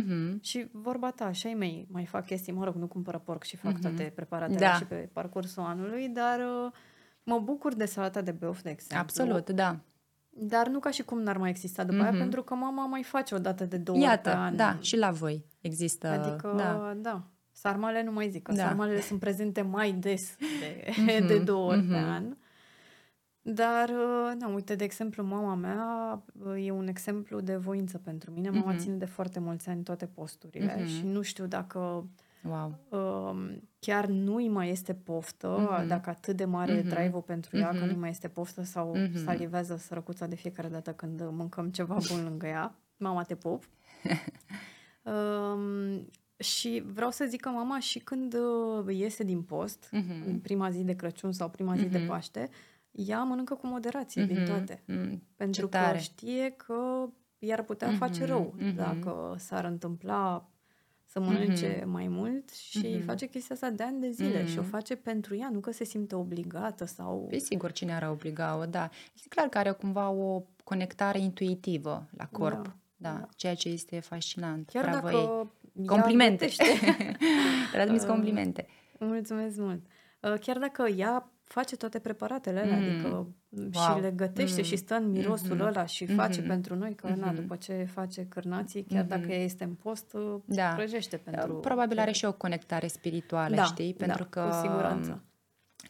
Mm-hmm. 0.00 0.40
Și 0.40 0.68
vorba 0.72 1.10
ta, 1.10 1.24
așa 1.24 1.48
ai 1.48 1.54
mei, 1.54 1.86
mai 1.90 2.04
fac 2.04 2.26
chestii, 2.26 2.52
mă 2.52 2.64
rog, 2.64 2.74
nu 2.74 2.86
cumpără 2.86 3.18
porc 3.18 3.42
și 3.42 3.56
fac 3.56 3.76
mm-hmm. 3.76 3.80
toate 3.80 4.12
preparatele 4.14 4.58
da. 4.58 4.72
și 4.72 4.84
pe 4.84 5.08
parcursul 5.12 5.62
anului, 5.62 6.08
dar... 6.08 6.38
Uh, 6.38 6.72
Mă 7.24 7.38
bucur 7.38 7.74
de 7.74 7.84
salata 7.84 8.20
de 8.20 8.30
beof, 8.30 8.62
de 8.62 8.70
exemplu. 8.70 9.06
Absolut, 9.08 9.50
da. 9.50 9.78
Dar 10.30 10.68
nu 10.68 10.78
ca 10.78 10.90
și 10.90 11.02
cum 11.02 11.22
n-ar 11.22 11.36
mai 11.36 11.50
exista 11.50 11.84
după 11.84 11.96
mm-hmm. 11.96 12.00
aia, 12.00 12.10
mhm. 12.10 12.20
pentru 12.20 12.42
că 12.42 12.54
mama 12.54 12.86
mai 12.86 13.02
face 13.02 13.34
o 13.34 13.38
dată 13.38 13.64
de 13.64 13.76
două 13.76 13.98
Iată, 13.98 14.28
ori 14.28 14.38
pe 14.38 14.44
an. 14.44 14.56
da, 14.56 14.76
și 14.80 14.96
la 14.96 15.10
voi 15.10 15.44
există. 15.60 16.08
Adică, 16.08 16.54
da. 16.56 16.94
da. 16.96 17.26
Sarmale 17.52 18.02
nu 18.02 18.12
mai 18.12 18.28
zic, 18.28 18.42
că 18.42 18.52
da. 18.52 18.62
sarmalele 18.62 19.00
sunt 19.00 19.20
prezente 19.20 19.62
mai 19.62 19.92
des 19.92 20.36
de, 20.38 20.84
mm-hmm. 20.84 21.26
de 21.30 21.38
două 21.38 21.70
ori 21.70 21.82
mm-hmm. 21.82 21.88
pe 21.88 21.96
an. 21.96 22.36
Dar, 23.42 23.90
da, 24.38 24.46
uite, 24.46 24.74
de 24.74 24.84
exemplu, 24.84 25.24
mama 25.24 25.54
mea 25.54 26.22
e 26.56 26.70
un 26.70 26.86
exemplu 26.86 27.40
de 27.40 27.56
voință 27.56 27.98
pentru 27.98 28.30
mine. 28.30 28.50
Mama 28.50 28.74
mm-hmm. 28.74 28.78
ține 28.78 28.94
de 28.94 29.04
foarte 29.04 29.40
mulți 29.40 29.68
ani 29.68 29.82
toate 29.82 30.06
posturile 30.06 30.76
mm-hmm. 30.76 30.86
și 30.86 31.06
nu 31.06 31.22
știu 31.22 31.46
dacă 31.46 32.06
Wow. 32.42 32.78
Uh, 32.88 33.54
chiar 33.78 34.06
nu-i 34.06 34.48
mai 34.48 34.70
este 34.70 34.94
poftă, 34.94 35.58
mm-hmm. 35.60 35.86
dacă 35.86 36.10
atât 36.10 36.36
de 36.36 36.44
mare 36.44 36.74
mm-hmm. 36.74 36.86
e 36.86 36.94
drive 36.94 37.18
pentru 37.26 37.56
ea, 37.56 37.70
mm-hmm. 37.74 37.78
că 37.78 37.84
nu 37.84 37.98
mai 37.98 38.10
este 38.10 38.28
poftă 38.28 38.62
sau 38.62 38.96
mm-hmm. 38.96 39.24
salivează 39.24 39.76
sărăcuța 39.76 40.26
de 40.26 40.34
fiecare 40.34 40.68
dată 40.68 40.92
când 40.92 41.28
mâncăm 41.30 41.70
ceva 41.70 41.96
bun 42.08 42.22
lângă 42.24 42.46
ea. 42.46 42.74
Mama, 42.96 43.22
te 43.22 43.34
pop. 43.34 43.68
uh, 45.02 46.00
și 46.42 46.82
vreau 46.86 47.10
să 47.10 47.24
zic 47.28 47.40
că 47.40 47.48
mama 47.48 47.78
și 47.78 47.98
când 47.98 48.34
uh, 48.34 48.94
iese 48.94 49.24
din 49.24 49.42
post, 49.42 49.86
mm-hmm. 49.86 50.26
în 50.26 50.38
prima 50.38 50.70
zi 50.70 50.84
de 50.84 50.96
Crăciun 50.96 51.32
sau 51.32 51.48
prima 51.48 51.76
zi 51.76 51.86
mm-hmm. 51.86 51.90
de 51.90 51.98
Paște, 51.98 52.50
ea 52.92 53.22
mănâncă 53.22 53.54
cu 53.54 53.66
moderație 53.66 54.24
mm-hmm. 54.24 54.26
din 54.26 54.44
toate. 54.44 54.82
Mm-hmm. 54.88 55.18
Pentru 55.36 55.68
că 55.68 55.78
știe 55.98 56.50
că 56.50 57.08
i-ar 57.38 57.62
putea 57.62 57.94
mm-hmm. 57.94 57.98
face 57.98 58.24
rău 58.24 58.54
mm-hmm. 58.56 58.74
dacă 58.74 59.34
s-ar 59.38 59.64
întâmpla 59.64 60.46
să 61.06 61.20
mănânce 61.20 61.80
mm-hmm. 61.80 61.86
mai 61.86 62.08
mult 62.08 62.50
și 62.50 62.86
mm-hmm. 62.86 63.04
face 63.04 63.26
chestia 63.26 63.54
asta 63.54 63.70
de 63.70 63.82
ani 63.82 64.00
de 64.00 64.10
zile 64.10 64.42
mm-hmm. 64.42 64.48
și 64.48 64.58
o 64.58 64.62
face 64.62 64.96
pentru 64.96 65.36
ea, 65.36 65.48
nu 65.52 65.60
că 65.60 65.72
se 65.72 65.84
simte 65.84 66.14
obligată 66.14 66.84
sau... 66.84 67.26
Pe 67.30 67.38
sigur, 67.38 67.72
cine 67.72 67.94
ar 67.94 68.08
obliga-o, 68.10 68.66
da. 68.66 68.88
Este 69.14 69.28
clar 69.28 69.46
că 69.46 69.58
are 69.58 69.70
cumva 69.70 70.10
o 70.10 70.42
conectare 70.64 71.18
intuitivă 71.18 72.08
la 72.16 72.26
corp, 72.26 72.64
da, 72.64 72.72
da, 72.96 73.18
da. 73.18 73.28
ceea 73.36 73.54
ce 73.54 73.68
este 73.68 74.00
fascinant. 74.00 74.68
Chiar 74.72 74.84
Bravo 74.84 75.08
dacă 75.08 75.50
ei. 75.74 75.86
Complimente! 75.86 76.48
Transmis 77.72 78.04
complimente. 78.14 78.66
Mulțumesc 78.98 79.56
mult! 79.56 79.86
Uh, 80.20 80.34
chiar 80.40 80.58
dacă 80.58 80.88
ea 80.88 81.32
face 81.52 81.76
toate 81.76 81.98
preparatele 81.98 82.60
alea, 82.60 82.76
mm. 82.76 82.82
adică 82.82 83.08
wow. 83.08 83.96
și 83.96 84.00
le 84.00 84.10
gătește 84.10 84.60
mm. 84.60 84.66
și 84.66 84.76
stă 84.76 84.94
în 84.94 85.10
mirosul 85.10 85.56
mm-hmm. 85.56 85.66
ăla 85.66 85.86
și 85.86 86.04
mm-hmm. 86.04 86.14
face 86.14 86.42
pentru 86.42 86.74
noi, 86.74 86.94
că 86.94 87.12
mm-hmm. 87.12 87.16
na, 87.16 87.32
după 87.32 87.56
ce 87.56 87.88
face 87.92 88.26
cârnații, 88.28 88.82
chiar 88.82 89.04
mm-hmm. 89.04 89.08
dacă 89.08 89.32
ea 89.32 89.42
este 89.42 89.64
în 89.64 89.74
post, 89.74 90.16
da. 90.44 90.68
prăjește 90.68 91.16
pentru... 91.16 91.54
Probabil 91.54 91.98
are 91.98 92.12
și 92.12 92.24
o 92.24 92.32
conectare 92.32 92.86
spirituală, 92.86 93.54
da, 93.54 93.64
știi? 93.64 93.94
Da, 93.98 94.04
pentru 94.06 94.22
da, 94.22 94.28
că, 94.28 94.48
cu 94.48 94.66
siguranță. 94.66 95.22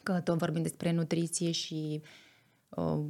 Că 0.02 0.20
tot 0.20 0.38
vorbim 0.38 0.62
despre 0.62 0.92
nutriție 0.92 1.50
și 1.50 2.02
uh, 2.68 3.00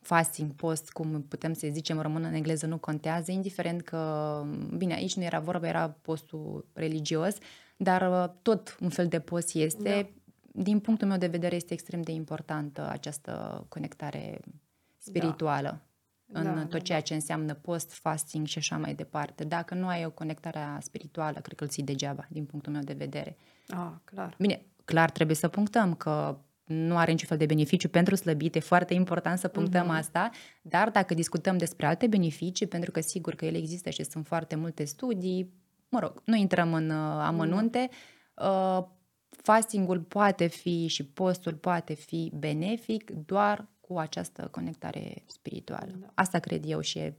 fasting, 0.00 0.52
post, 0.52 0.90
cum 0.90 1.22
putem 1.28 1.52
să 1.52 1.68
zicem, 1.72 2.00
rămân 2.00 2.24
în 2.24 2.32
engleză, 2.32 2.66
nu 2.66 2.78
contează, 2.78 3.30
indiferent 3.30 3.82
că, 3.82 4.42
bine, 4.76 4.94
aici 4.94 5.16
nu 5.16 5.22
era 5.22 5.40
vorba, 5.40 5.68
era 5.68 5.96
postul 6.02 6.66
religios, 6.72 7.36
dar 7.76 8.10
uh, 8.10 8.34
tot 8.42 8.76
un 8.80 8.88
fel 8.88 9.06
de 9.06 9.18
post 9.18 9.54
este... 9.54 9.82
Da 9.82 10.22
din 10.56 10.80
punctul 10.80 11.08
meu 11.08 11.16
de 11.16 11.26
vedere, 11.26 11.54
este 11.54 11.72
extrem 11.72 12.02
de 12.02 12.12
importantă 12.12 12.88
această 12.90 13.64
conectare 13.68 14.40
spirituală 14.98 15.82
da. 16.24 16.40
în 16.40 16.44
da, 16.44 16.60
tot 16.60 16.70
da, 16.70 16.78
ceea 16.78 16.98
da. 16.98 17.04
ce 17.04 17.14
înseamnă 17.14 17.54
post, 17.54 17.92
fasting 17.92 18.46
și 18.46 18.58
așa 18.58 18.78
mai 18.78 18.94
departe. 18.94 19.44
Dacă 19.44 19.74
nu 19.74 19.86
ai 19.86 20.04
o 20.04 20.10
conectare 20.10 20.78
spirituală, 20.80 21.40
cred 21.40 21.56
că 21.56 21.64
îl 21.64 21.70
ții 21.70 21.82
degeaba, 21.82 22.26
din 22.28 22.44
punctul 22.44 22.72
meu 22.72 22.82
de 22.82 22.92
vedere. 22.92 23.36
Ah, 23.68 23.90
clar. 24.04 24.34
Bine, 24.38 24.62
clar 24.84 25.10
trebuie 25.10 25.36
să 25.36 25.48
punctăm 25.48 25.94
că 25.94 26.38
nu 26.64 26.96
are 26.96 27.10
niciun 27.10 27.28
fel 27.28 27.36
de 27.36 27.46
beneficiu 27.46 27.88
pentru 27.88 28.14
slăbit, 28.14 28.54
e 28.54 28.60
foarte 28.60 28.94
important 28.94 29.38
să 29.38 29.48
punctăm 29.48 29.86
uh-huh. 29.86 29.98
asta, 29.98 30.30
dar 30.62 30.90
dacă 30.90 31.14
discutăm 31.14 31.56
despre 31.56 31.86
alte 31.86 32.06
beneficii, 32.06 32.66
pentru 32.66 32.90
că 32.90 33.00
sigur 33.00 33.34
că 33.34 33.44
ele 33.44 33.58
există 33.58 33.90
și 33.90 34.04
sunt 34.04 34.26
foarte 34.26 34.56
multe 34.56 34.84
studii, 34.84 35.52
mă 35.88 35.98
rog, 35.98 36.22
nu 36.24 36.36
intrăm 36.36 36.74
în 36.74 36.90
uh, 36.90 37.20
amănunte, 37.20 37.88
uh, 38.34 38.84
fastingul 39.42 40.00
poate 40.00 40.46
fi 40.46 40.86
și 40.86 41.04
postul 41.04 41.54
poate 41.54 41.94
fi 41.94 42.32
benefic 42.38 43.10
doar 43.10 43.68
cu 43.80 43.98
această 43.98 44.48
conectare 44.50 45.22
spirituală. 45.26 45.92
Da. 46.00 46.06
Asta 46.14 46.38
cred 46.38 46.64
eu 46.66 46.80
și 46.80 46.98
e 46.98 47.14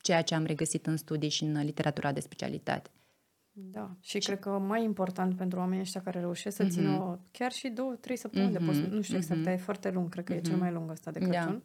ceea 0.00 0.22
ce 0.22 0.34
am 0.34 0.44
regăsit 0.44 0.86
în 0.86 0.96
studii 0.96 1.28
și 1.28 1.44
în 1.44 1.64
literatura 1.64 2.12
de 2.12 2.20
specialitate. 2.20 2.90
Da, 3.52 3.90
și, 4.00 4.20
și 4.20 4.26
cred 4.26 4.38
că 4.38 4.50
mai 4.50 4.84
important 4.84 5.36
pentru 5.36 5.58
oamenii 5.58 5.82
ăștia 5.82 6.02
care 6.02 6.20
reușesc 6.20 6.56
să 6.56 6.64
mm-hmm. 6.64 6.70
țină 6.70 7.20
chiar 7.30 7.52
și 7.52 7.68
două, 7.68 7.94
trei 7.94 8.16
săptămâni 8.16 8.50
mm-hmm. 8.50 8.58
de 8.58 8.64
post, 8.64 8.80
nu 8.80 9.00
știu 9.00 9.16
exact, 9.16 9.40
mm-hmm. 9.40 9.52
e 9.52 9.56
foarte 9.56 9.90
lung, 9.90 10.08
cred 10.08 10.24
că 10.24 10.32
mm-hmm. 10.32 10.36
e 10.36 10.40
cel 10.40 10.52
mhm. 10.52 10.60
mai 10.60 10.72
lung 10.72 10.90
ăsta 10.90 11.10
de 11.10 11.18
da. 11.18 11.26
Crăciun. 11.26 11.62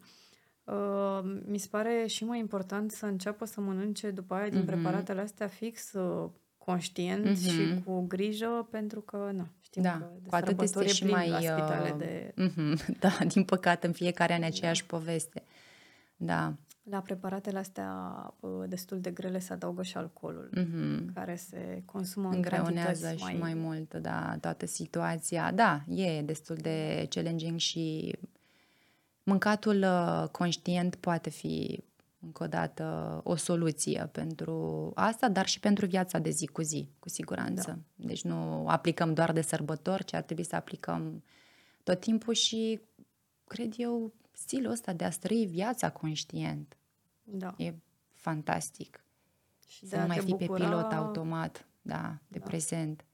Da. 0.64 0.74
Uh, 0.74 1.40
mi 1.46 1.58
se 1.58 1.68
pare 1.70 2.06
și 2.06 2.24
mai 2.24 2.38
important 2.38 2.90
să 2.90 3.06
înceapă 3.06 3.44
să 3.44 3.60
mănânce 3.60 4.10
după 4.10 4.34
aia 4.34 4.48
din 4.48 4.62
mm-hmm. 4.62 4.66
preparatele 4.66 5.20
astea 5.20 5.46
fix 5.46 5.92
uh, 5.92 6.30
conștient 6.66 7.26
mm-hmm. 7.26 7.50
și 7.50 7.82
cu 7.84 8.04
grijă, 8.06 8.68
pentru 8.70 9.00
că, 9.00 9.30
na, 9.34 9.48
știm 9.60 9.82
da, 9.82 9.90
că 9.90 10.10
de 10.22 10.28
cu 10.28 10.34
atât 10.34 10.60
este 10.60 10.86
și 10.86 11.04
mai... 11.04 11.28
La 11.28 11.40
spitale 11.40 11.90
uh, 11.90 11.98
de... 11.98 12.34
Mm-hmm, 12.36 12.86
da, 13.04 13.18
din 13.28 13.44
păcate, 13.44 13.86
în 13.86 13.92
fiecare 13.92 14.34
an 14.34 14.42
aceeași 14.42 14.86
da. 14.86 14.96
poveste. 14.96 15.42
Da. 16.16 16.54
La 16.82 16.98
preparatele 16.98 17.58
astea 17.58 17.90
destul 18.66 19.00
de 19.00 19.10
grele 19.10 19.38
se 19.38 19.52
adaugă 19.52 19.82
și 19.82 19.96
alcoolul, 19.96 20.50
mm-hmm. 20.56 21.14
care 21.14 21.36
se 21.36 21.82
consumă 21.84 22.28
în 22.28 22.34
Îngreunează 22.34 23.10
și 23.10 23.22
mai... 23.22 23.36
mai 23.40 23.54
mult, 23.54 23.94
da, 23.94 24.36
toată 24.40 24.66
situația. 24.66 25.52
Da, 25.52 25.82
e 25.88 26.22
destul 26.22 26.56
de 26.56 27.06
challenging 27.10 27.58
și 27.58 28.14
mâncatul 29.22 29.82
uh, 29.82 30.28
conștient 30.30 30.94
poate 30.94 31.30
fi 31.30 31.84
încă 32.20 32.42
o 32.42 32.46
dată 32.46 33.20
o 33.24 33.36
soluție 33.36 34.08
pentru 34.12 34.92
asta, 34.94 35.28
dar 35.28 35.46
și 35.46 35.60
pentru 35.60 35.86
viața 35.86 36.18
de 36.18 36.30
zi 36.30 36.46
cu 36.46 36.62
zi, 36.62 36.88
cu 36.98 37.08
siguranță. 37.08 37.84
Da. 37.96 38.06
Deci 38.06 38.22
nu 38.22 38.68
aplicăm 38.68 39.14
doar 39.14 39.32
de 39.32 39.40
sărbători, 39.40 40.04
ci 40.04 40.12
ar 40.12 40.22
trebui 40.22 40.44
să 40.44 40.56
aplicăm 40.56 41.22
tot 41.82 42.00
timpul 42.00 42.34
și, 42.34 42.80
cred 43.44 43.72
eu, 43.76 44.12
stilul 44.32 44.70
ăsta 44.70 44.92
de 44.92 45.04
a 45.04 45.08
trăi 45.08 45.46
viața 45.46 45.90
conștient. 45.90 46.76
Da. 47.22 47.54
E 47.56 47.74
fantastic. 48.12 49.04
Și 49.66 49.86
să 49.86 49.96
nu 49.96 50.06
mai 50.06 50.18
fi 50.18 50.30
bucura... 50.30 50.58
pe 50.58 50.64
pilot 50.64 50.92
automat, 50.92 51.66
da, 51.82 52.18
de 52.28 52.38
da. 52.38 52.46
prezent. 52.46 53.04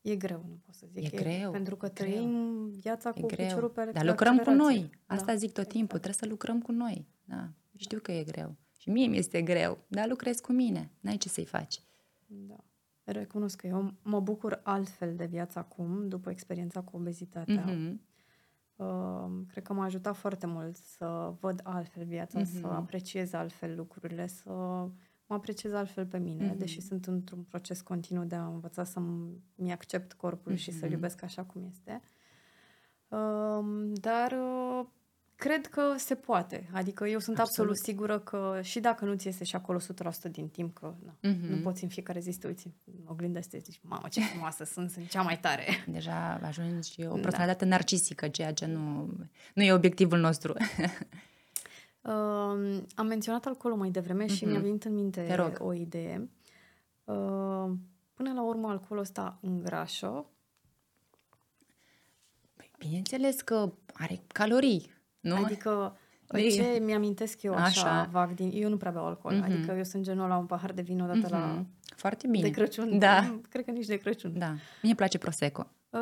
E 0.00 0.16
greu, 0.16 0.44
nu 0.48 0.58
pot 0.64 0.74
să 0.74 0.86
zic. 0.92 1.02
E, 1.02 1.16
e 1.16 1.22
greu. 1.22 1.50
Pentru 1.50 1.76
că 1.76 1.88
trăim 1.88 2.30
greu. 2.30 2.66
viața 2.80 3.10
cu 3.10 3.18
e 3.18 3.34
piciorul 3.34 3.68
pe 3.68 3.90
Dar 3.92 4.04
lucrăm 4.04 4.38
cu 4.38 4.50
noi. 4.50 4.90
Asta 5.06 5.26
da. 5.26 5.34
zic 5.34 5.52
tot 5.52 5.68
timpul. 5.68 5.98
Trebuie 5.98 6.20
să 6.22 6.26
lucrăm 6.26 6.60
cu 6.60 6.72
noi. 6.72 7.06
Da. 7.24 7.48
Știu 7.76 7.98
că 7.98 8.12
e 8.12 8.24
greu. 8.24 8.56
Și 8.76 8.90
mie 8.90 9.06
mi 9.06 9.16
este 9.16 9.42
greu. 9.42 9.78
Dar 9.88 10.08
lucrez 10.08 10.40
cu 10.40 10.52
mine. 10.52 10.90
N-ai 11.00 11.16
ce 11.16 11.28
să-i 11.28 11.44
faci. 11.44 11.80
Da. 12.26 12.64
Recunosc 13.04 13.56
că 13.56 13.66
eu 13.66 13.92
mă 14.02 14.20
bucur 14.20 14.60
altfel 14.62 15.16
de 15.16 15.24
viața 15.24 15.60
acum, 15.60 16.08
după 16.08 16.30
experiența 16.30 16.80
cu 16.80 16.96
obezitatea. 16.96 17.64
Mm-hmm. 17.64 17.94
Uh, 18.76 19.30
cred 19.48 19.62
că 19.62 19.72
m-a 19.72 19.84
ajutat 19.84 20.16
foarte 20.16 20.46
mult 20.46 20.76
să 20.76 21.34
văd 21.40 21.60
altfel 21.62 22.04
viața, 22.04 22.40
mm-hmm. 22.40 22.60
să 22.60 22.66
apreciez 22.66 23.32
altfel 23.32 23.76
lucrurile, 23.76 24.26
să 24.26 24.50
mă 25.26 25.34
apreciez 25.34 25.72
altfel 25.72 26.06
pe 26.06 26.18
mine, 26.18 26.52
mm-hmm. 26.52 26.58
deși 26.58 26.80
sunt 26.80 27.06
într-un 27.06 27.42
proces 27.42 27.80
continuu 27.80 28.24
de 28.24 28.34
a 28.34 28.46
învăța 28.46 28.84
să-mi 28.84 29.72
accept 29.72 30.12
corpul 30.12 30.52
mm-hmm. 30.52 30.56
și 30.58 30.72
să-l 30.72 30.90
iubesc 30.90 31.22
așa 31.22 31.44
cum 31.44 31.62
este. 31.62 32.00
Uh, 33.08 33.90
dar 33.92 34.32
uh, 34.32 34.86
Cred 35.36 35.66
că 35.66 35.94
se 35.96 36.14
poate. 36.14 36.68
Adică 36.72 37.06
eu 37.06 37.18
sunt 37.18 37.38
absolut, 37.38 37.70
absolut 37.70 37.76
sigură 37.76 38.18
că 38.18 38.60
și 38.62 38.80
dacă 38.80 39.04
nu 39.04 39.14
ți 39.14 39.26
iese 39.26 39.44
și 39.44 39.56
acolo 39.56 39.78
100% 39.78 40.30
din 40.30 40.48
timp, 40.48 40.78
că 40.78 40.94
na, 41.04 41.12
mm-hmm. 41.12 41.48
nu 41.48 41.56
poți 41.56 41.82
în 41.82 41.88
fiecare 41.88 42.20
zi 42.20 42.30
să 42.30 42.38
te 42.40 42.46
uiți 42.46 42.66
în 42.84 43.06
oglindă 43.06 43.40
să 43.40 43.48
te 43.50 43.58
zici, 43.58 43.80
mamă, 43.82 44.08
ce 44.08 44.20
frumoasă 44.20 44.64
sunt, 44.64 44.90
sunt 44.90 45.08
cea 45.08 45.22
mai 45.22 45.38
tare. 45.38 45.64
Deja 45.86 46.40
ajungi 46.42 47.06
o 47.06 47.14
da. 47.14 47.20
personalitate 47.20 47.64
da. 47.64 47.70
narcisică, 47.70 48.28
ceea 48.28 48.52
ce 48.52 48.66
nu, 48.66 49.10
nu 49.54 49.62
e 49.62 49.72
obiectivul 49.72 50.18
nostru. 50.18 50.52
uh, 52.00 52.80
am 52.94 53.06
menționat 53.06 53.46
alcoolul 53.46 53.78
mai 53.78 53.90
devreme 53.90 54.24
mm-hmm. 54.24 54.36
și 54.36 54.44
mi-a 54.44 54.54
mhm. 54.54 54.62
venit 54.62 54.84
în 54.84 54.94
minte 54.94 55.54
o 55.58 55.72
idee. 55.72 56.28
Uh, 57.04 57.70
până 58.14 58.32
la 58.34 58.42
urmă, 58.42 58.68
alcoolul 58.68 59.04
ăsta 59.04 59.38
îngrașă. 59.40 60.26
Păi, 62.56 62.70
bineînțeles 62.78 63.40
că 63.40 63.72
are 63.92 64.20
calorii 64.26 64.93
nu? 65.24 65.44
Adică 65.44 65.96
de... 66.26 66.48
ce 66.48 66.78
mi-amintesc 66.84 67.42
eu 67.42 67.54
așa, 67.54 67.64
așa 67.64 68.08
vag 68.10 68.34
din... 68.34 68.50
Eu 68.54 68.68
nu 68.68 68.76
prea 68.76 68.90
beau 68.90 69.06
alcool. 69.06 69.34
Mm-hmm. 69.34 69.44
Adică 69.44 69.74
eu 69.76 69.84
sunt 69.84 70.02
genul 70.02 70.28
la 70.28 70.36
un 70.36 70.46
pahar 70.46 70.72
de 70.72 70.82
vin 70.82 71.00
odată 71.00 71.26
mm-hmm. 71.26 71.30
la... 71.30 71.64
Foarte 71.96 72.26
bine. 72.26 72.48
De 72.48 72.50
Crăciun. 72.50 72.98
Da. 72.98 73.38
Cred 73.48 73.64
că 73.64 73.70
nici 73.70 73.86
de 73.86 73.96
Crăciun. 73.96 74.38
Da. 74.38 74.54
Mie 74.82 74.94
place 74.94 75.18
Prosecco. 75.18 75.66
Uh, 75.90 76.00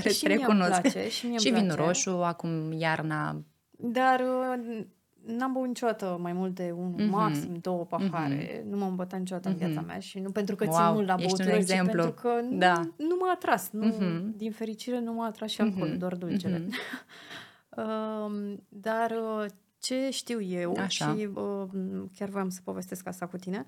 și, 0.00 0.08
și 0.08 0.26
mie 0.26 0.46
place. 0.46 1.08
Și, 1.08 1.26
mie 1.26 1.38
și 1.38 1.50
vinul 1.50 1.74
roșu, 1.74 2.10
acum 2.10 2.72
iarna. 2.72 3.42
Dar 3.70 4.20
uh, 4.20 4.84
n-am 5.26 5.52
băut 5.52 5.66
niciodată 5.66 6.18
mai 6.20 6.32
mult 6.32 6.54
de 6.54 6.74
un, 6.76 6.94
mm-hmm. 6.94 7.10
maxim 7.10 7.58
două 7.60 7.84
pahare. 7.84 8.60
Mm-hmm. 8.60 8.70
Nu 8.70 8.76
m-am 8.76 8.94
bătat 8.94 9.18
niciodată 9.18 9.48
mm-hmm. 9.48 9.52
în 9.52 9.58
viața 9.58 9.80
mhm. 9.80 9.86
mea 9.86 9.98
și 9.98 10.18
nu 10.18 10.30
pentru 10.30 10.56
că 10.56 10.64
wow, 10.68 10.76
țin 10.76 10.92
mult 10.92 11.06
la 11.06 11.14
băutură, 11.14 11.62
ci 11.62 11.76
pentru 11.76 12.10
că 12.10 12.30
da. 12.50 12.74
nu, 12.74 13.06
nu 13.06 13.16
m-a 13.20 13.30
atras. 13.32 13.70
Nu, 13.70 13.92
mm-hmm. 13.92 14.36
Din 14.36 14.52
fericire 14.52 15.00
nu 15.00 15.12
m-a 15.12 15.26
atras 15.26 15.50
și 15.50 15.60
alcool, 15.60 15.90
mm-hmm. 15.90 15.98
doar 15.98 16.14
dulcele. 16.14 16.58
Mm-hmm. 16.58 16.70
dar 18.68 19.10
uh, 19.10 19.46
ce 19.78 20.10
știu 20.10 20.40
eu 20.40 20.76
Așa. 20.78 21.14
și 21.14 21.28
uh, 21.34 21.68
chiar 22.16 22.28
voiam 22.28 22.48
să 22.48 22.60
povestesc 22.64 23.06
asta 23.06 23.26
cu 23.26 23.36
tine, 23.36 23.64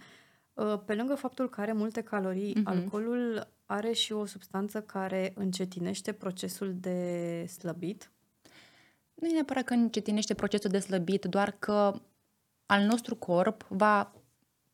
uh, 0.54 0.80
pe 0.84 0.94
lângă 0.94 1.14
faptul 1.14 1.48
că 1.48 1.60
are 1.60 1.72
multe 1.72 2.00
calorii, 2.00 2.54
uh-huh. 2.54 2.64
alcoolul 2.64 3.48
are 3.66 3.92
și 3.92 4.12
o 4.12 4.24
substanță 4.24 4.82
care 4.82 5.32
încetinește 5.34 6.12
procesul 6.12 6.74
de 6.80 7.44
slăbit. 7.46 8.10
Nu 9.14 9.28
e 9.28 9.32
neapărat 9.32 9.64
că 9.64 9.72
încetinește 9.72 10.34
procesul 10.34 10.70
de 10.70 10.78
slăbit, 10.78 11.24
doar 11.24 11.50
că 11.58 12.00
al 12.66 12.82
nostru 12.82 13.14
corp 13.14 13.66
va 13.68 14.12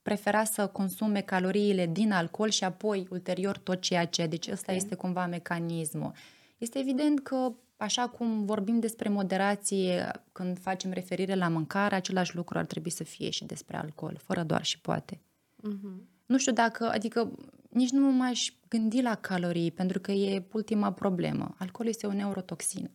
prefera 0.02 0.44
să 0.44 0.66
consume 0.66 1.20
caloriile 1.20 1.86
din 1.86 2.12
alcool 2.12 2.48
și 2.48 2.64
apoi 2.64 3.06
ulterior 3.10 3.58
tot 3.58 3.80
ceea 3.80 4.06
ce. 4.06 4.26
Deci 4.26 4.46
ăsta 4.46 4.64
okay. 4.72 4.76
este 4.76 4.94
cumva 4.94 5.26
mecanismul. 5.26 6.12
Este 6.58 6.78
evident 6.78 7.20
că 7.20 7.52
Așa 7.82 8.08
cum 8.08 8.44
vorbim 8.44 8.80
despre 8.80 9.08
moderație 9.08 10.10
când 10.32 10.58
facem 10.58 10.90
referire 10.90 11.34
la 11.34 11.48
mâncare, 11.48 11.94
același 11.94 12.36
lucru 12.36 12.58
ar 12.58 12.66
trebui 12.66 12.90
să 12.90 13.04
fie 13.04 13.30
și 13.30 13.44
despre 13.44 13.76
alcool, 13.76 14.16
fără 14.22 14.42
doar 14.42 14.64
și 14.64 14.80
poate. 14.80 15.16
Uh-huh. 15.16 16.02
Nu 16.26 16.38
știu 16.38 16.52
dacă, 16.52 16.90
adică 16.90 17.32
nici 17.68 17.90
nu 17.90 18.12
m-aș 18.12 18.48
gândi 18.68 19.02
la 19.02 19.14
calorii, 19.14 19.70
pentru 19.70 20.00
că 20.00 20.12
e 20.12 20.46
ultima 20.52 20.92
problemă. 20.92 21.54
Alcoolul 21.58 21.92
este 21.92 22.06
o 22.06 22.12
neurotoxină, 22.12 22.90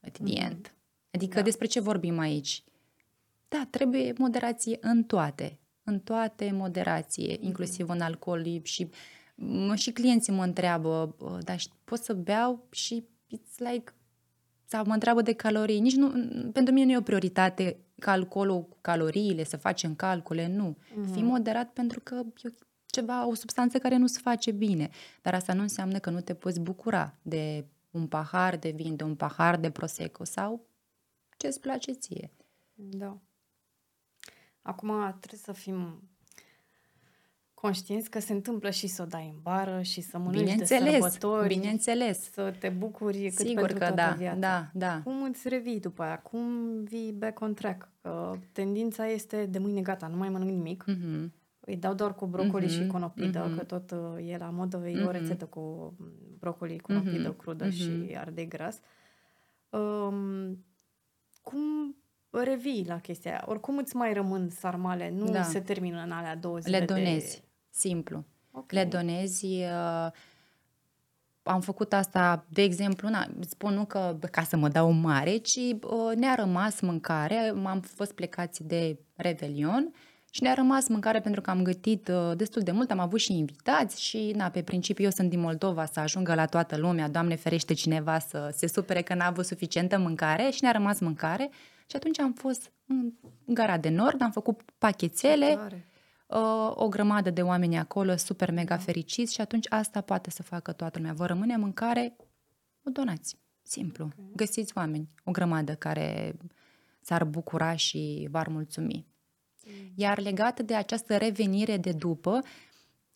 at 0.00 0.12
the 0.12 0.22
uh-huh. 0.22 0.44
end. 0.44 0.74
Adică 1.10 1.36
da. 1.36 1.42
despre 1.42 1.66
ce 1.66 1.80
vorbim 1.80 2.18
aici? 2.18 2.64
Da, 3.48 3.66
trebuie 3.70 4.12
moderație 4.18 4.78
în 4.80 5.04
toate. 5.04 5.58
În 5.82 6.00
toate 6.00 6.50
moderație, 6.52 7.36
uh-huh. 7.36 7.40
inclusiv 7.40 7.88
în 7.88 8.00
alcool 8.00 8.60
și 8.62 8.90
și 9.74 9.92
clienții 9.92 10.32
mă 10.32 10.44
întreabă, 10.44 11.16
dar 11.42 11.58
pot 11.84 11.98
să 11.98 12.14
beau 12.14 12.66
și 12.70 13.04
it's 13.36 13.56
like 13.56 13.92
sau 14.72 14.84
mă 14.86 14.92
întreabă 14.92 15.22
de 15.22 15.32
calorii. 15.32 15.80
Nici 15.80 15.94
nu, 15.94 16.08
pentru 16.52 16.72
mine 16.72 16.86
nu 16.86 16.92
e 16.92 16.96
o 16.96 17.02
prioritate 17.02 17.76
calculul 17.98 18.62
cu 18.64 18.76
caloriile, 18.80 19.44
să 19.44 19.56
facem 19.56 19.94
calcule, 19.94 20.46
nu. 20.46 20.76
Mm-hmm. 20.76 21.12
Fii 21.12 21.22
moderat 21.22 21.72
pentru 21.72 22.00
că 22.00 22.22
e 22.42 22.48
ceva, 22.86 23.26
o 23.26 23.34
substanță 23.34 23.78
care 23.78 23.96
nu 23.96 24.06
se 24.06 24.18
face 24.22 24.50
bine. 24.50 24.90
Dar 25.22 25.34
asta 25.34 25.52
nu 25.52 25.62
înseamnă 25.62 25.98
că 25.98 26.10
nu 26.10 26.20
te 26.20 26.34
poți 26.34 26.60
bucura 26.60 27.14
de 27.22 27.64
un 27.90 28.06
pahar 28.06 28.56
de 28.56 28.70
vin, 28.70 28.96
de 28.96 29.04
un 29.04 29.14
pahar 29.14 29.56
de 29.56 29.70
prosecco 29.70 30.24
sau 30.24 30.66
ce-ți 31.36 31.60
place 31.60 31.92
ție. 31.92 32.30
Da. 32.74 33.18
Acum 34.62 35.16
trebuie 35.18 35.40
să 35.44 35.52
fim 35.52 36.02
conștienți 37.62 38.10
că 38.10 38.20
se 38.20 38.32
întâmplă 38.32 38.70
și 38.70 38.86
să 38.86 39.02
o 39.02 39.04
dai 39.04 39.30
în 39.34 39.40
bară 39.42 39.82
și 39.82 40.00
să 40.00 40.18
mănânci 40.18 40.38
bineînțeles, 40.38 40.84
de 40.84 40.90
sărbători. 40.90 41.54
Bineînțeles, 41.54 42.32
Să 42.32 42.54
te 42.58 42.68
bucuri 42.68 43.32
cât 43.36 43.46
Sigur 43.46 43.66
pentru 43.66 43.78
că 43.78 43.84
toată 43.84 43.94
da, 43.94 44.14
viața. 44.18 44.38
da, 44.38 44.70
da. 44.72 45.00
Cum 45.04 45.22
îți 45.22 45.48
revii 45.48 45.80
după 45.80 46.02
aia? 46.02 46.18
Cum 46.18 46.44
vii 46.84 47.12
back 47.12 47.40
on 47.40 47.54
track? 47.54 47.88
Că 48.00 48.32
tendința 48.52 49.06
este 49.06 49.46
de 49.46 49.58
mâine 49.58 49.80
gata, 49.80 50.06
nu 50.06 50.16
mai 50.16 50.28
mănânc 50.28 50.50
nimic. 50.50 50.84
Mm-hmm. 50.88 51.30
Îi 51.60 51.76
dau 51.76 51.94
doar 51.94 52.14
cu 52.14 52.26
brocoli 52.26 52.66
mm-hmm. 52.66 52.70
și 52.70 52.86
conopidă, 52.86 53.50
mm-hmm. 53.50 53.56
că 53.56 53.64
tot 53.64 53.90
uh, 53.90 54.30
e 54.30 54.36
la 54.36 54.50
modă, 54.50 54.88
e 54.88 54.92
mm-hmm. 54.92 55.06
o 55.06 55.10
rețetă 55.10 55.44
cu 55.44 55.94
brocoli, 56.38 56.78
conopidă 56.78 57.32
mm-hmm. 57.32 57.36
crudă 57.36 57.66
mm-hmm. 57.68 57.72
și 57.72 58.14
ardei 58.16 58.48
gras. 58.48 58.80
Um, 59.70 60.64
cum 61.42 61.96
revii 62.30 62.84
la 62.88 62.98
chestia 62.98 63.30
aia? 63.30 63.44
Oricum 63.46 63.76
îți 63.76 63.96
mai 63.96 64.12
rămân 64.12 64.48
sarmale, 64.48 65.10
nu 65.10 65.24
da. 65.24 65.42
se 65.42 65.60
termină 65.60 66.02
în 66.02 66.10
alea 66.10 66.36
două 66.36 66.58
zile 66.58 66.78
Le 66.78 66.84
donezi. 66.84 67.36
De 67.36 67.42
Simplu. 67.72 68.24
Okay. 68.50 68.82
Le 68.82 68.88
donezi 68.88 69.46
uh, 69.46 70.10
am 71.42 71.60
făcut 71.60 71.92
asta, 71.92 72.44
de 72.48 72.62
exemplu, 72.62 73.08
na, 73.08 73.28
spun 73.48 73.74
nu 73.74 73.84
că 73.84 74.16
ca 74.30 74.42
să 74.42 74.56
mă 74.56 74.68
dau 74.68 74.90
mare, 74.90 75.36
ci 75.36 75.56
uh, 75.56 76.16
ne-a 76.16 76.34
rămas 76.34 76.80
mâncare, 76.80 77.54
am 77.64 77.80
fost 77.80 78.12
plecați 78.12 78.64
de 78.64 78.98
Revelion 79.14 79.92
și 80.30 80.42
ne-a 80.42 80.54
rămas 80.54 80.88
mâncare 80.88 81.20
pentru 81.20 81.40
că 81.40 81.50
am 81.50 81.62
gătit 81.62 82.08
uh, 82.08 82.36
destul 82.36 82.62
de 82.62 82.70
mult, 82.70 82.90
am 82.90 82.98
avut 82.98 83.20
și 83.20 83.38
invitați 83.38 84.02
și, 84.02 84.32
na, 84.36 84.48
pe 84.48 84.62
principiu 84.62 85.04
eu 85.04 85.10
sunt 85.10 85.30
din 85.30 85.40
Moldova 85.40 85.84
să 85.84 86.00
ajungă 86.00 86.34
la 86.34 86.46
toată 86.46 86.76
lumea, 86.76 87.08
Doamne 87.08 87.34
ferește 87.34 87.74
cineva 87.74 88.18
să 88.18 88.52
se 88.56 88.66
supere 88.66 89.02
că 89.02 89.14
n-a 89.14 89.26
avut 89.26 89.46
suficientă 89.46 89.98
mâncare 89.98 90.50
și 90.50 90.62
ne-a 90.62 90.72
rămas 90.72 91.00
mâncare 91.00 91.50
și 91.86 91.96
atunci 91.96 92.20
am 92.20 92.32
fost 92.32 92.72
în 92.86 93.12
Gara 93.46 93.78
de 93.78 93.88
Nord, 93.88 94.22
am 94.22 94.30
făcut 94.30 94.60
pachetele, 94.78 95.58
uh, 96.34 96.72
o 96.74 96.88
grămadă 96.88 97.30
de 97.30 97.42
oameni 97.42 97.78
acolo, 97.78 98.16
super 98.16 98.50
mega 98.50 98.76
da. 98.76 98.82
fericiți 98.82 99.34
și 99.34 99.40
atunci 99.40 99.66
asta 99.68 100.00
poate 100.00 100.30
să 100.30 100.42
facă 100.42 100.72
toată 100.72 100.98
lumea. 100.98 101.14
Vă 101.14 101.26
rămâne 101.26 101.56
mâncare, 101.56 102.16
o 102.84 102.90
donați. 102.90 103.36
Simplu. 103.62 104.04
Okay. 104.04 104.32
Găsiți 104.36 104.72
oameni, 104.76 105.08
o 105.24 105.30
grămadă 105.30 105.74
care 105.74 106.36
s-ar 107.00 107.24
bucura 107.24 107.76
și 107.76 108.28
v-ar 108.30 108.48
mulțumi. 108.48 109.06
Mm. 109.66 109.92
Iar 109.94 110.20
legat 110.20 110.60
de 110.60 110.74
această 110.74 111.16
revenire 111.16 111.76
de 111.76 111.92
după, 111.92 112.40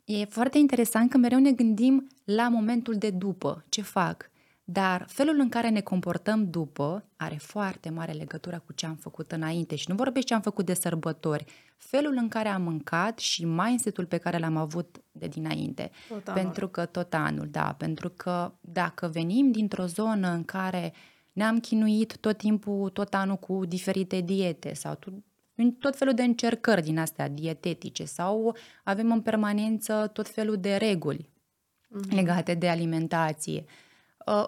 e 0.04 0.24
foarte 0.24 0.58
interesant 0.58 1.10
că 1.10 1.16
mereu 1.16 1.38
ne 1.38 1.52
gândim 1.52 2.06
la 2.24 2.48
momentul 2.48 2.94
de 2.94 3.10
după, 3.10 3.64
ce 3.68 3.82
fac. 3.82 4.30
Dar 4.68 5.06
felul 5.08 5.38
în 5.38 5.48
care 5.48 5.68
ne 5.68 5.80
comportăm 5.80 6.50
după 6.50 7.04
are 7.16 7.34
foarte 7.34 7.90
mare 7.90 8.12
legătură 8.12 8.62
cu 8.66 8.72
ce 8.72 8.86
am 8.86 8.94
făcut 8.94 9.32
înainte 9.32 9.76
și 9.76 9.90
nu 9.90 9.94
vorbesc 9.94 10.26
ce 10.26 10.34
am 10.34 10.40
făcut 10.40 10.66
de 10.66 10.74
sărbători, 10.74 11.44
felul 11.76 12.16
în 12.16 12.28
care 12.28 12.48
am 12.48 12.62
mâncat 12.62 13.18
și 13.18 13.44
mindset-ul 13.44 14.06
pe 14.06 14.16
care 14.16 14.38
l-am 14.38 14.56
avut 14.56 14.96
de 15.12 15.26
dinainte. 15.26 15.90
Tot 16.08 16.28
anul. 16.28 16.42
Pentru 16.42 16.68
că 16.68 16.84
tot 16.84 17.14
anul, 17.14 17.48
da, 17.50 17.74
pentru 17.78 18.08
că 18.08 18.52
dacă 18.60 19.08
venim 19.08 19.52
dintr-o 19.52 19.86
zonă 19.86 20.28
în 20.28 20.44
care 20.44 20.92
ne-am 21.32 21.58
chinuit 21.60 22.16
tot 22.16 22.36
timpul, 22.36 22.90
tot 22.90 23.14
anul 23.14 23.36
cu 23.36 23.64
diferite 23.64 24.20
diete 24.20 24.74
sau 24.74 24.98
tot 25.78 25.96
felul 25.96 26.14
de 26.14 26.22
încercări 26.22 26.82
din 26.82 26.98
astea 26.98 27.28
dietetice 27.28 28.04
sau 28.04 28.56
avem 28.84 29.12
în 29.12 29.20
permanență 29.20 30.10
tot 30.12 30.28
felul 30.28 30.56
de 30.56 30.76
reguli 30.76 31.28
mm-hmm. 31.28 32.14
legate 32.14 32.54
de 32.54 32.68
alimentație. 32.68 33.64
Uh, 33.66 33.84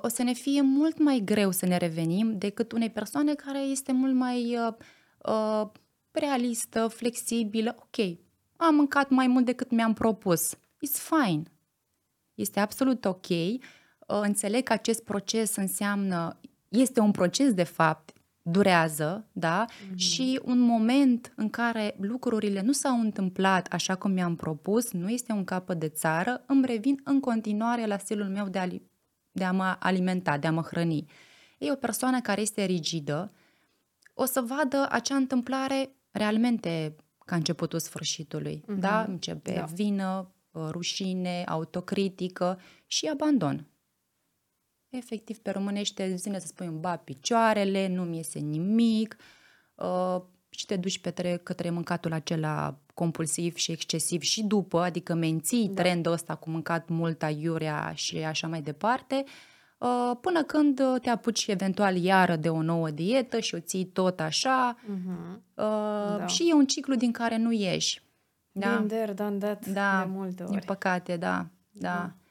o 0.03 0.09
să 0.09 0.22
ne 0.22 0.33
fie 0.33 0.61
mult 0.61 0.99
mai 0.99 1.22
greu 1.24 1.51
să 1.51 1.66
ne 1.66 1.76
revenim 1.76 2.39
decât 2.39 2.72
unei 2.72 2.91
persoane 2.91 3.35
care 3.35 3.61
este 3.61 3.93
mult 3.93 4.14
mai 4.14 4.57
uh, 4.57 4.74
uh, 5.18 5.68
realistă, 6.11 6.89
flexibilă. 6.89 7.74
Ok, 7.79 8.16
am 8.57 8.74
mâncat 8.74 9.11
mai 9.11 9.26
mult 9.26 9.45
decât 9.45 9.70
mi-am 9.70 9.93
propus. 9.93 10.55
It's 10.55 11.01
fine. 11.01 11.43
Este 12.35 12.61
absolut 12.61 13.05
ok. 13.05 13.29
Uh, 13.29 13.59
înțeleg 14.07 14.62
că 14.62 14.72
acest 14.72 15.05
proces 15.05 15.57
înseamnă, 15.57 16.41
este 16.68 17.01
un 17.01 17.11
proces 17.11 17.55
de 17.55 17.62
fapt, 17.62 18.12
durează, 18.43 19.29
da? 19.33 19.64
Mm-hmm. 19.64 19.95
Și 19.95 20.41
un 20.45 20.59
moment 20.59 21.33
în 21.37 21.51
care 21.51 21.97
lucrurile 22.01 22.62
nu 22.62 22.72
s-au 22.72 23.01
întâmplat 23.01 23.66
așa 23.66 23.95
cum 23.95 24.11
mi-am 24.11 24.37
propus, 24.37 24.93
nu 24.93 25.09
este 25.09 25.33
un 25.33 25.45
capăt 25.45 25.79
de 25.79 25.89
țară, 25.89 26.45
îmi 26.47 26.66
revin 26.66 27.01
în 27.05 27.20
continuare 27.20 27.87
la 27.87 27.99
stilul 27.99 28.29
meu 28.29 28.49
de, 28.49 28.59
a, 28.59 28.66
de 29.33 29.45
a 29.45 29.53
mă 29.53 29.76
alimenta, 29.79 30.39
de 30.39 30.47
a 30.47 30.53
mă 30.53 30.62
hrăni. 30.62 31.11
E 31.59 31.72
o 31.72 31.74
persoană 31.74 32.20
care 32.20 32.41
este 32.41 32.64
rigidă, 32.64 33.33
o 34.14 34.24
să 34.24 34.41
vadă 34.41 34.87
acea 34.91 35.14
întâmplare 35.16 35.91
realmente 36.11 36.97
ca 37.24 37.37
începutul 37.37 37.79
sfârșitului, 37.79 38.61
mm-hmm. 38.62 38.79
da? 38.79 39.03
Începe 39.03 39.53
da. 39.53 39.64
vină, 39.64 40.35
rușine, 40.53 41.45
autocritică 41.47 42.61
și 42.87 43.07
abandon 43.07 43.66
efectiv 44.89 45.39
pe 45.39 45.51
românește 45.51 46.14
zine 46.14 46.39
să 46.39 46.47
spui 46.47 46.66
un 46.66 46.81
ba 46.81 46.97
picioarele, 46.97 47.89
nu 47.89 48.05
mi 48.05 48.16
iese 48.16 48.39
nimic 48.39 49.16
uh, 49.74 50.22
și 50.49 50.66
te 50.66 50.76
duci 50.76 50.99
pe 50.99 51.11
tre- 51.11 51.40
către 51.42 51.70
mâncatul 51.70 52.12
acela 52.12 52.78
compulsiv 52.94 53.57
și 53.57 53.72
excesiv 53.72 54.20
și 54.20 54.42
după, 54.42 54.80
adică 54.80 55.14
menții 55.14 55.68
da. 55.68 55.82
trendul 55.82 56.12
ăsta 56.12 56.34
cu 56.34 56.51
mâncat 56.51 56.88
mult 56.88 57.22
aiurea 57.22 57.92
și 57.94 58.18
așa 58.18 58.46
mai 58.46 58.62
departe, 58.62 59.24
uh, 59.78 60.12
până 60.20 60.42
când 60.42 60.80
te 61.03 61.11
apuci 61.11 61.46
eventual 61.46 61.96
iară 61.96 62.36
de 62.36 62.49
o 62.49 62.62
nouă 62.62 62.90
dietă 62.90 63.40
și 63.40 63.55
o 63.55 63.61
ții 63.61 63.84
tot 63.84 64.20
așa 64.20 64.76
uh-huh. 64.76 65.36
uh, 65.55 66.18
da. 66.18 66.26
și 66.26 66.49
e 66.49 66.55
un 66.55 66.66
ciclu 66.66 66.94
din 66.94 67.12
care 67.12 67.36
nu 67.36 67.53
ieși. 67.53 68.03
Da? 68.53 68.68
Been 68.68 68.86
there, 68.86 69.12
done 69.12 69.38
that 69.38 69.66
da, 69.66 70.03
de 70.05 70.11
multe 70.11 70.42
ori. 70.42 70.53
Din 70.53 70.62
păcate, 70.66 71.16
da. 71.16 71.46
da. 71.72 72.11
Uh-huh. 72.11 72.26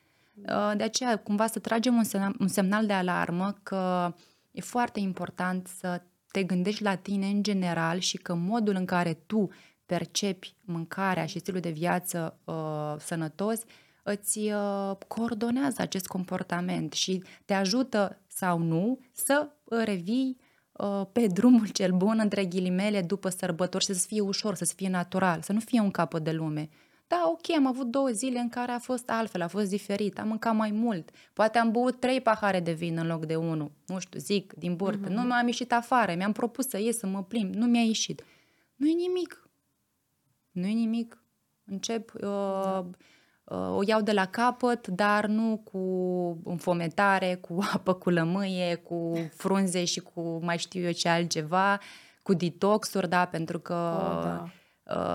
Uh, 0.45 0.73
de 0.77 0.83
aceea, 0.83 1.17
cumva 1.17 1.47
să 1.47 1.59
tragem 1.59 1.95
un 1.95 2.03
semnal, 2.03 2.35
un 2.39 2.47
semnal 2.47 2.85
de 2.85 2.93
alarmă 2.93 3.55
că 3.63 4.13
e 4.51 4.61
foarte 4.61 4.99
important 4.99 5.67
să 5.67 6.01
te 6.37 6.43
gândești 6.43 6.83
la 6.83 6.95
tine 6.95 7.25
în 7.25 7.43
general 7.43 7.99
și 7.99 8.17
că 8.17 8.33
modul 8.33 8.75
în 8.75 8.85
care 8.85 9.13
tu 9.13 9.49
percepi 9.85 10.55
mâncarea 10.65 11.25
și 11.25 11.39
stilul 11.39 11.59
de 11.59 11.69
viață 11.69 12.37
uh, 12.43 12.95
sănătos 12.99 13.61
îți 14.03 14.37
uh, 14.37 14.91
coordonează 15.07 15.81
acest 15.81 16.07
comportament 16.07 16.93
și 16.93 17.23
te 17.45 17.53
ajută 17.53 18.21
sau 18.27 18.59
nu 18.59 18.99
să 19.11 19.49
revii 19.65 20.37
uh, 20.71 21.01
pe 21.11 21.27
drumul 21.27 21.67
cel 21.67 21.91
bun, 21.91 22.19
între 22.21 22.45
ghilimele, 22.45 23.01
după 23.01 23.29
sărbători 23.29 23.83
și 23.83 23.93
să 23.93 24.05
fie 24.07 24.21
ușor, 24.21 24.55
să 24.55 24.65
fie 24.75 24.89
natural, 24.89 25.41
să 25.41 25.53
nu 25.53 25.59
fie 25.59 25.79
un 25.79 25.91
capăt 25.91 26.23
de 26.23 26.31
lume. 26.31 26.69
Da, 27.07 27.29
ok, 27.31 27.55
am 27.55 27.65
avut 27.65 27.87
două 27.87 28.07
zile 28.09 28.39
în 28.39 28.49
care 28.49 28.71
a 28.71 28.79
fost 28.79 29.09
altfel, 29.09 29.41
a 29.41 29.47
fost 29.47 29.69
diferit, 29.69 30.19
am 30.19 30.27
mâncat 30.27 30.55
mai 30.55 30.71
mult. 30.71 31.09
Poate 31.33 31.57
am 31.57 31.71
băut 31.71 31.99
trei 31.99 32.21
pahare 32.21 32.59
de 32.59 32.71
vin 32.71 32.97
în 32.97 33.07
loc 33.07 33.25
de 33.25 33.35
unul. 33.35 33.71
Nu 33.85 33.99
știu, 33.99 34.19
zic, 34.19 34.53
din 34.53 34.75
burtă. 34.75 35.07
Uh-huh. 35.07 35.13
Nu 35.13 35.21
mi-am 35.21 35.45
ieșit 35.45 35.73
afară, 35.73 36.13
mi-am 36.15 36.31
propus 36.31 36.67
să 36.67 36.79
ies, 36.79 36.97
să 36.97 37.07
mă 37.07 37.23
plimb. 37.23 37.53
Nu 37.53 37.65
mi-a 37.65 37.81
ieșit. 37.81 38.23
Nu 38.75 38.87
e 38.87 38.93
nimic. 38.93 39.49
Nu 40.51 40.65
e 40.65 40.71
nimic. 40.71 41.21
Încep, 41.65 42.13
uh, 42.13 42.79
uh, 43.43 43.75
o 43.75 43.81
iau 43.85 44.01
de 44.01 44.11
la 44.11 44.25
capăt, 44.25 44.87
dar 44.87 45.25
nu 45.25 45.61
cu 45.71 45.79
înfometare, 46.43 47.35
cu 47.35 47.57
apă 47.73 47.93
cu 47.93 48.09
lămâie, 48.09 48.75
cu 48.75 49.29
frunze 49.35 49.85
și 49.85 49.99
cu 49.99 50.39
mai 50.41 50.57
știu 50.57 50.81
eu 50.81 50.91
ce 50.91 51.09
altceva, 51.09 51.79
cu 52.23 52.33
detoxuri, 52.33 53.09
da, 53.09 53.25
pentru 53.25 53.59
că... 53.59 53.73
Oh, 53.73 54.23
da 54.23 54.51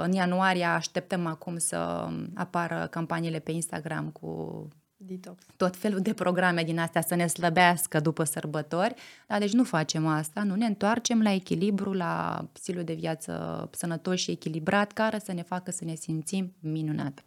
în 0.02 0.12
ianuarie 0.12 0.64
așteptăm 0.64 1.26
acum 1.26 1.58
să 1.58 2.08
apară 2.34 2.86
campaniile 2.90 3.38
pe 3.38 3.52
Instagram 3.52 4.08
cu 4.10 4.68
Detox. 5.06 5.44
tot 5.56 5.76
felul 5.76 6.00
de 6.00 6.12
programe 6.12 6.62
din 6.62 6.78
astea 6.78 7.00
să 7.00 7.14
ne 7.14 7.26
slăbească 7.26 8.00
după 8.00 8.24
sărbători. 8.24 8.94
Da, 9.26 9.38
deci 9.38 9.52
nu 9.52 9.64
facem 9.64 10.06
asta, 10.06 10.42
nu 10.42 10.54
ne 10.54 10.66
întoarcem 10.66 11.22
la 11.22 11.32
echilibru, 11.32 11.92
la 11.92 12.44
stilul 12.52 12.84
de 12.84 12.94
viață 12.94 13.68
sănătos 13.72 14.18
și 14.18 14.30
echilibrat 14.30 14.92
care 14.92 15.18
să 15.18 15.32
ne 15.32 15.42
facă 15.42 15.70
să 15.70 15.84
ne 15.84 15.94
simțim 15.94 16.52
minunat. 16.60 17.24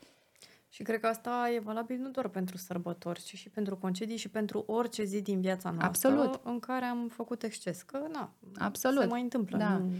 Și 0.70 0.84
cred 0.84 1.00
că 1.00 1.08
asta 1.08 1.50
e 1.56 1.60
valabil 1.60 1.98
nu 1.98 2.10
doar 2.10 2.28
pentru 2.28 2.58
sărbători, 2.58 3.22
ci 3.22 3.36
și 3.36 3.50
pentru 3.50 3.76
concedii 3.76 4.18
și 4.18 4.30
pentru 4.30 4.64
orice 4.68 5.04
zi 5.04 5.22
din 5.22 5.42
viața 5.42 5.70
noastră 5.70 5.88
Absolut. 5.88 6.40
în 6.44 6.60
care 6.60 6.86
am 6.86 7.08
făcut 7.08 7.44
exces. 7.44 7.82
Că, 7.82 8.00
na, 8.12 8.34
Absolut. 8.58 9.02
se 9.02 9.08
mai 9.08 9.22
întâmplă. 9.22 9.58
Da. 9.58 9.70
Nu 9.70 9.92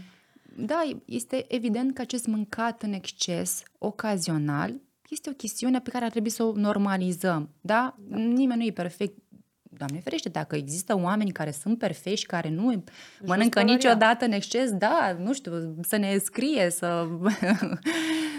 da, 0.58 0.82
este 1.04 1.44
evident 1.48 1.94
că 1.94 2.00
acest 2.00 2.26
mâncat 2.26 2.82
în 2.82 2.92
exces, 2.92 3.62
ocazional, 3.78 4.74
este 5.08 5.30
o 5.30 5.32
chestiune 5.32 5.80
pe 5.80 5.90
care 5.90 6.04
ar 6.04 6.10
trebui 6.10 6.30
să 6.30 6.42
o 6.42 6.52
normalizăm. 6.54 7.50
Da? 7.60 7.94
da. 7.98 8.16
Nimeni 8.16 8.60
nu 8.60 8.66
e 8.66 8.72
perfect. 8.72 9.18
Doamne 9.62 10.00
ferește, 10.00 10.28
dacă 10.28 10.56
există 10.56 10.96
oameni 10.96 11.32
care 11.32 11.50
sunt 11.50 11.78
perfecti 11.78 12.20
și 12.20 12.26
care 12.26 12.48
nu 12.48 12.70
Just 12.70 12.82
mănâncă 13.24 13.62
niciodată 13.62 14.24
în 14.24 14.32
exces, 14.32 14.72
da, 14.72 15.16
nu 15.18 15.32
știu, 15.32 15.76
să 15.82 15.96
ne 15.96 16.18
scrie, 16.18 16.70
să... 16.70 17.06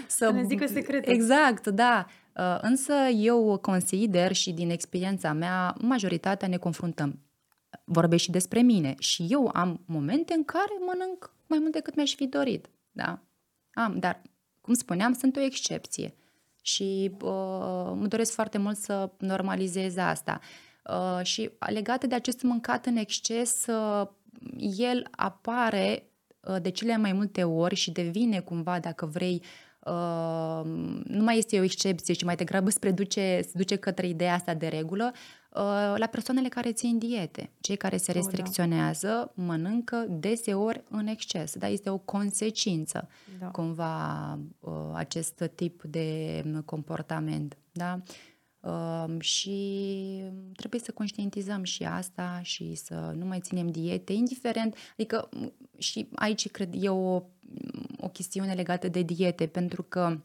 să, 0.06 0.24
să 0.24 0.30
ne 0.30 0.44
zică 0.48 0.66
secrete. 0.66 1.10
Exact, 1.10 1.66
da. 1.66 2.06
Uh, 2.36 2.58
însă 2.60 2.92
eu 3.14 3.58
consider 3.62 4.32
și 4.32 4.52
din 4.52 4.70
experiența 4.70 5.32
mea, 5.32 5.74
majoritatea 5.80 6.48
ne 6.48 6.56
confruntăm. 6.56 7.18
Vorbesc 7.84 8.22
și 8.22 8.30
despre 8.30 8.60
mine. 8.60 8.94
Și 8.98 9.26
eu 9.28 9.50
am 9.52 9.82
momente 9.86 10.34
în 10.36 10.44
care 10.44 10.72
mănânc 10.86 11.36
mai 11.48 11.58
mult 11.58 11.72
decât 11.72 11.94
mi-aș 11.94 12.14
fi 12.14 12.26
dorit. 12.26 12.68
Da? 12.90 13.22
Am, 13.72 13.98
dar, 13.98 14.22
cum 14.60 14.74
spuneam, 14.74 15.12
sunt 15.12 15.36
o 15.36 15.40
excepție 15.40 16.14
și 16.62 17.10
uh, 17.12 17.92
mă 17.94 18.06
doresc 18.08 18.32
foarte 18.32 18.58
mult 18.58 18.76
să 18.76 19.10
normalizez 19.18 19.96
asta. 19.96 20.40
Uh, 20.84 21.24
și 21.24 21.50
legată 21.58 22.06
de 22.06 22.14
acest 22.14 22.42
mâncat 22.42 22.86
în 22.86 22.96
exces, 22.96 23.66
uh, 23.66 24.08
el 24.76 25.08
apare 25.10 26.10
uh, 26.40 26.56
de 26.62 26.70
cele 26.70 26.96
mai 26.96 27.12
multe 27.12 27.44
ori 27.44 27.74
și 27.74 27.90
devine 27.90 28.40
cumva, 28.40 28.78
dacă 28.78 29.06
vrei, 29.06 29.42
uh, 29.84 30.60
nu 31.04 31.22
mai 31.22 31.38
este 31.38 31.58
o 31.58 31.62
excepție, 31.62 32.14
ci 32.14 32.24
mai 32.24 32.36
degrabă 32.36 32.70
spre 32.70 32.90
duce, 32.90 33.40
se 33.42 33.52
duce 33.54 33.76
către 33.76 34.06
ideea 34.06 34.34
asta 34.34 34.54
de 34.54 34.66
regulă, 34.66 35.12
Uh, 35.12 35.37
la 35.96 36.08
persoanele 36.10 36.48
care 36.48 36.72
țin 36.72 36.98
diete. 36.98 37.50
Cei 37.60 37.76
care 37.76 37.96
se 37.96 38.12
restricționează 38.12 39.08
oh, 39.08 39.30
da. 39.34 39.42
mănâncă 39.42 40.06
deseori 40.08 40.84
în 40.88 41.06
exces. 41.06 41.56
Da, 41.56 41.68
este 41.68 41.90
o 41.90 41.98
consecință 41.98 43.08
da. 43.38 43.46
cumva 43.46 44.32
uh, 44.60 44.72
acest 44.94 45.50
tip 45.54 45.82
de 45.82 46.42
comportament. 46.64 47.56
Da? 47.72 48.00
Uh, 48.60 49.20
și 49.20 50.22
trebuie 50.56 50.80
să 50.80 50.92
conștientizăm 50.92 51.62
și 51.62 51.84
asta 51.84 52.40
și 52.42 52.74
să 52.74 53.12
nu 53.16 53.24
mai 53.24 53.40
ținem 53.40 53.68
diete, 53.68 54.12
indiferent, 54.12 54.76
adică 54.92 55.28
și 55.78 56.08
aici 56.14 56.50
cred 56.50 56.74
eu 56.76 56.98
o, 56.98 57.22
o 58.00 58.08
chestiune 58.08 58.52
legată 58.52 58.88
de 58.88 59.02
diete, 59.02 59.46
pentru 59.46 59.82
că 59.82 60.20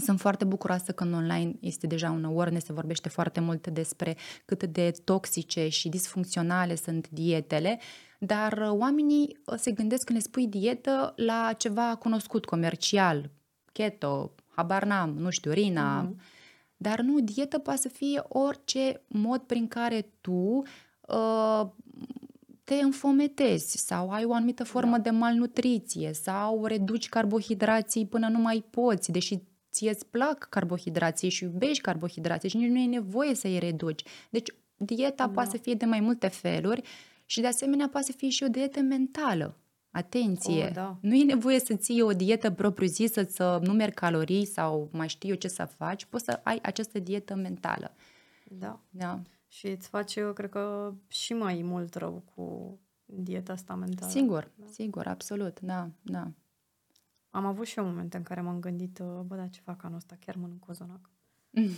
sunt 0.00 0.20
foarte 0.20 0.44
bucuroasă 0.44 0.92
că 0.92 1.04
în 1.04 1.12
online 1.12 1.54
este 1.60 1.86
deja 1.86 2.10
un 2.10 2.24
awareness, 2.24 2.66
se 2.66 2.72
vorbește 2.72 3.08
foarte 3.08 3.40
mult 3.40 3.66
despre 3.66 4.16
cât 4.44 4.64
de 4.64 4.92
toxice 5.04 5.68
și 5.68 5.88
disfuncționale 5.88 6.74
sunt 6.74 7.08
dietele, 7.08 7.80
dar 8.18 8.68
oamenii 8.70 9.38
se 9.56 9.70
gândesc 9.70 10.04
când 10.04 10.18
le 10.18 10.24
spui 10.24 10.46
dietă 10.46 11.12
la 11.16 11.52
ceva 11.56 11.96
cunoscut, 11.96 12.44
comercial, 12.44 13.30
keto, 13.72 14.34
habar 14.48 14.84
n-am, 14.84 15.10
nu 15.10 15.30
știu, 15.30 15.50
rina, 15.50 16.06
mm-hmm. 16.06 16.20
dar 16.76 17.00
nu, 17.00 17.20
dietă 17.20 17.58
poate 17.58 17.80
să 17.80 17.88
fie 17.88 18.22
orice 18.28 19.02
mod 19.08 19.40
prin 19.40 19.68
care 19.68 20.10
tu 20.20 20.62
uh, 21.08 21.66
te 22.64 22.74
înfometezi 22.74 23.76
sau 23.76 24.10
ai 24.10 24.24
o 24.24 24.32
anumită 24.34 24.64
formă 24.64 24.96
da. 24.96 25.02
de 25.02 25.10
malnutriție 25.10 26.12
sau 26.12 26.66
reduci 26.66 27.08
carbohidrații 27.08 28.06
până 28.06 28.28
nu 28.28 28.38
mai 28.38 28.64
poți, 28.70 29.10
deși 29.10 29.42
ție 29.72 29.90
îți 29.90 30.06
plac 30.06 30.46
carbohidrații 30.48 31.28
și 31.28 31.44
iubești 31.44 31.82
carbohidrații 31.82 32.48
și 32.48 32.56
nici 32.56 32.70
nu 32.70 32.78
e 32.78 32.86
nevoie 32.86 33.34
să 33.34 33.46
îi 33.46 33.58
reduci. 33.58 34.02
Deci 34.30 34.54
dieta 34.76 35.26
da. 35.26 35.32
poate 35.32 35.50
să 35.50 35.56
fie 35.56 35.74
de 35.74 35.84
mai 35.84 36.00
multe 36.00 36.28
feluri 36.28 36.82
și 37.26 37.40
de 37.40 37.46
asemenea 37.46 37.88
poate 37.88 38.06
să 38.06 38.12
fie 38.16 38.28
și 38.28 38.44
o 38.44 38.48
dietă 38.48 38.80
mentală. 38.80 39.56
Atenție! 39.90 40.64
Oh, 40.64 40.72
da. 40.72 40.98
Nu 41.00 41.14
e 41.14 41.24
nevoie 41.24 41.60
să 41.60 41.74
ții 41.74 42.02
o 42.02 42.12
dietă 42.12 42.50
propriu-zisă, 42.50 43.22
să 43.22 43.60
numeri 43.62 43.92
calorii 43.92 44.46
sau 44.46 44.88
mai 44.92 45.08
știu 45.08 45.28
eu 45.28 45.34
ce 45.34 45.48
să 45.48 45.64
faci. 45.64 46.04
Poți 46.04 46.24
să 46.24 46.40
ai 46.42 46.58
această 46.62 46.98
dietă 46.98 47.34
mentală. 47.34 47.94
Da. 48.44 48.80
da. 48.90 49.20
Și 49.48 49.66
îți 49.66 49.88
face, 49.88 50.20
eu 50.20 50.32
cred 50.32 50.50
că, 50.50 50.94
și 51.08 51.32
mai 51.32 51.62
mult 51.64 51.94
rău 51.94 52.22
cu 52.34 52.78
dieta 53.04 53.52
asta 53.52 53.74
mentală. 53.74 54.10
Sigur, 54.10 54.50
da. 54.54 54.66
sigur, 54.70 55.06
absolut, 55.06 55.60
da, 55.60 55.90
da. 56.02 56.30
Am 57.32 57.46
avut 57.46 57.66
și 57.66 57.78
eu 57.78 57.84
momente 57.84 58.16
în 58.16 58.22
care 58.22 58.40
m-am 58.40 58.60
gândit, 58.60 58.98
uh, 58.98 59.20
bă, 59.26 59.36
da, 59.36 59.46
ce 59.46 59.60
fac 59.60 59.84
anul 59.84 59.96
ăsta? 59.96 60.16
Chiar 60.20 60.34
mănânc 60.34 60.60
cozonac. 60.60 61.10
Mm. 61.50 61.68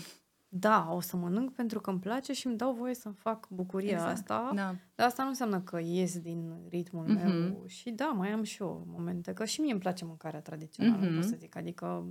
Da, 0.49 0.89
o 0.93 1.01
să 1.01 1.17
mănânc 1.17 1.53
pentru 1.53 1.81
că 1.81 1.91
îmi 1.91 1.99
place 1.99 2.33
și 2.33 2.47
îmi 2.47 2.57
dau 2.57 2.73
voie 2.73 2.95
să-mi 2.95 3.15
fac 3.15 3.49
bucuria 3.49 3.93
exact. 3.93 4.13
asta. 4.13 4.51
Da. 4.55 4.75
Dar 4.95 5.07
asta 5.07 5.23
nu 5.23 5.29
înseamnă 5.29 5.61
că 5.61 5.81
ies 5.81 6.19
din 6.19 6.55
ritmul 6.69 7.05
mm-hmm. 7.05 7.25
meu. 7.25 7.65
Și 7.67 7.91
da, 7.91 8.05
mai 8.05 8.31
am 8.31 8.43
și 8.43 8.63
eu 8.63 8.87
momente. 8.89 9.33
Că 9.33 9.45
și 9.45 9.61
mie 9.61 9.73
îmi 9.73 9.81
place 9.81 10.05
mâncarea 10.05 10.41
tradițională, 10.41 11.07
mm-hmm. 11.07 11.15
pot 11.15 11.25
să 11.25 11.37
zic. 11.39 11.57
Adică 11.57 12.07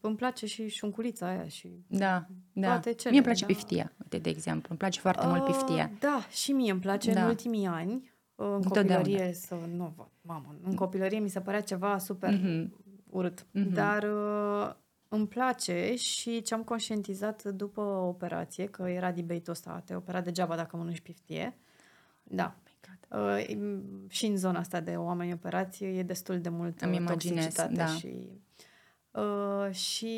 îmi 0.00 0.16
place 0.16 0.46
și 0.46 0.68
șunculița 0.68 1.26
aia 1.26 1.48
și 1.48 1.84
da, 1.86 2.26
da. 2.52 2.66
toate 2.66 2.92
cele. 2.92 3.10
Mie 3.10 3.18
îmi 3.18 3.26
place 3.26 3.46
da. 3.46 3.52
piftia, 3.52 3.92
uite, 4.02 4.18
de 4.18 4.28
exemplu. 4.28 4.66
Îmi 4.68 4.78
place 4.78 5.00
foarte 5.00 5.26
uh, 5.26 5.32
mult 5.32 5.44
piftia. 5.44 5.90
Da, 5.98 6.26
și 6.30 6.52
mie 6.52 6.70
îmi 6.70 6.80
place 6.80 7.12
da. 7.12 7.22
în 7.22 7.28
ultimii 7.28 7.66
ani 7.66 8.11
în 8.54 8.62
copilărie 8.62 9.32
să 9.32 9.54
nu 9.74 9.92
văd. 9.96 10.08
Mamă, 10.20 10.54
în 10.62 10.74
copilărie 10.74 11.18
mi 11.18 11.28
se 11.28 11.40
părea 11.40 11.60
ceva 11.60 11.98
super 11.98 12.38
mm-hmm. 12.38 12.68
urât. 13.10 13.42
Mm-hmm. 13.42 13.72
Dar 13.72 14.02
uh, 14.02 14.74
îmi 15.08 15.28
place 15.28 15.94
și 15.94 16.42
ce 16.42 16.54
am 16.54 16.62
conștientizat 16.62 17.44
după 17.44 17.80
operație, 17.80 18.66
că 18.66 18.88
era 18.88 19.12
debate-ul 19.12 19.50
ăsta, 19.50 19.82
te 19.84 19.94
opera 19.94 20.20
degeaba 20.20 20.56
dacă 20.56 20.76
mănânci 20.76 21.00
piftie. 21.00 21.58
Da. 22.22 22.54
Uh, 23.10 23.46
și 24.08 24.26
în 24.26 24.36
zona 24.36 24.58
asta 24.58 24.80
de 24.80 24.96
oameni 24.96 25.32
operație 25.32 25.88
e 25.88 26.02
destul 26.02 26.40
de 26.40 26.48
mult 26.48 26.80
Îmi 26.80 27.04
toxicitate 27.06 27.74
da. 27.74 27.86
și 27.86 28.28
uh, 29.10 29.74
și 29.74 30.14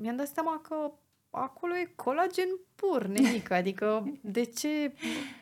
mi-am 0.00 0.16
dat 0.16 0.26
seama 0.26 0.60
că 0.68 0.92
acolo 1.30 1.74
e 1.74 1.92
colagen 1.96 2.48
pur, 2.74 3.06
nenică. 3.06 3.54
Adică 3.60 4.12
de 4.20 4.44
ce, 4.44 4.92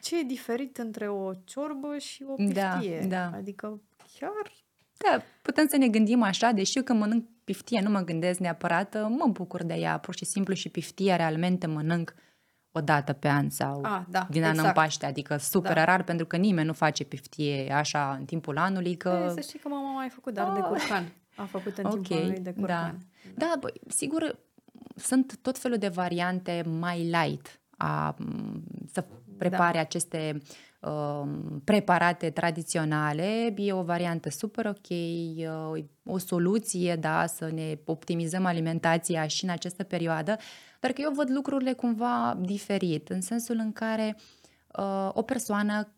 ce 0.02 0.18
e 0.18 0.22
diferit 0.22 0.78
între 0.78 1.08
o 1.08 1.32
ciorbă 1.44 1.98
și 1.98 2.24
o 2.26 2.34
da, 2.38 2.68
piftie? 2.68 3.00
Da, 3.00 3.06
da. 3.06 3.36
Adică 3.36 3.80
chiar... 4.18 4.52
Da, 4.96 5.22
putem 5.42 5.66
să 5.68 5.76
ne 5.76 5.88
gândim 5.88 6.22
așa, 6.22 6.50
deși 6.50 6.76
eu 6.76 6.82
când 6.82 6.98
mănânc 6.98 7.26
piftie 7.44 7.80
nu 7.80 7.90
mă 7.90 8.00
gândesc 8.00 8.38
neapărat, 8.38 9.08
mă 9.08 9.26
bucur 9.30 9.64
de 9.64 9.74
ea, 9.74 9.98
pur 9.98 10.14
și 10.14 10.24
simplu 10.24 10.54
și 10.54 10.68
piftia 10.68 11.16
realmente 11.16 11.66
mănânc 11.66 12.14
o 12.72 12.80
dată 12.80 13.12
pe 13.12 13.28
an 13.28 13.50
sau 13.50 13.80
A, 13.82 14.06
da, 14.08 14.26
din 14.30 14.42
an 14.42 14.50
exact. 14.50 14.68
în 14.68 14.74
Paște, 14.74 15.06
adică 15.06 15.36
super 15.36 15.74
da. 15.74 15.84
rar 15.84 16.02
pentru 16.02 16.26
că 16.26 16.36
nimeni 16.36 16.66
nu 16.66 16.72
face 16.72 17.04
piftie 17.04 17.72
așa 17.72 18.16
în 18.18 18.24
timpul 18.24 18.58
anului. 18.58 18.96
Că... 18.96 19.26
E, 19.28 19.32
să 19.32 19.40
știi 19.40 19.58
că 19.58 19.68
mama 19.68 19.90
a 19.90 19.92
mai 19.92 20.08
făcut, 20.08 20.34
dar 20.34 20.46
oh. 20.46 20.54
de 20.54 20.60
curcan. 20.60 21.12
A 21.36 21.44
făcut 21.44 21.78
în 21.78 21.84
okay, 21.84 22.00
timpul 22.00 22.16
anului 22.16 22.40
de 22.40 22.52
curcan. 22.52 22.98
Da, 23.34 23.46
da. 23.46 23.46
da 23.46 23.54
bă, 23.60 23.72
sigur, 23.86 24.38
sunt 24.96 25.38
tot 25.42 25.58
felul 25.58 25.78
de 25.78 25.88
variante 25.88 26.64
mai 26.78 27.02
light 27.02 27.60
a, 27.76 28.16
să 28.92 29.04
prepare 29.38 29.72
da. 29.72 29.80
aceste 29.80 30.40
uh, 30.80 31.22
preparate 31.64 32.30
tradiționale. 32.30 33.54
E 33.56 33.72
o 33.72 33.82
variantă 33.82 34.30
super 34.30 34.66
ok, 34.66 34.88
uh, 34.88 35.84
o 36.04 36.18
soluție, 36.18 36.96
da, 36.96 37.26
să 37.26 37.50
ne 37.54 37.78
optimizăm 37.84 38.44
alimentația 38.44 39.26
și 39.26 39.44
în 39.44 39.50
această 39.50 39.82
perioadă, 39.82 40.36
dar 40.80 40.92
că 40.92 41.00
eu 41.00 41.12
văd 41.12 41.30
lucrurile 41.30 41.72
cumva 41.72 42.38
diferit, 42.40 43.08
în 43.08 43.20
sensul 43.20 43.56
în 43.58 43.72
care 43.72 44.16
uh, 44.78 45.10
o 45.12 45.22
persoană 45.22 45.92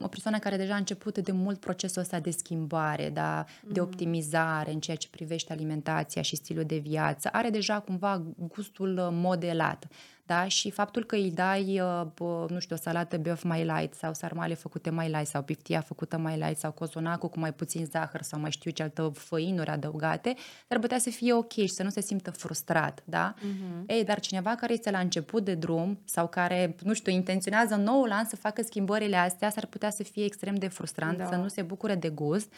o 0.00 0.08
persoană 0.08 0.38
care 0.38 0.56
deja 0.56 0.74
a 0.74 0.76
început 0.76 1.18
de 1.18 1.32
mult 1.32 1.60
procesul 1.60 2.02
ăsta 2.02 2.20
de 2.20 2.30
schimbare, 2.30 3.10
da, 3.10 3.44
de 3.66 3.80
mm. 3.80 3.86
optimizare 3.86 4.72
în 4.72 4.80
ceea 4.80 4.96
ce 4.96 5.08
privește 5.08 5.52
alimentația 5.52 6.22
și 6.22 6.36
stilul 6.36 6.64
de 6.64 6.76
viață, 6.76 7.28
are 7.32 7.50
deja 7.50 7.80
cumva 7.80 8.22
gustul 8.36 9.08
modelat. 9.12 9.86
Da? 10.30 10.48
Și 10.48 10.70
faptul 10.70 11.04
că 11.04 11.14
îi 11.14 11.30
dai, 11.30 11.80
uh, 11.80 12.48
nu 12.48 12.58
știu, 12.58 12.76
o 12.76 12.78
salată 12.78 13.16
beef 13.16 13.42
mai 13.42 13.64
light 13.64 13.94
sau 13.94 14.14
sarmale 14.14 14.54
făcute 14.54 14.90
mai 14.90 15.08
light 15.08 15.26
sau 15.26 15.42
piftia 15.42 15.80
făcută 15.80 16.18
mai 16.18 16.38
light 16.38 16.58
sau 16.58 16.72
cozonacul 16.72 17.28
cu 17.28 17.38
mai 17.38 17.52
puțin 17.52 17.84
zahăr 17.84 18.22
sau 18.22 18.40
mai 18.40 18.50
știu 18.50 18.70
ce 18.70 18.82
altă 18.82 19.12
făinuri 19.14 19.70
adăugate, 19.70 20.34
ar 20.68 20.78
putea 20.78 20.98
să 20.98 21.10
fie 21.10 21.32
ok 21.32 21.52
și 21.52 21.66
să 21.66 21.82
nu 21.82 21.88
se 21.88 22.00
simtă 22.00 22.30
frustrat, 22.30 23.02
da? 23.04 23.34
Uh-huh. 23.34 23.86
Ei, 23.86 24.04
dar 24.04 24.20
cineva 24.20 24.54
care 24.54 24.72
este 24.72 24.90
la 24.90 24.98
început 24.98 25.44
de 25.44 25.54
drum 25.54 26.00
sau 26.04 26.28
care, 26.28 26.76
nu 26.82 26.92
știu, 26.92 27.12
intenționează 27.12 27.74
noul 27.74 28.10
an 28.10 28.24
să 28.24 28.36
facă 28.36 28.62
schimbările 28.62 29.16
astea, 29.16 29.50
s-ar 29.50 29.66
putea 29.66 29.90
să 29.90 30.02
fie 30.02 30.24
extrem 30.24 30.54
de 30.54 30.68
frustrant, 30.68 31.18
da. 31.18 31.26
să 31.26 31.36
nu 31.36 31.48
se 31.48 31.62
bucure 31.62 31.94
de 31.94 32.08
gust 32.08 32.52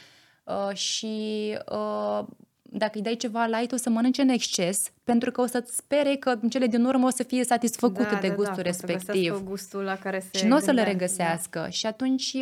uh, 0.45 0.77
și 0.77 1.59
uh, 1.71 2.27
dacă 2.75 2.93
îi 2.95 3.03
dai 3.03 3.17
ceva 3.17 3.47
light, 3.47 3.73
o 3.73 3.77
să 3.77 3.91
mănânce 3.91 4.23
în 4.23 4.29
exces, 4.29 4.93
pentru 5.05 5.31
că 5.31 5.41
o 5.41 5.47
să-ți 5.47 5.77
spere 5.77 6.15
că 6.15 6.39
în 6.41 6.49
cele 6.49 6.67
din 6.67 6.85
urmă 6.85 7.07
o 7.07 7.11
să 7.11 7.23
fie 7.23 7.45
satisfăcut 7.45 8.09
da, 8.11 8.19
de 8.21 8.29
da, 8.29 8.35
gustul 8.35 8.57
da, 8.57 8.63
respectiv. 8.63 9.35
Să 9.35 9.43
gustul 9.43 9.83
la 9.83 9.97
care 9.97 10.19
se 10.19 10.39
Și 10.39 10.47
nu 10.47 10.57
o 10.57 10.59
să 10.59 10.71
le 10.71 10.83
regăsească. 10.83 11.59
Da. 11.59 11.69
Și 11.69 11.87
atunci, 11.87 12.33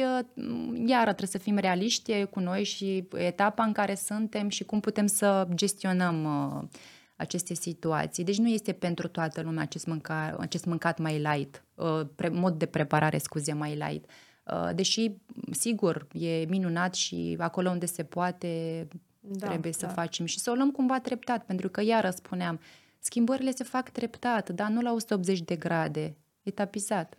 iară, 0.87 1.13
trebuie 1.13 1.29
să 1.29 1.39
fim 1.39 1.57
realiști 1.57 2.25
cu 2.25 2.41
noi 2.41 2.65
și 2.65 3.09
etapa 3.15 3.65
în 3.65 3.73
care 3.73 3.95
suntem 3.95 4.49
și 4.49 4.65
cum 4.65 4.81
putem 4.81 5.07
să 5.07 5.49
gestionăm 5.55 6.25
uh, 6.25 6.79
aceste 7.17 7.55
situații. 7.55 8.25
Deci 8.25 8.39
nu 8.39 8.49
este 8.49 8.73
pentru 8.73 9.09
toată 9.09 9.41
lumea 9.41 9.63
acest, 9.63 9.87
mânca, 9.87 10.37
acest 10.39 10.65
mâncat 10.65 10.99
mai 10.99 11.19
light, 11.19 11.65
uh, 11.75 12.01
pre, 12.15 12.29
mod 12.29 12.59
de 12.59 12.67
preparare, 12.67 13.19
scuze, 13.19 13.53
mai 13.53 13.75
light. 13.89 14.11
Uh, 14.45 14.71
deși, 14.75 15.11
sigur, 15.51 16.07
e 16.13 16.45
minunat 16.49 16.95
și 16.95 17.37
acolo 17.39 17.71
unde 17.71 17.87
se 17.87 18.03
poate, 18.03 18.89
da, 19.21 19.49
trebuie 19.49 19.73
să 19.73 19.87
da. 19.87 19.93
facem 19.93 20.27
și 20.27 20.39
să 20.39 20.51
o 20.51 20.55
luăm 20.55 20.71
cumva 20.71 21.01
treptat, 21.01 21.45
pentru 21.45 21.69
că, 21.69 21.81
iară 21.81 22.11
spuneam, 22.11 22.61
schimbările 22.99 23.51
se 23.51 23.65
fac 23.65 23.89
treptat, 23.89 24.49
dar 24.51 24.71
nu 24.71 24.81
la 24.81 24.93
180 24.93 25.41
de 25.41 25.57
grade, 25.57 26.17
etapizat. 26.43 27.19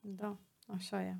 Da, 0.00 0.36
așa 0.66 1.02
e. 1.02 1.16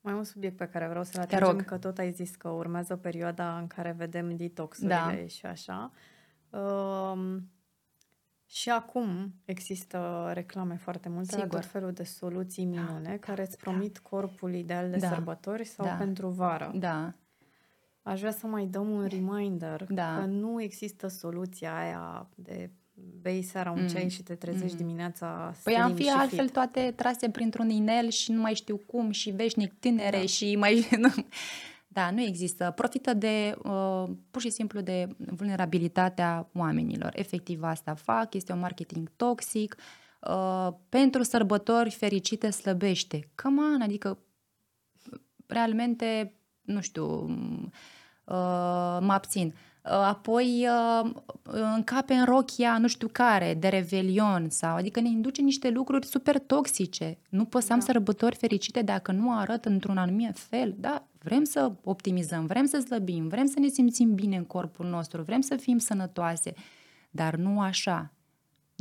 Mai 0.00 0.14
un 0.14 0.24
subiect 0.24 0.56
pe 0.56 0.68
care 0.68 0.88
vreau 0.88 1.04
să-l 1.04 1.20
atingem, 1.20 1.56
că 1.56 1.78
tot 1.78 1.98
ai 1.98 2.12
zis 2.12 2.36
că 2.36 2.48
urmează 2.48 2.96
perioada 2.96 3.58
în 3.58 3.66
care 3.66 3.94
vedem 3.98 4.36
detoxurile 4.36 5.18
da. 5.20 5.26
și 5.26 5.46
așa. 5.46 5.92
Um, 6.50 7.48
și 8.46 8.70
acum 8.70 9.34
există 9.44 10.30
reclame 10.34 10.76
foarte 10.76 11.08
multe 11.08 11.34
Sigur. 11.34 11.52
la 11.52 11.58
tot 11.58 11.68
felul 11.70 11.92
de 11.92 12.02
soluții 12.02 12.64
minune 12.64 13.08
da, 13.08 13.16
care 13.16 13.42
îți 13.42 13.56
promit 13.56 13.92
da. 13.92 14.08
corpul 14.08 14.54
ideal 14.54 14.90
de 14.90 14.96
da. 14.96 15.08
sărbători 15.08 15.64
sau 15.64 15.86
da. 15.86 15.94
pentru 15.94 16.28
vară. 16.28 16.72
Da. 16.74 17.14
Aș 18.04 18.18
vrea 18.18 18.32
să 18.32 18.46
mai 18.46 18.66
dăm 18.66 18.90
un 18.90 19.06
reminder 19.06 19.86
da. 19.88 20.16
că 20.18 20.26
nu 20.26 20.62
există 20.62 21.08
soluția 21.08 21.78
aia 21.78 22.28
de 22.34 22.70
bei 23.20 23.42
seara 23.42 23.70
un 23.70 23.80
mm. 23.80 23.88
ceai 23.88 24.08
și 24.08 24.22
te 24.22 24.34
trezești 24.34 24.72
mm. 24.72 24.86
dimineața 24.86 25.54
Păi 25.62 25.74
am 25.74 25.94
fi 25.94 26.10
altfel 26.10 26.44
fit. 26.44 26.52
toate 26.52 26.92
trase 26.96 27.30
printr-un 27.30 27.70
inel 27.70 28.08
și 28.08 28.32
nu 28.32 28.40
mai 28.40 28.54
știu 28.54 28.76
cum 28.76 29.10
și 29.10 29.30
veșnic 29.30 29.72
tinere 29.78 30.18
da. 30.18 30.26
și 30.26 30.56
mai... 30.56 30.88
da, 31.96 32.10
nu 32.10 32.20
există. 32.20 32.72
Profită 32.76 33.14
de, 33.14 33.56
uh, 33.62 34.04
pur 34.30 34.40
și 34.40 34.50
simplu, 34.50 34.80
de 34.80 35.08
vulnerabilitatea 35.16 36.48
oamenilor. 36.54 37.12
Efectiv 37.14 37.62
asta 37.62 37.94
fac, 37.94 38.34
este 38.34 38.52
un 38.52 38.58
marketing 38.58 39.10
toxic. 39.16 39.76
Uh, 40.28 40.68
pentru 40.88 41.22
sărbători 41.22 41.90
fericite 41.90 42.50
slăbește. 42.50 43.30
Come 43.42 43.60
on, 43.60 43.80
adică 43.80 44.18
realmente, 45.46 46.34
nu 46.60 46.80
știu, 46.80 47.24
uh, 47.24 47.68
mă 49.00 49.12
abțin. 49.12 49.54
apoi 49.82 50.66
uh, 51.02 51.10
încape 51.42 52.14
în 52.14 52.24
rochia 52.24 52.78
nu 52.78 52.86
știu 52.86 53.08
care, 53.12 53.54
de 53.54 53.68
revelion 53.68 54.48
sau, 54.50 54.76
adică 54.76 55.00
ne 55.00 55.08
induce 55.08 55.42
niște 55.42 55.70
lucruri 55.70 56.06
super 56.06 56.38
toxice. 56.38 57.18
Nu 57.28 57.44
poți 57.44 57.66
să 57.66 57.72
am 57.72 57.78
da. 57.78 57.84
sărbători 57.84 58.36
fericite 58.36 58.82
dacă 58.82 59.12
nu 59.12 59.38
arăt 59.38 59.64
într-un 59.64 59.98
anumit 59.98 60.38
fel. 60.38 60.74
Da, 60.78 61.06
vrem 61.18 61.44
să 61.44 61.72
optimizăm, 61.84 62.46
vrem 62.46 62.66
să 62.66 62.78
slăbim, 62.78 63.28
vrem 63.28 63.46
să 63.46 63.58
ne 63.58 63.68
simțim 63.68 64.14
bine 64.14 64.36
în 64.36 64.44
corpul 64.44 64.86
nostru, 64.86 65.22
vrem 65.22 65.40
să 65.40 65.56
fim 65.56 65.78
sănătoase, 65.78 66.52
dar 67.10 67.34
nu 67.34 67.60
așa. 67.60 68.12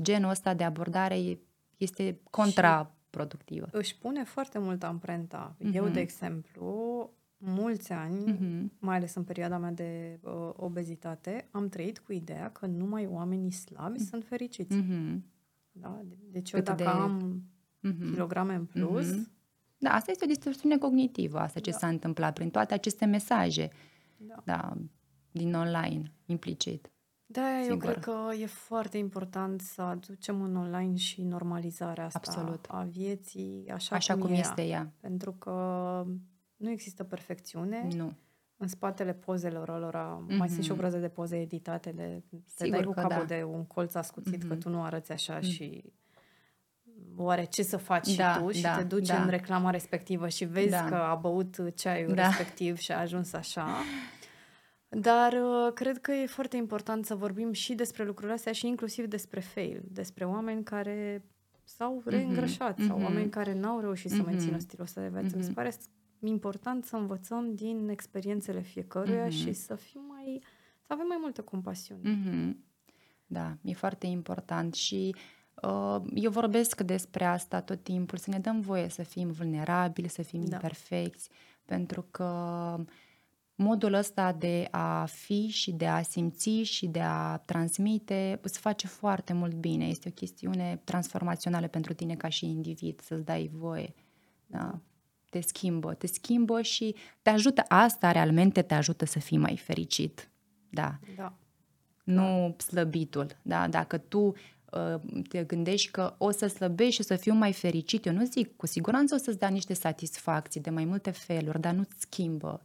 Genul 0.01 0.29
ăsta 0.29 0.53
de 0.53 0.63
abordare 0.63 1.39
este 1.77 2.19
contraproductivă. 2.29 3.65
Și 3.65 3.75
își 3.75 3.97
pune 3.97 4.23
foarte 4.23 4.59
mult 4.59 4.83
amprenta. 4.83 5.55
Mm-hmm. 5.55 5.73
Eu, 5.73 5.87
de 5.87 5.99
exemplu, 5.99 7.09
mulți 7.45 7.91
ani, 7.91 8.33
mm-hmm. 8.33 8.79
mai 8.79 8.95
ales 8.95 9.15
în 9.15 9.23
perioada 9.23 9.57
mea 9.57 9.71
de 9.71 10.19
uh, 10.21 10.49
obezitate, 10.55 11.47
am 11.51 11.69
trăit 11.69 11.99
cu 11.99 12.11
ideea 12.11 12.51
că 12.51 12.65
numai 12.65 13.05
oamenii 13.05 13.51
slabi 13.51 13.97
mm-hmm. 13.97 14.09
sunt 14.09 14.23
fericiți. 14.25 14.77
Mm-hmm. 14.81 15.21
Da? 15.71 16.01
Deci 16.31 16.51
eu 16.51 16.59
Cât 16.59 16.67
dacă 16.67 16.83
de... 16.83 16.89
am 16.89 17.43
mm-hmm. 17.87 18.11
kilograme 18.11 18.53
în 18.53 18.65
plus... 18.65 19.11
Mm-hmm. 19.11 19.31
Da, 19.77 19.93
asta 19.93 20.11
este 20.11 20.23
o 20.23 20.27
distorsiune 20.27 20.77
cognitivă, 20.77 21.39
asta 21.39 21.59
ce 21.59 21.71
da. 21.71 21.77
s-a 21.77 21.87
întâmplat 21.87 22.33
prin 22.33 22.49
toate 22.49 22.73
aceste 22.73 23.05
mesaje 23.05 23.69
da. 24.17 24.35
Da, 24.43 24.73
din 25.31 25.53
online, 25.53 26.11
implicit. 26.25 26.91
Da, 27.25 27.61
eu 27.61 27.77
cred 27.77 27.99
că 27.99 28.15
e 28.39 28.45
foarte 28.45 28.97
important 28.97 29.61
să 29.61 29.81
aducem 29.81 30.41
în 30.41 30.55
online 30.55 30.95
și 30.95 31.21
normalizarea 31.21 32.05
asta 32.05 32.19
Absolut. 32.23 32.65
a 32.69 32.87
vieții 32.91 33.69
așa, 33.73 33.95
așa 33.95 34.13
cum, 34.13 34.21
cum 34.21 34.33
este 34.33 34.65
ea. 34.65 34.93
Pentru 34.99 35.31
că 35.31 36.05
nu 36.64 36.70
există 36.70 37.03
perfecțiune. 37.03 37.88
Nu. 37.95 38.14
În 38.57 38.68
spatele 38.68 39.14
pozelor 39.14 39.80
lor 39.80 39.95
mm-hmm. 39.95 40.38
mai 40.38 40.49
sunt 40.49 40.64
și 40.64 40.72
o 40.72 40.74
mhm. 40.74 40.82
grăză 40.82 40.97
de 40.97 41.09
poze 41.09 41.39
editate 41.39 41.91
de 41.91 42.24
te 42.55 42.70
dai 42.70 42.84
cu 42.84 42.91
capul 42.91 43.26
da. 43.28 43.36
de 43.36 43.43
un 43.43 43.66
colț 43.66 43.93
ascuțit 43.93 44.38
mm-hmm. 44.38 44.47
că 44.47 44.53
mhm. 44.53 44.59
tu 44.59 44.70
nu 44.70 44.84
arăți 44.84 45.11
așa 45.11 45.39
mm-hmm. 45.39 45.49
și 45.49 45.84
oare 47.16 47.43
ce 47.43 47.64
să 47.64 47.78
faci 47.78 48.16
da, 48.16 48.34
și 48.34 48.39
tu 48.39 48.51
și 48.51 48.61
da, 48.61 48.78
te 48.78 48.84
duci 48.84 49.07
da. 49.07 49.22
în 49.24 49.30
reclama 49.30 49.70
respectivă 49.70 50.28
și 50.28 50.45
vezi 50.45 50.70
da. 50.70 50.86
că 50.86 50.95
a 50.95 51.16
băut 51.16 51.76
ceaiul 51.76 52.14
da. 52.14 52.28
respectiv 52.28 52.78
și 52.78 52.91
a 52.91 52.99
ajuns 52.99 53.34
așa. 53.34 53.68
Dar 54.89 55.34
uh, 55.34 55.74
cred 55.74 56.01
că 56.01 56.11
e 56.11 56.26
foarte 56.26 56.57
important 56.57 57.05
să 57.05 57.16
vorbim 57.16 57.51
și 57.51 57.74
despre 57.74 58.03
lucrurile 58.05 58.34
astea 58.34 58.51
și 58.51 58.68
inclusiv 58.68 59.05
despre 59.05 59.39
fail, 59.39 59.82
despre 59.88 60.26
oameni 60.26 60.64
care 60.64 61.24
s-au 61.64 61.95
mhm. 61.95 62.09
reîngrășat 62.09 62.74
mm-hmm. 62.74 62.88
sau 62.88 63.01
oameni 63.01 63.30
care 63.30 63.53
n-au 63.53 63.80
reușit 63.80 64.11
mm-hmm. 64.11 64.16
să 64.16 64.24
mențină 64.26 64.57
stilul 64.57 64.86
ăsta 64.86 65.01
de 65.01 65.07
viață. 65.07 65.36
Mm-hmm. 65.36 65.38
Mi 65.38 65.43
se 65.43 65.51
pare 65.51 65.72
important 66.28 66.86
să 66.86 66.95
învățăm 66.95 67.55
din 67.55 67.89
experiențele 67.89 68.61
fiecăruia 68.61 69.28
mm-hmm. 69.28 69.32
și 69.32 69.53
să 69.53 69.76
fim 69.76 70.01
mai 70.07 70.43
să 70.82 70.93
avem 70.93 71.07
mai 71.07 71.17
multă 71.19 71.41
compasiune. 71.41 72.01
Mm-hmm. 72.01 72.55
Da, 73.26 73.57
e 73.61 73.74
foarte 73.74 74.07
important 74.07 74.74
și 74.74 75.15
uh, 75.61 76.01
eu 76.13 76.32
vorbesc 76.32 76.82
despre 76.82 77.26
asta 77.26 77.61
tot 77.61 77.84
timpul, 77.84 78.17
să 78.17 78.30
ne 78.30 78.39
dăm 78.39 78.59
voie 78.59 78.89
să 78.89 79.03
fim 79.03 79.32
vulnerabili, 79.32 80.07
să 80.07 80.21
fim 80.21 80.45
da. 80.45 80.55
imperfecți, 80.55 81.30
pentru 81.65 82.07
că 82.11 82.30
modul 83.55 83.93
ăsta 83.93 84.32
de 84.32 84.67
a 84.71 85.05
fi 85.05 85.47
și 85.47 85.71
de 85.71 85.88
a 85.88 86.01
simți 86.01 86.49
și 86.49 86.88
de 86.88 87.01
a 87.01 87.38
transmite 87.38 88.39
îți 88.41 88.59
face 88.59 88.88
foarte 88.88 89.34
mult 89.34 89.53
bine. 89.53 89.86
Este 89.86 90.09
o 90.09 90.11
chestiune 90.11 90.82
transformațională 90.84 91.67
pentru 91.67 91.93
tine 91.93 92.15
ca 92.15 92.30
și 92.30 92.45
individ, 92.45 92.99
să-ți 92.99 93.26
dai 93.26 93.49
voie. 93.53 93.93
Da? 94.45 94.80
Te 95.34 95.41
schimbă, 95.41 95.93
te 95.93 96.07
schimbă 96.07 96.61
și 96.61 96.95
te 97.21 97.29
ajută, 97.29 97.63
asta 97.67 98.11
realmente 98.11 98.61
te 98.61 98.73
ajută 98.73 99.05
să 99.05 99.19
fii 99.19 99.38
mai 99.38 99.57
fericit. 99.57 100.31
Da. 100.69 100.99
da. 101.15 101.34
Nu 102.03 102.55
da. 102.57 102.63
slăbitul. 102.63 103.27
Da? 103.41 103.67
Dacă 103.67 103.97
tu 103.97 104.19
uh, 104.19 105.21
te 105.29 105.43
gândești 105.43 105.91
că 105.91 106.15
o 106.17 106.31
să 106.31 106.47
slăbești 106.47 106.93
și 106.93 107.03
să 107.03 107.15
fiu 107.15 107.34
mai 107.34 107.53
fericit, 107.53 108.05
eu 108.05 108.13
nu 108.13 108.25
zic, 108.25 108.55
cu 108.55 108.65
siguranță 108.65 109.15
o 109.15 109.17
să-ți 109.17 109.39
dea 109.39 109.49
niște 109.49 109.73
satisfacții 109.73 110.61
de 110.61 110.69
mai 110.69 110.86
multe 110.86 111.11
feluri, 111.11 111.59
dar 111.59 111.73
nu-ți 111.73 111.95
schimbă 111.97 112.61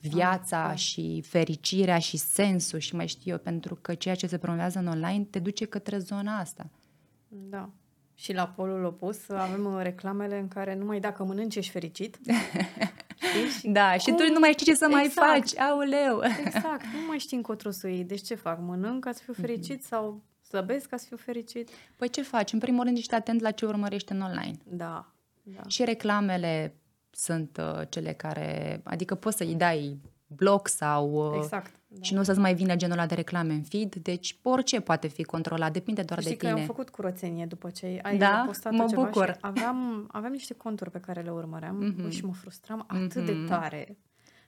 viața 0.00 0.68
ah, 0.68 0.76
și 0.76 1.22
fericirea 1.26 1.98
și 1.98 2.16
sensul 2.16 2.78
și 2.78 2.94
mai 2.94 3.06
știu 3.06 3.32
eu, 3.32 3.38
pentru 3.38 3.74
că 3.74 3.94
ceea 3.94 4.14
ce 4.14 4.26
se 4.26 4.38
promovează 4.38 4.78
în 4.78 4.86
online 4.86 5.24
te 5.24 5.38
duce 5.38 5.64
către 5.64 5.98
zona 5.98 6.38
asta. 6.38 6.70
Da. 7.28 7.70
Și 8.14 8.32
la 8.32 8.46
polul 8.46 8.84
opus 8.84 9.28
avem 9.28 9.74
uh, 9.74 9.82
reclamele 9.82 10.38
în 10.38 10.48
care 10.48 10.74
numai 10.74 11.00
dacă 11.00 11.24
mănânci 11.24 11.56
ești 11.56 11.70
fericit. 11.70 12.18
Și 13.58 13.68
da, 13.68 13.96
și 13.96 14.12
tu 14.12 14.32
nu 14.32 14.38
mai 14.38 14.50
știi 14.52 14.66
ce 14.66 14.74
să 14.74 14.84
exact. 14.84 15.16
mai 15.16 15.40
faci, 15.40 15.58
auleu. 15.58 16.22
Exact, 16.44 16.84
nu 17.00 17.06
mai 17.06 17.18
știi 17.18 17.36
încotro 17.36 17.70
să 17.70 17.88
iei. 17.88 18.04
Deci 18.04 18.22
ce 18.22 18.34
fac? 18.34 18.58
Mănânc 18.60 19.04
ca 19.04 19.12
să 19.12 19.20
fiu 19.24 19.32
fericit 19.32 19.78
mm-hmm. 19.78 19.88
sau 19.88 20.22
slăbesc 20.48 20.88
ca 20.88 20.96
să 20.96 21.04
fiu 21.08 21.16
fericit? 21.16 21.68
Păi 21.96 22.08
ce 22.08 22.22
faci? 22.22 22.52
În 22.52 22.58
primul 22.58 22.84
rând 22.84 22.96
ești 22.96 23.14
atent 23.14 23.40
la 23.40 23.50
ce 23.50 23.66
urmărești 23.66 24.12
în 24.12 24.20
online. 24.20 24.56
Da. 24.64 25.12
da. 25.42 25.62
Și 25.66 25.84
reclamele 25.84 26.76
sunt 27.10 27.60
uh, 27.60 27.82
cele 27.88 28.12
care, 28.12 28.80
adică 28.84 29.14
poți 29.14 29.36
să-i 29.36 29.54
dai 29.54 30.00
bloc 30.36 30.68
sau... 30.68 31.30
Uh, 31.30 31.40
exact. 31.42 31.74
Da. 31.86 32.02
Și 32.02 32.14
nu 32.14 32.20
o 32.20 32.22
să-ți 32.22 32.38
mai 32.38 32.54
vină 32.54 32.76
genul 32.76 32.98
ăla 32.98 33.06
de 33.06 33.14
reclame 33.14 33.52
în 33.52 33.62
feed, 33.62 33.94
deci 33.94 34.38
orice 34.42 34.80
poate 34.80 35.08
fi 35.08 35.22
controlat, 35.22 35.72
depinde 35.72 36.02
doar 36.02 36.20
Știi 36.20 36.30
de 36.30 36.38
tine. 36.38 36.52
că 36.52 36.58
am 36.58 36.64
făcut 36.64 36.90
curățenie 36.90 37.46
după 37.46 37.70
ce 37.70 38.00
ai 38.02 38.18
da? 38.18 38.42
postat 38.46 38.72
mă 38.72 38.86
ceva 38.88 39.02
bucur. 39.02 39.26
Și 39.26 39.38
aveam, 39.40 40.08
aveam 40.12 40.32
niște 40.32 40.54
conturi 40.54 40.90
pe 40.90 40.98
care 40.98 41.20
le 41.20 41.30
urmăream 41.30 41.94
mm-hmm. 41.94 42.08
și 42.08 42.24
mă 42.24 42.32
frustram 42.32 42.84
atât 42.86 43.22
mm-hmm. 43.22 43.26
de 43.26 43.44
tare 43.48 43.96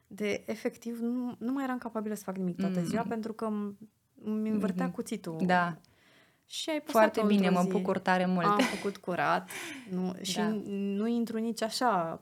de 0.07 0.43
efectiv 0.47 0.99
nu, 1.01 1.37
nu 1.39 1.53
mai 1.53 1.65
eram 1.65 1.79
capabilă 1.79 2.15
să 2.15 2.23
fac 2.25 2.37
nimic 2.37 2.57
toată 2.57 2.81
mm-hmm. 2.81 2.85
ziua 2.85 3.03
pentru 3.09 3.33
că 3.33 3.49
mi 4.15 4.49
învârtea 4.49 4.91
mm-hmm. 4.91 4.95
cuțitul. 4.95 5.37
Da. 5.47 5.77
Și 6.47 6.71
ai 6.71 6.83
Foarte 6.85 7.23
bine, 7.27 7.51
mă 7.51 7.65
bucur 7.69 7.99
tare 7.99 8.27
mult. 8.27 8.47
Am 8.47 8.59
făcut 8.59 8.97
curat 8.97 9.51
nu, 9.91 10.15
și 10.23 10.37
da. 10.37 10.49
nu 10.73 11.07
intru 11.07 11.39
nici 11.39 11.63
așa 11.63 12.21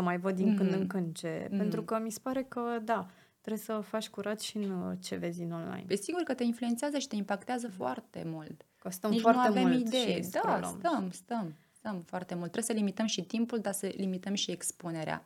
să 0.00 0.06
mai 0.06 0.18
văd 0.18 0.36
din 0.36 0.52
mm-hmm. 0.52 0.56
când 0.56 0.72
în 0.72 0.86
când 0.86 1.16
ce. 1.16 1.44
Mm-hmm. 1.44 1.56
Pentru 1.56 1.82
că 1.82 1.98
mi 1.98 2.10
se 2.10 2.18
pare 2.22 2.42
că, 2.42 2.60
da, 2.82 3.06
trebuie 3.40 3.62
să 3.64 3.80
faci 3.80 4.08
curat 4.08 4.40
și 4.40 4.56
în 4.56 4.70
uh, 4.70 4.96
ce 5.00 5.16
vezi 5.16 5.42
în 5.42 5.52
online. 5.52 5.84
Pe 5.86 5.94
sigur 5.94 6.22
că 6.22 6.34
te 6.34 6.44
influențează 6.44 6.98
și 6.98 7.08
te 7.08 7.16
impactează 7.16 7.68
foarte 7.68 8.22
mult. 8.26 8.66
Că 8.78 8.90
stăm 8.90 9.10
Nici 9.10 9.20
foarte 9.20 9.40
nu 9.40 9.48
avem 9.48 9.62
mult 9.62 9.86
idee. 9.86 10.20
Da, 10.30 10.60
stăm, 10.62 11.10
stăm, 11.10 11.54
stăm 11.72 12.00
foarte 12.00 12.34
mult. 12.34 12.50
Trebuie 12.50 12.74
să 12.74 12.80
limităm 12.82 13.06
și 13.06 13.22
timpul, 13.22 13.58
dar 13.58 13.72
să 13.72 13.92
limităm 13.96 14.34
și 14.34 14.50
expunerea. 14.50 15.24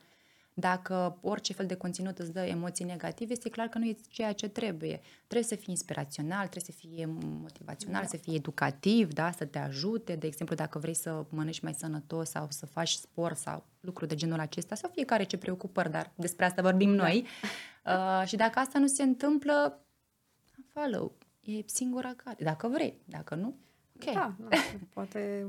Dacă 0.56 1.18
orice 1.20 1.52
fel 1.52 1.66
de 1.66 1.74
conținut 1.74 2.18
îți 2.18 2.32
dă 2.32 2.40
emoții 2.40 2.84
negative, 2.84 3.32
este 3.32 3.48
clar 3.48 3.68
că 3.68 3.78
nu 3.78 3.84
e 3.84 3.96
ceea 4.08 4.32
ce 4.32 4.48
trebuie. 4.48 5.00
Trebuie 5.26 5.48
să 5.48 5.54
fie 5.54 5.70
inspirațional, 5.70 6.48
trebuie 6.48 6.74
să 6.74 6.86
fie 6.86 7.06
motivațional, 7.40 8.02
da. 8.02 8.08
să 8.08 8.16
fie 8.16 8.34
educativ, 8.34 9.12
da? 9.12 9.30
să 9.30 9.44
te 9.44 9.58
ajute. 9.58 10.16
De 10.16 10.26
exemplu, 10.26 10.56
dacă 10.56 10.78
vrei 10.78 10.94
să 10.94 11.24
mănânci 11.28 11.60
mai 11.60 11.74
sănătos 11.74 12.30
sau 12.30 12.46
să 12.50 12.66
faci 12.66 12.90
sport 12.90 13.36
sau 13.36 13.64
lucruri 13.80 14.10
de 14.10 14.14
genul 14.14 14.38
acesta, 14.38 14.74
sau 14.74 14.90
fiecare 14.94 15.24
ce 15.24 15.36
preocupări, 15.36 15.90
dar 15.90 16.12
despre 16.14 16.44
asta 16.44 16.62
vorbim 16.62 16.96
da. 16.96 17.02
noi. 17.02 17.26
Uh, 17.86 18.26
și 18.26 18.36
dacă 18.36 18.58
asta 18.58 18.78
nu 18.78 18.86
se 18.86 19.02
întâmplă, 19.02 19.84
follow. 20.66 21.12
E 21.40 21.62
singura 21.66 22.14
care. 22.16 22.44
Dacă 22.44 22.68
vrei, 22.68 23.00
dacă 23.04 23.34
nu, 23.34 23.56
ok. 23.96 24.14
Da, 24.14 24.34
da, 24.38 24.56
poate 24.92 25.46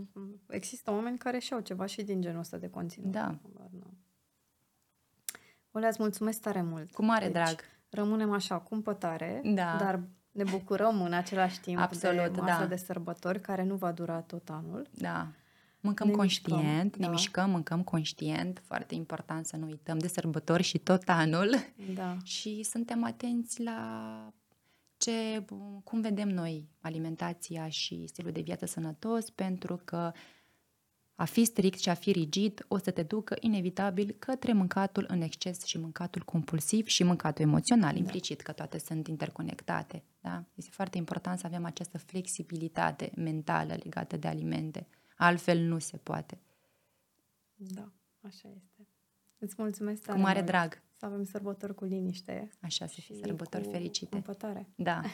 există 0.48 0.92
oameni 0.92 1.18
care 1.18 1.40
și-au 1.40 1.60
ceva 1.60 1.86
și 1.86 2.04
din 2.04 2.22
genul 2.22 2.40
ăsta 2.40 2.58
de 2.58 2.70
conținut. 2.70 3.12
Da. 3.12 3.40
Olea, 5.76 5.90
îți 5.90 5.98
mulțumesc 6.02 6.42
tare 6.42 6.62
mult. 6.62 6.92
Cu 6.92 7.06
mare 7.06 7.26
deci, 7.26 7.34
drag. 7.34 7.60
Rămânem 7.90 8.32
așa, 8.32 8.58
cumpătare, 8.58 9.42
da. 9.44 9.76
dar 9.80 10.00
ne 10.32 10.44
bucurăm 10.44 11.02
în 11.02 11.14
același 11.14 11.60
timp 11.60 11.80
Absolut, 11.80 12.34
de 12.34 12.42
masă 12.42 12.60
da. 12.60 12.66
de 12.66 12.76
sărbători, 12.76 13.42
care 13.42 13.64
nu 13.64 13.76
va 13.76 13.92
dura 13.92 14.22
tot 14.22 14.50
anul. 14.50 14.88
Da. 14.92 15.28
Mâncăm 15.80 16.08
ne 16.08 16.14
conștient, 16.14 16.62
mișcăm, 16.64 17.00
ne 17.00 17.06
da. 17.06 17.12
mișcăm, 17.12 17.50
mâncăm 17.50 17.84
conștient, 17.84 18.62
foarte 18.66 18.96
important 18.96 19.46
să 19.46 19.58
nu 19.58 19.66
uităm 19.66 19.98
de 19.98 20.08
sărbători 20.08 20.64
și 20.64 20.78
tot 20.78 21.10
anul. 21.10 21.56
Da. 21.94 22.18
Și 22.24 22.64
suntem 22.64 23.04
atenți 23.04 23.62
la 23.62 24.34
ce, 24.98 25.46
cum 25.84 26.02
vedem 26.02 26.30
noi 26.30 26.70
alimentația 26.80 27.70
și 27.70 28.08
stilul 28.08 28.32
de 28.32 28.42
viață 28.42 28.66
sănătos, 28.66 29.30
pentru 29.30 29.82
că 29.86 30.12
a 31.16 31.26
fi 31.26 31.44
strict 31.44 31.80
și 31.80 31.90
a 31.90 31.94
fi 31.94 32.12
rigid 32.12 32.66
o 32.68 32.78
să 32.78 32.92
te 32.92 33.04
ducă 33.04 33.36
inevitabil 33.40 34.16
către 34.20 34.54
mâncatul 34.54 35.06
în 35.08 35.22
exces 35.22 35.64
și 35.64 35.78
mâncatul 35.78 36.22
compulsiv 36.22 36.86
și 36.86 37.04
mâncatul 37.04 37.44
emoțional, 37.44 37.92
da. 37.92 37.98
implicit 37.98 38.42
că 38.42 38.52
toate 38.52 38.80
sunt 38.80 39.08
interconectate. 39.08 40.04
Da? 40.22 40.44
Este 40.56 40.72
foarte 40.74 40.98
important 40.98 41.40
să 41.40 41.46
avem 41.46 41.66
această 41.66 41.98
flexibilitate 41.98 43.12
mentală 43.16 43.76
legată 43.84 44.18
de 44.18 44.28
alimente. 44.28 44.88
Altfel 45.18 45.60
nu 45.60 45.80
se 45.80 45.98
poate. 45.98 46.40
Da, 47.56 47.92
așa 48.22 48.50
este. 48.56 48.88
Îți 49.38 49.56
mulțumesc 49.58 50.02
tare 50.02 50.18
Cu 50.18 50.24
mare 50.24 50.40
mult. 50.40 50.50
drag. 50.50 50.82
Să 50.98 51.06
avem 51.06 51.24
sărbători 51.24 51.76
cu 51.76 51.86
liniște. 51.86 52.50
Așa 52.62 52.88
să 52.88 53.02
fie 53.02 53.16
sărbători 53.16 53.68
fericite. 53.72 54.16
Împătare. 54.16 54.68
Da. 54.76 55.02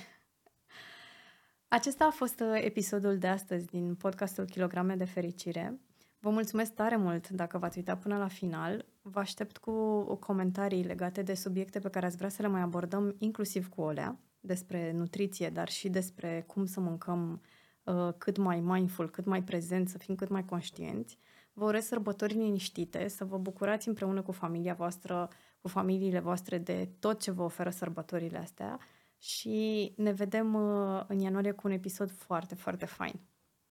Acesta 1.67 2.05
a 2.05 2.11
fost 2.11 2.39
uh, 2.39 2.61
episodul 2.63 3.17
de 3.17 3.27
astăzi 3.27 3.65
din 3.65 3.95
podcastul 3.95 4.45
Kilograme 4.45 4.95
de 4.95 5.05
Fericire. 5.05 5.79
Vă 6.23 6.29
mulțumesc 6.29 6.73
tare 6.73 6.95
mult 6.95 7.29
dacă 7.29 7.57
v-ați 7.57 7.77
uitat 7.77 7.99
până 7.99 8.17
la 8.17 8.27
final. 8.27 8.85
Vă 9.01 9.19
aștept 9.19 9.57
cu 9.57 10.03
comentarii 10.15 10.83
legate 10.83 11.21
de 11.21 11.33
subiecte 11.33 11.79
pe 11.79 11.89
care 11.89 12.05
ați 12.05 12.17
vrea 12.17 12.29
să 12.29 12.41
le 12.41 12.47
mai 12.47 12.61
abordăm, 12.61 13.15
inclusiv 13.17 13.69
cu 13.69 13.81
Olea, 13.81 14.19
despre 14.39 14.91
nutriție, 14.91 15.49
dar 15.49 15.69
și 15.69 15.89
despre 15.89 16.43
cum 16.47 16.65
să 16.65 16.79
mâncăm 16.79 17.41
uh, 17.83 18.09
cât 18.17 18.37
mai 18.37 18.59
mindful, 18.59 19.09
cât 19.09 19.25
mai 19.25 19.43
prezent, 19.43 19.89
să 19.89 19.97
fim 19.97 20.15
cât 20.15 20.29
mai 20.29 20.45
conștienți. 20.45 21.17
Vă 21.53 21.65
urez 21.65 21.85
sărbători 21.85 22.33
liniștite, 22.33 23.07
să 23.07 23.25
vă 23.25 23.37
bucurați 23.37 23.87
împreună 23.87 24.21
cu 24.21 24.31
familia 24.31 24.73
voastră, 24.73 25.29
cu 25.61 25.67
familiile 25.67 26.19
voastre 26.19 26.57
de 26.57 26.89
tot 26.99 27.19
ce 27.19 27.31
vă 27.31 27.43
oferă 27.43 27.69
sărbătorile 27.69 28.37
astea 28.37 28.79
și 29.17 29.93
ne 29.97 30.11
vedem 30.11 30.53
uh, 30.53 31.03
în 31.07 31.19
ianuarie 31.19 31.51
cu 31.51 31.67
un 31.67 31.73
episod 31.73 32.11
foarte, 32.11 32.55
foarte 32.55 32.85
fain. 32.85 33.19